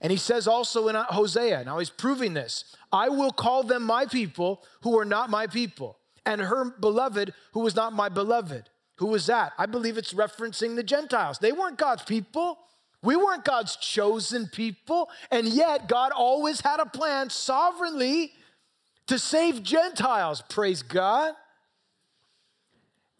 And 0.00 0.12
he 0.12 0.16
says 0.16 0.46
also 0.46 0.86
in 0.88 0.94
Hosea, 0.94 1.64
now 1.64 1.78
he's 1.78 1.90
proving 1.90 2.34
this 2.34 2.64
I 2.92 3.08
will 3.08 3.32
call 3.32 3.62
them 3.64 3.82
my 3.82 4.06
people 4.06 4.62
who 4.82 4.98
are 4.98 5.04
not 5.04 5.30
my 5.30 5.46
people, 5.46 5.98
and 6.24 6.40
her 6.40 6.70
beloved 6.70 7.34
who 7.52 7.60
was 7.60 7.74
not 7.74 7.92
my 7.92 8.08
beloved. 8.08 8.70
Who 8.96 9.06
was 9.06 9.26
that? 9.26 9.52
I 9.58 9.66
believe 9.66 9.96
it's 9.96 10.12
referencing 10.12 10.74
the 10.74 10.82
Gentiles. 10.82 11.38
They 11.38 11.52
weren't 11.52 11.78
God's 11.78 12.02
people. 12.02 12.58
We 13.00 13.14
weren't 13.14 13.44
God's 13.44 13.76
chosen 13.76 14.48
people, 14.48 15.08
and 15.30 15.46
yet 15.46 15.88
God 15.88 16.10
always 16.10 16.60
had 16.60 16.80
a 16.80 16.86
plan 16.86 17.30
sovereignly 17.30 18.32
to 19.06 19.20
save 19.20 19.62
Gentiles. 19.62 20.42
Praise 20.48 20.82
God. 20.82 21.34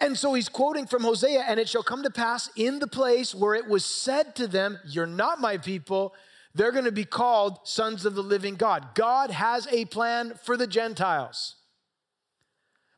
And 0.01 0.17
so 0.17 0.35
he's 0.35 0.49
quoting 0.49 0.87
from 0.87 1.03
Hosea, 1.03 1.45
and 1.47 1.59
it 1.59 1.69
shall 1.69 1.83
come 1.83 2.05
to 2.05 2.11
pass 2.11 2.51
in 2.55 2.79
the 2.79 2.87
place 2.87 3.35
where 3.35 3.55
it 3.55 3.67
was 3.67 3.85
said 3.85 4.37
to 4.37 4.47
them, 4.47 4.79
You're 4.87 5.07
not 5.07 5.41
my 5.41 5.57
people, 5.59 6.15
they're 6.55 6.73
going 6.73 6.85
to 6.85 6.93
be 6.93 7.05
called 7.05 7.59
sons 7.65 8.05
of 8.05 8.15
the 8.15 8.23
living 8.23 8.55
God. 8.55 8.95
God 8.95 9.31
has 9.31 9.67
a 9.71 9.85
plan 9.87 10.35
for 10.43 10.57
the 10.57 10.67
Gentiles. 10.67 11.57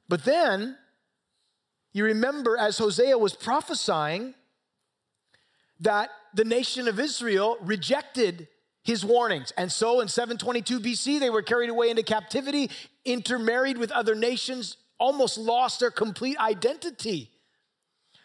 But 0.09 0.25
then, 0.25 0.77
you 1.93 2.05
remember 2.05 2.57
as 2.57 2.79
Hosea 2.79 3.17
was 3.17 3.35
prophesying, 3.35 4.35
that 5.81 6.11
the 6.35 6.45
nation 6.45 6.87
of 6.87 7.01
Israel 7.01 7.57
rejected 7.61 8.49
his 8.83 9.05
warnings. 9.05 9.53
And 9.57 9.71
so 9.73 10.01
in 10.01 10.09
722 10.09 10.81
BC, 10.81 11.21
they 11.21 11.31
were 11.31 11.43
carried 11.43 11.71
away 11.71 11.91
into 11.91 12.03
captivity, 12.03 12.71
intermarried 13.05 13.79
with 13.79 13.91
other 13.91 14.15
nations, 14.15 14.77
almost 15.01 15.39
lost 15.39 15.81
their 15.81 15.91
complete 15.91 16.39
identity. 16.39 17.31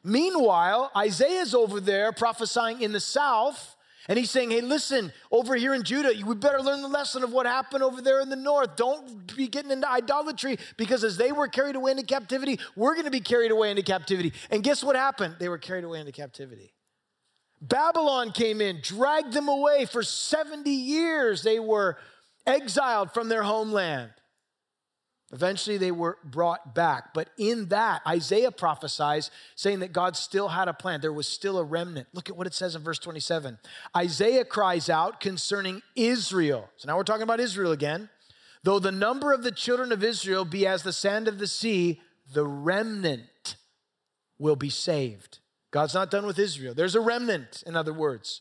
Meanwhile, 0.03 0.91
Isaiah's 0.95 1.55
over 1.55 1.79
there 1.79 2.11
prophesying 2.11 2.83
in 2.83 2.91
the 2.91 2.99
south. 2.99 3.75
And 4.07 4.19
he's 4.19 4.29
saying, 4.29 4.51
hey, 4.51 4.61
listen, 4.61 5.11
over 5.31 5.55
here 5.55 5.73
in 5.73 5.81
Judah, 5.81 6.13
we 6.23 6.35
better 6.35 6.61
learn 6.61 6.83
the 6.83 6.87
lesson 6.87 7.23
of 7.23 7.33
what 7.33 7.47
happened 7.47 7.81
over 7.81 8.03
there 8.03 8.19
in 8.19 8.29
the 8.29 8.35
north. 8.35 8.75
Don't 8.75 9.35
be 9.35 9.47
getting 9.47 9.71
into 9.71 9.89
idolatry 9.89 10.59
because 10.77 11.03
as 11.03 11.17
they 11.17 11.31
were 11.31 11.47
carried 11.47 11.75
away 11.75 11.89
into 11.89 12.03
captivity, 12.03 12.59
we're 12.75 12.93
going 12.93 13.05
to 13.05 13.11
be 13.11 13.19
carried 13.19 13.49
away 13.49 13.71
into 13.71 13.81
captivity. 13.81 14.31
And 14.51 14.63
guess 14.63 14.83
what 14.83 14.95
happened? 14.95 15.37
They 15.39 15.49
were 15.49 15.57
carried 15.57 15.85
away 15.85 16.01
into 16.01 16.11
captivity. 16.11 16.75
Babylon 17.59 18.31
came 18.31 18.61
in, 18.61 18.79
dragged 18.83 19.33
them 19.33 19.47
away 19.47 19.85
for 19.85 20.03
70 20.03 20.69
years. 20.69 21.41
They 21.41 21.59
were 21.59 21.97
exiled 22.45 23.11
from 23.11 23.27
their 23.27 23.41
homeland. 23.41 24.11
Eventually, 25.35 25.77
they 25.77 25.91
were 25.91 26.17
brought 26.23 26.73
back. 26.73 27.13
But 27.13 27.29
in 27.37 27.67
that, 27.67 28.01
Isaiah 28.07 28.51
prophesies 28.51 29.31
saying 29.55 29.79
that 29.79 29.91
God 29.91 30.15
still 30.15 30.47
had 30.47 30.69
a 30.69 30.73
plan. 30.73 31.01
There 31.01 31.11
was 31.11 31.27
still 31.27 31.57
a 31.57 31.63
remnant. 31.63 32.07
Look 32.13 32.29
at 32.29 32.37
what 32.37 32.47
it 32.47 32.53
says 32.53 32.73
in 32.73 32.81
verse 32.81 32.99
27. 32.99 33.59
Isaiah 33.97 34.45
cries 34.45 34.89
out 34.89 35.19
concerning 35.19 35.81
Israel. 35.93 36.69
So 36.77 36.87
now 36.87 36.95
we're 36.95 37.03
talking 37.03 37.23
about 37.23 37.41
Israel 37.41 37.73
again. 37.73 38.09
Though 38.63 38.79
the 38.79 38.93
number 38.93 39.33
of 39.33 39.43
the 39.43 39.51
children 39.51 39.91
of 39.91 40.05
Israel 40.05 40.45
be 40.45 40.65
as 40.65 40.83
the 40.83 40.93
sand 40.93 41.27
of 41.27 41.37
the 41.37 41.47
sea, 41.47 41.99
the 42.33 42.47
remnant 42.47 43.57
will 44.39 44.55
be 44.55 44.69
saved. 44.69 45.39
God's 45.69 45.93
not 45.93 46.11
done 46.11 46.25
with 46.25 46.39
Israel. 46.39 46.73
There's 46.73 46.95
a 46.95 47.01
remnant, 47.01 47.61
in 47.67 47.75
other 47.75 47.91
words. 47.91 48.39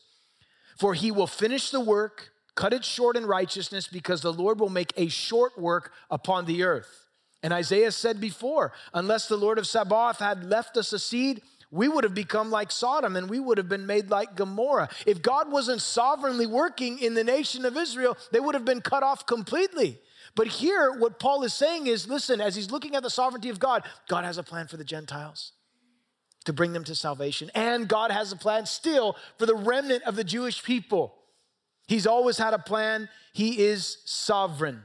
For 0.77 0.93
he 0.93 1.11
will 1.11 1.27
finish 1.27 1.71
the 1.71 1.81
work, 1.81 2.29
cut 2.55 2.73
it 2.73 2.83
short 2.83 3.15
in 3.15 3.25
righteousness, 3.25 3.87
because 3.87 4.21
the 4.21 4.33
Lord 4.33 4.59
will 4.59 4.69
make 4.69 4.93
a 4.97 5.07
short 5.07 5.59
work 5.59 5.91
upon 6.09 6.45
the 6.45 6.63
earth. 6.63 7.07
And 7.43 7.53
Isaiah 7.53 7.91
said 7.91 8.19
before, 8.19 8.73
unless 8.93 9.27
the 9.27 9.37
Lord 9.37 9.59
of 9.59 9.67
Sabaoth 9.67 10.17
had 10.17 10.45
left 10.45 10.77
us 10.77 10.91
a 10.93 10.99
seed, 10.99 11.41
we 11.69 11.87
would 11.87 12.03
have 12.03 12.15
become 12.15 12.49
like 12.49 12.71
Sodom 12.71 13.15
and 13.15 13.29
we 13.29 13.39
would 13.39 13.57
have 13.57 13.69
been 13.69 13.85
made 13.85 14.09
like 14.09 14.35
Gomorrah. 14.35 14.89
If 15.05 15.21
God 15.21 15.51
wasn't 15.51 15.81
sovereignly 15.81 16.45
working 16.45 16.99
in 16.99 17.13
the 17.13 17.23
nation 17.23 17.65
of 17.65 17.77
Israel, 17.77 18.17
they 18.31 18.39
would 18.39 18.55
have 18.55 18.65
been 18.65 18.81
cut 18.81 19.03
off 19.03 19.25
completely. 19.25 19.99
But 20.35 20.47
here, 20.47 20.91
what 20.91 21.19
Paul 21.19 21.43
is 21.43 21.53
saying 21.53 21.87
is 21.87 22.07
listen, 22.07 22.41
as 22.41 22.55
he's 22.55 22.71
looking 22.71 22.95
at 22.95 23.03
the 23.03 23.09
sovereignty 23.09 23.49
of 23.49 23.59
God, 23.59 23.83
God 24.07 24.23
has 24.23 24.37
a 24.37 24.43
plan 24.43 24.67
for 24.67 24.77
the 24.77 24.83
Gentiles 24.83 25.51
to 26.45 26.53
bring 26.53 26.73
them 26.73 26.83
to 26.85 26.95
salvation. 26.95 27.51
And 27.53 27.87
God 27.87 28.11
has 28.11 28.31
a 28.31 28.37
plan 28.37 28.65
still 28.65 29.17
for 29.37 29.45
the 29.45 29.55
remnant 29.55 30.03
of 30.03 30.15
the 30.15 30.23
Jewish 30.23 30.63
people. 30.63 31.15
He's 31.87 32.07
always 32.07 32.37
had 32.37 32.53
a 32.53 32.59
plan, 32.59 33.09
He 33.33 33.63
is 33.63 33.99
sovereign. 34.05 34.83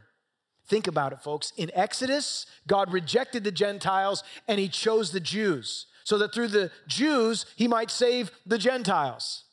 Think 0.67 0.87
about 0.87 1.13
it, 1.13 1.21
folks. 1.21 1.53
In 1.57 1.71
Exodus, 1.75 2.47
God 2.67 2.93
rejected 2.93 3.43
the 3.43 3.53
Gentiles 3.53 4.23
and 4.47 4.61
He 4.61 4.69
chose 4.69 5.11
the 5.11 5.21
Jews 5.21 5.87
so 6.05 6.19
that 6.19 6.33
through 6.35 6.49
the 6.49 6.71
Jews, 6.87 7.47
He 7.57 7.69
might 7.69 7.91
save 7.91 8.31
the 8.47 8.59
Gentiles. 8.59 9.45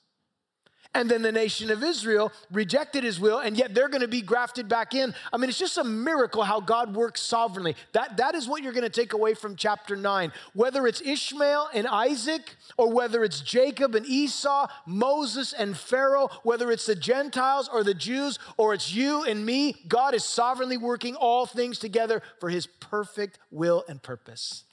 And 0.97 1.11
then 1.11 1.21
the 1.21 1.31
nation 1.31 1.69
of 1.69 1.83
Israel 1.83 2.31
rejected 2.51 3.03
his 3.03 3.19
will, 3.19 3.37
and 3.37 3.55
yet 3.55 3.75
they're 3.75 3.87
going 3.87 4.01
to 4.01 4.07
be 4.07 4.23
grafted 4.23 4.67
back 4.67 4.95
in. 4.95 5.13
I 5.31 5.37
mean, 5.37 5.47
it's 5.47 5.59
just 5.59 5.77
a 5.77 5.83
miracle 5.83 6.41
how 6.41 6.59
God 6.59 6.95
works 6.95 7.21
sovereignly. 7.21 7.75
That, 7.91 8.17
that 8.17 8.33
is 8.33 8.47
what 8.47 8.63
you're 8.63 8.73
going 8.73 8.81
to 8.81 8.89
take 8.89 9.13
away 9.13 9.35
from 9.35 9.55
chapter 9.55 9.95
9. 9.95 10.31
Whether 10.55 10.87
it's 10.87 10.99
Ishmael 11.01 11.69
and 11.71 11.85
Isaac, 11.85 12.55
or 12.77 12.91
whether 12.91 13.23
it's 13.23 13.41
Jacob 13.41 13.93
and 13.93 14.07
Esau, 14.07 14.65
Moses 14.87 15.53
and 15.53 15.77
Pharaoh, 15.77 16.29
whether 16.41 16.71
it's 16.71 16.87
the 16.87 16.95
Gentiles 16.95 17.69
or 17.71 17.83
the 17.83 17.93
Jews, 17.93 18.39
or 18.57 18.73
it's 18.73 18.91
you 18.91 19.23
and 19.23 19.45
me, 19.45 19.75
God 19.87 20.15
is 20.15 20.23
sovereignly 20.23 20.77
working 20.77 21.13
all 21.13 21.45
things 21.45 21.77
together 21.77 22.23
for 22.39 22.49
his 22.49 22.65
perfect 22.65 23.37
will 23.51 23.83
and 23.87 24.01
purpose. 24.01 24.63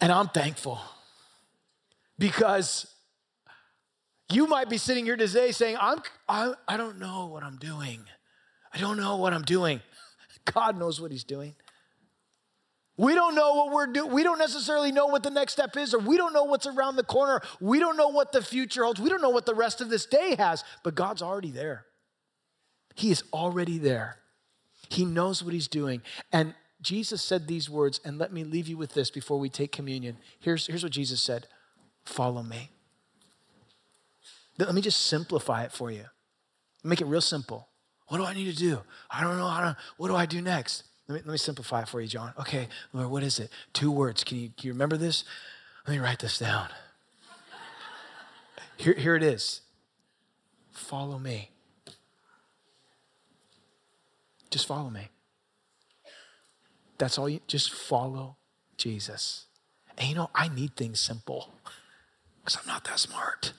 And 0.00 0.12
I'm 0.12 0.28
thankful 0.28 0.80
because 2.18 2.92
you 4.30 4.46
might 4.46 4.68
be 4.68 4.76
sitting 4.76 5.04
here 5.04 5.16
today 5.16 5.52
saying, 5.52 5.76
I'm, 5.80 6.02
I, 6.28 6.54
I 6.66 6.76
don't 6.76 6.98
know 6.98 7.26
what 7.26 7.42
I'm 7.42 7.56
doing. 7.56 8.04
I 8.72 8.78
don't 8.78 8.96
know 8.96 9.16
what 9.16 9.32
I'm 9.32 9.42
doing. 9.42 9.80
God 10.52 10.78
knows 10.78 11.00
what 11.00 11.10
He's 11.10 11.24
doing. 11.24 11.54
We 12.98 13.14
don't 13.14 13.34
know 13.34 13.54
what 13.54 13.72
we're 13.72 13.88
doing. 13.88 14.10
We 14.10 14.22
don't 14.22 14.38
necessarily 14.38 14.90
know 14.90 15.06
what 15.06 15.22
the 15.22 15.30
next 15.30 15.52
step 15.52 15.76
is, 15.76 15.92
or 15.92 15.98
we 15.98 16.16
don't 16.16 16.32
know 16.32 16.44
what's 16.44 16.66
around 16.66 16.96
the 16.96 17.04
corner. 17.04 17.42
We 17.60 17.78
don't 17.78 17.96
know 17.96 18.08
what 18.08 18.32
the 18.32 18.42
future 18.42 18.84
holds. 18.84 19.00
We 19.00 19.10
don't 19.10 19.20
know 19.20 19.30
what 19.30 19.44
the 19.44 19.54
rest 19.54 19.80
of 19.80 19.90
this 19.90 20.06
day 20.06 20.34
has, 20.36 20.64
but 20.82 20.94
God's 20.94 21.20
already 21.20 21.50
there. 21.50 21.84
He 22.94 23.10
is 23.10 23.22
already 23.32 23.76
there. 23.76 24.16
He 24.88 25.04
knows 25.04 25.44
what 25.44 25.52
He's 25.52 25.68
doing. 25.68 26.00
And 26.32 26.54
Jesus 26.86 27.20
said 27.20 27.48
these 27.48 27.68
words, 27.68 28.00
and 28.04 28.16
let 28.16 28.32
me 28.32 28.44
leave 28.44 28.68
you 28.68 28.76
with 28.76 28.94
this 28.94 29.10
before 29.10 29.40
we 29.40 29.48
take 29.48 29.72
communion. 29.72 30.18
Here's, 30.38 30.68
here's 30.68 30.84
what 30.84 30.92
Jesus 30.92 31.20
said 31.20 31.48
Follow 32.04 32.44
me. 32.44 32.70
Let 34.56 34.72
me 34.72 34.80
just 34.80 35.06
simplify 35.06 35.64
it 35.64 35.72
for 35.72 35.90
you. 35.90 36.04
Make 36.84 37.00
it 37.00 37.06
real 37.06 37.20
simple. 37.20 37.66
What 38.06 38.18
do 38.18 38.24
I 38.24 38.34
need 38.34 38.44
to 38.44 38.56
do? 38.56 38.78
I 39.10 39.20
don't 39.20 39.36
know 39.36 39.48
how 39.48 39.62
to, 39.62 39.76
what 39.96 40.06
do 40.06 40.14
I 40.14 40.26
do 40.26 40.40
next? 40.40 40.84
Let 41.08 41.16
me, 41.16 41.20
let 41.26 41.32
me 41.32 41.38
simplify 41.38 41.82
it 41.82 41.88
for 41.88 42.00
you, 42.00 42.06
John. 42.06 42.32
Okay, 42.38 42.68
Lord, 42.92 43.10
what 43.10 43.24
is 43.24 43.40
it? 43.40 43.50
Two 43.72 43.90
words. 43.90 44.22
Can 44.22 44.38
you, 44.38 44.50
can 44.56 44.68
you 44.68 44.72
remember 44.72 44.96
this? 44.96 45.24
Let 45.88 45.94
me 45.94 45.98
write 45.98 46.20
this 46.20 46.38
down. 46.38 46.68
Here, 48.76 48.94
here 48.94 49.16
it 49.16 49.24
is 49.24 49.62
follow 50.70 51.18
me. 51.18 51.50
Just 54.50 54.68
follow 54.68 54.88
me. 54.88 55.08
That's 56.98 57.18
all 57.18 57.28
you 57.28 57.40
just 57.46 57.72
follow 57.72 58.36
Jesus. 58.76 59.46
And 59.98 60.08
you 60.08 60.14
know, 60.14 60.30
I 60.34 60.48
need 60.48 60.76
things 60.76 61.00
simple 61.00 61.52
because 62.44 62.58
I'm 62.60 62.66
not 62.66 62.84
that 62.84 62.98
smart. 62.98 63.52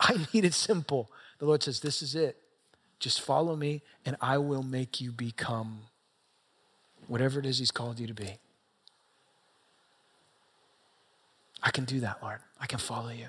I 0.00 0.26
need 0.32 0.44
it 0.44 0.54
simple. 0.54 1.10
The 1.38 1.46
Lord 1.46 1.62
says, 1.62 1.80
This 1.80 2.02
is 2.02 2.14
it. 2.14 2.36
Just 2.98 3.20
follow 3.20 3.54
me, 3.54 3.82
and 4.04 4.16
I 4.20 4.38
will 4.38 4.62
make 4.62 5.00
you 5.00 5.12
become 5.12 5.82
whatever 7.06 7.38
it 7.38 7.46
is 7.46 7.58
He's 7.58 7.70
called 7.70 8.00
you 8.00 8.06
to 8.08 8.14
be. 8.14 8.38
I 11.62 11.70
can 11.70 11.84
do 11.84 12.00
that, 12.00 12.18
Lord. 12.22 12.38
I 12.60 12.66
can 12.66 12.78
follow 12.78 13.10
you. 13.10 13.28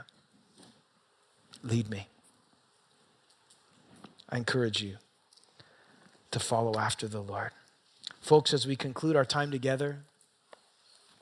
Lead 1.64 1.90
me. 1.90 2.08
I 4.30 4.38
encourage 4.38 4.82
you 4.82 4.98
to 6.32 6.40
follow 6.40 6.80
after 6.80 7.08
the 7.08 7.22
Lord. 7.22 7.52
Folks, 8.20 8.54
as 8.54 8.68
we 8.68 8.76
conclude 8.76 9.16
our 9.16 9.26
time 9.26 9.52
together, 9.52 10.00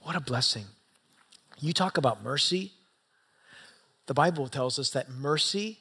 what 0.02 0.16
a 0.16 0.20
blessing. 0.20 0.66
You 1.60 1.74
talk 1.74 1.98
about 1.98 2.24
mercy. 2.24 2.74
The 4.08 4.14
Bible 4.14 4.48
tells 4.48 4.80
us 4.80 4.90
that 4.92 5.10
mercy 5.10 5.80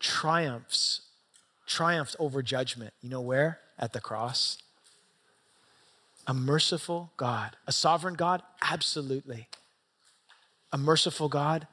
triumphs, 0.00 1.02
triumphs 1.66 2.16
over 2.18 2.42
judgment. 2.42 2.92
You 3.00 3.10
know 3.10 3.20
where? 3.20 3.60
At 3.78 3.92
the 3.92 4.00
cross. 4.00 4.58
A 6.26 6.34
merciful 6.34 7.12
God, 7.16 7.56
a 7.66 7.72
sovereign 7.72 8.14
God? 8.14 8.42
Absolutely. 8.62 9.48
A 10.72 10.78
merciful 10.78 11.28
God? 11.28 11.66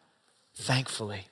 Thankfully. 0.53 1.27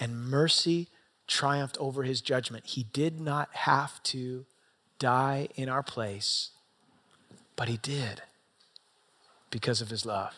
And 0.00 0.28
mercy 0.28 0.88
triumphed 1.26 1.76
over 1.78 2.02
his 2.02 2.20
judgment. 2.20 2.66
He 2.66 2.84
did 2.84 3.20
not 3.20 3.48
have 3.52 4.02
to 4.04 4.46
die 4.98 5.48
in 5.54 5.68
our 5.68 5.82
place, 5.82 6.50
but 7.54 7.68
he 7.68 7.76
did 7.76 8.22
because 9.50 9.80
of 9.80 9.90
his 9.90 10.04
love. 10.04 10.34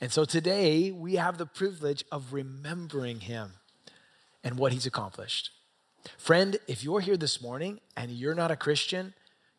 And 0.00 0.12
so 0.12 0.24
today 0.24 0.90
we 0.90 1.14
have 1.14 1.38
the 1.38 1.46
privilege 1.46 2.04
of 2.12 2.32
remembering 2.32 3.20
him 3.20 3.52
and 4.42 4.58
what 4.58 4.72
he's 4.72 4.86
accomplished. 4.86 5.50
Friend, 6.18 6.56
if 6.68 6.84
you're 6.84 7.00
here 7.00 7.16
this 7.16 7.40
morning 7.40 7.80
and 7.96 8.10
you're 8.10 8.34
not 8.34 8.50
a 8.50 8.56
Christian, 8.56 9.14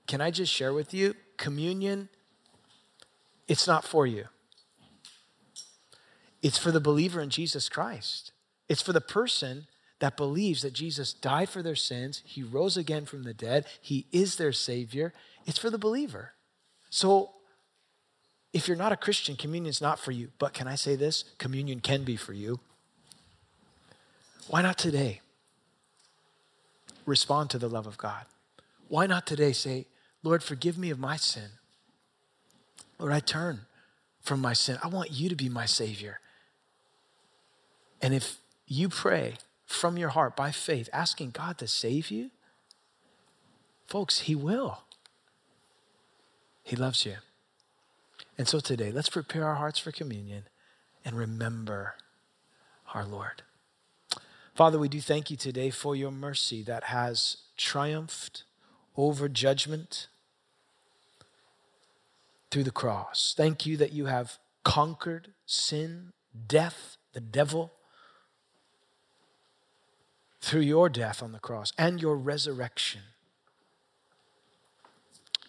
can 0.07 0.21
I 0.21 0.29
just 0.29 0.53
share 0.53 0.73
with 0.73 0.93
you? 0.93 1.15
Communion 1.37 2.09
it's 3.47 3.67
not 3.67 3.83
for 3.83 4.07
you. 4.07 4.25
It's 6.41 6.57
for 6.57 6.71
the 6.71 6.79
believer 6.79 7.21
in 7.21 7.29
Jesus 7.29 7.69
Christ. 7.69 8.31
It's 8.67 8.81
for 8.81 8.93
the 8.93 9.01
person 9.01 9.67
that 9.99 10.17
believes 10.17 10.61
that 10.61 10.73
Jesus 10.73 11.13
died 11.13 11.49
for 11.49 11.61
their 11.61 11.75
sins, 11.75 12.21
he 12.25 12.43
rose 12.43 12.77
again 12.77 13.05
from 13.05 13.23
the 13.23 13.33
dead, 13.33 13.65
he 13.81 14.07
is 14.11 14.35
their 14.35 14.51
Savior. 14.51 15.13
It's 15.45 15.57
for 15.57 15.69
the 15.69 15.77
believer. 15.77 16.33
So 16.89 17.31
if 18.53 18.67
you're 18.67 18.77
not 18.77 18.91
a 18.91 18.97
Christian, 18.97 19.35
communion 19.35 19.69
is 19.69 19.81
not 19.81 19.99
for 19.99 20.11
you. 20.11 20.29
But 20.39 20.53
can 20.53 20.67
I 20.67 20.75
say 20.75 20.95
this? 20.95 21.25
Communion 21.37 21.79
can 21.79 22.03
be 22.03 22.15
for 22.15 22.33
you. 22.33 22.59
Why 24.47 24.61
not 24.61 24.77
today? 24.77 25.21
Respond 27.05 27.49
to 27.51 27.57
the 27.57 27.69
love 27.69 27.87
of 27.87 27.97
God. 27.97 28.25
Why 28.87 29.07
not 29.07 29.27
today 29.27 29.51
say, 29.51 29.87
Lord, 30.23 30.43
forgive 30.43 30.77
me 30.77 30.89
of 30.89 30.99
my 30.99 31.17
sin? 31.17 31.49
Lord, 32.99 33.11
I 33.11 33.19
turn 33.19 33.61
from 34.21 34.39
my 34.39 34.53
sin. 34.53 34.77
I 34.83 34.87
want 34.87 35.11
you 35.11 35.29
to 35.29 35.35
be 35.35 35.49
my 35.49 35.65
Savior. 35.65 36.19
And 38.01 38.13
if 38.13 38.37
you 38.67 38.89
pray 38.89 39.35
from 39.65 39.97
your 39.97 40.09
heart 40.09 40.35
by 40.35 40.51
faith, 40.51 40.89
asking 40.93 41.31
God 41.31 41.57
to 41.57 41.67
save 41.67 42.11
you, 42.11 42.31
folks, 43.87 44.19
He 44.19 44.35
will. 44.35 44.79
He 46.63 46.75
loves 46.75 47.05
you. 47.05 47.15
And 48.37 48.47
so 48.47 48.59
today, 48.59 48.91
let's 48.91 49.09
prepare 49.09 49.47
our 49.47 49.55
hearts 49.55 49.79
for 49.79 49.91
communion 49.91 50.43
and 51.03 51.17
remember 51.17 51.95
our 52.93 53.05
Lord. 53.05 53.43
Father, 54.53 54.79
we 54.79 54.89
do 54.89 55.01
thank 55.01 55.29
you 55.29 55.37
today 55.37 55.69
for 55.69 55.95
your 55.95 56.11
mercy 56.11 56.63
that 56.63 56.85
has 56.85 57.37
triumphed 57.57 58.43
over 58.97 59.27
judgment 59.27 60.07
through 62.49 62.63
the 62.63 62.71
cross. 62.71 63.33
Thank 63.35 63.65
you 63.65 63.75
that 63.77 63.91
you 63.91 64.05
have 64.05 64.37
conquered 64.63 65.33
sin, 65.45 66.13
death, 66.47 66.97
the 67.13 67.21
devil 67.21 67.73
through 70.45 70.61
your 70.61 70.89
death 70.89 71.23
on 71.23 71.31
the 71.31 71.39
cross 71.39 71.73
and 71.75 71.99
your 71.99 72.15
resurrection. 72.15 73.01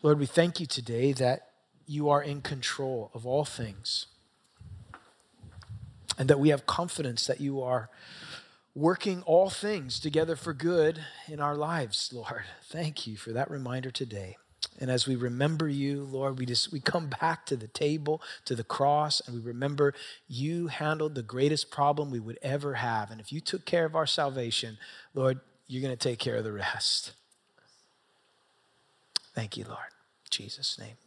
Lord, 0.02 0.18
we 0.18 0.24
thank 0.24 0.58
you 0.58 0.64
today 0.64 1.12
that 1.12 1.50
you 1.86 2.08
are 2.08 2.22
in 2.22 2.40
control 2.40 3.10
of 3.12 3.26
all 3.26 3.44
things 3.44 4.06
and 6.18 6.30
that 6.30 6.40
we 6.40 6.48
have 6.48 6.64
confidence 6.64 7.26
that 7.26 7.42
you 7.42 7.60
are 7.60 7.90
working 8.74 9.20
all 9.24 9.50
things 9.50 10.00
together 10.00 10.34
for 10.34 10.54
good 10.54 11.04
in 11.28 11.40
our 11.40 11.56
lives, 11.56 12.10
Lord. 12.10 12.44
Thank 12.62 13.06
you 13.06 13.18
for 13.18 13.32
that 13.32 13.50
reminder 13.50 13.90
today. 13.90 14.38
And 14.78 14.90
as 14.90 15.06
we 15.06 15.16
remember 15.16 15.68
you, 15.68 16.02
Lord, 16.04 16.38
we 16.38 16.46
just 16.46 16.72
we 16.72 16.80
come 16.80 17.08
back 17.20 17.46
to 17.46 17.56
the 17.56 17.68
table, 17.68 18.20
to 18.44 18.54
the 18.54 18.64
cross, 18.64 19.20
and 19.26 19.34
we 19.34 19.42
remember 19.42 19.94
you 20.28 20.66
handled 20.66 21.14
the 21.14 21.22
greatest 21.22 21.70
problem 21.70 22.10
we 22.10 22.20
would 22.20 22.38
ever 22.42 22.74
have. 22.74 23.10
And 23.10 23.20
if 23.20 23.32
you 23.32 23.40
took 23.40 23.64
care 23.64 23.84
of 23.84 23.96
our 23.96 24.06
salvation, 24.06 24.78
Lord, 25.14 25.40
you're 25.66 25.82
going 25.82 25.96
to 25.96 26.08
take 26.08 26.18
care 26.18 26.36
of 26.36 26.44
the 26.44 26.52
rest. 26.52 27.12
Thank 29.34 29.56
you, 29.56 29.64
Lord. 29.64 29.78
In 29.78 30.30
Jesus' 30.30 30.78
name. 30.78 31.05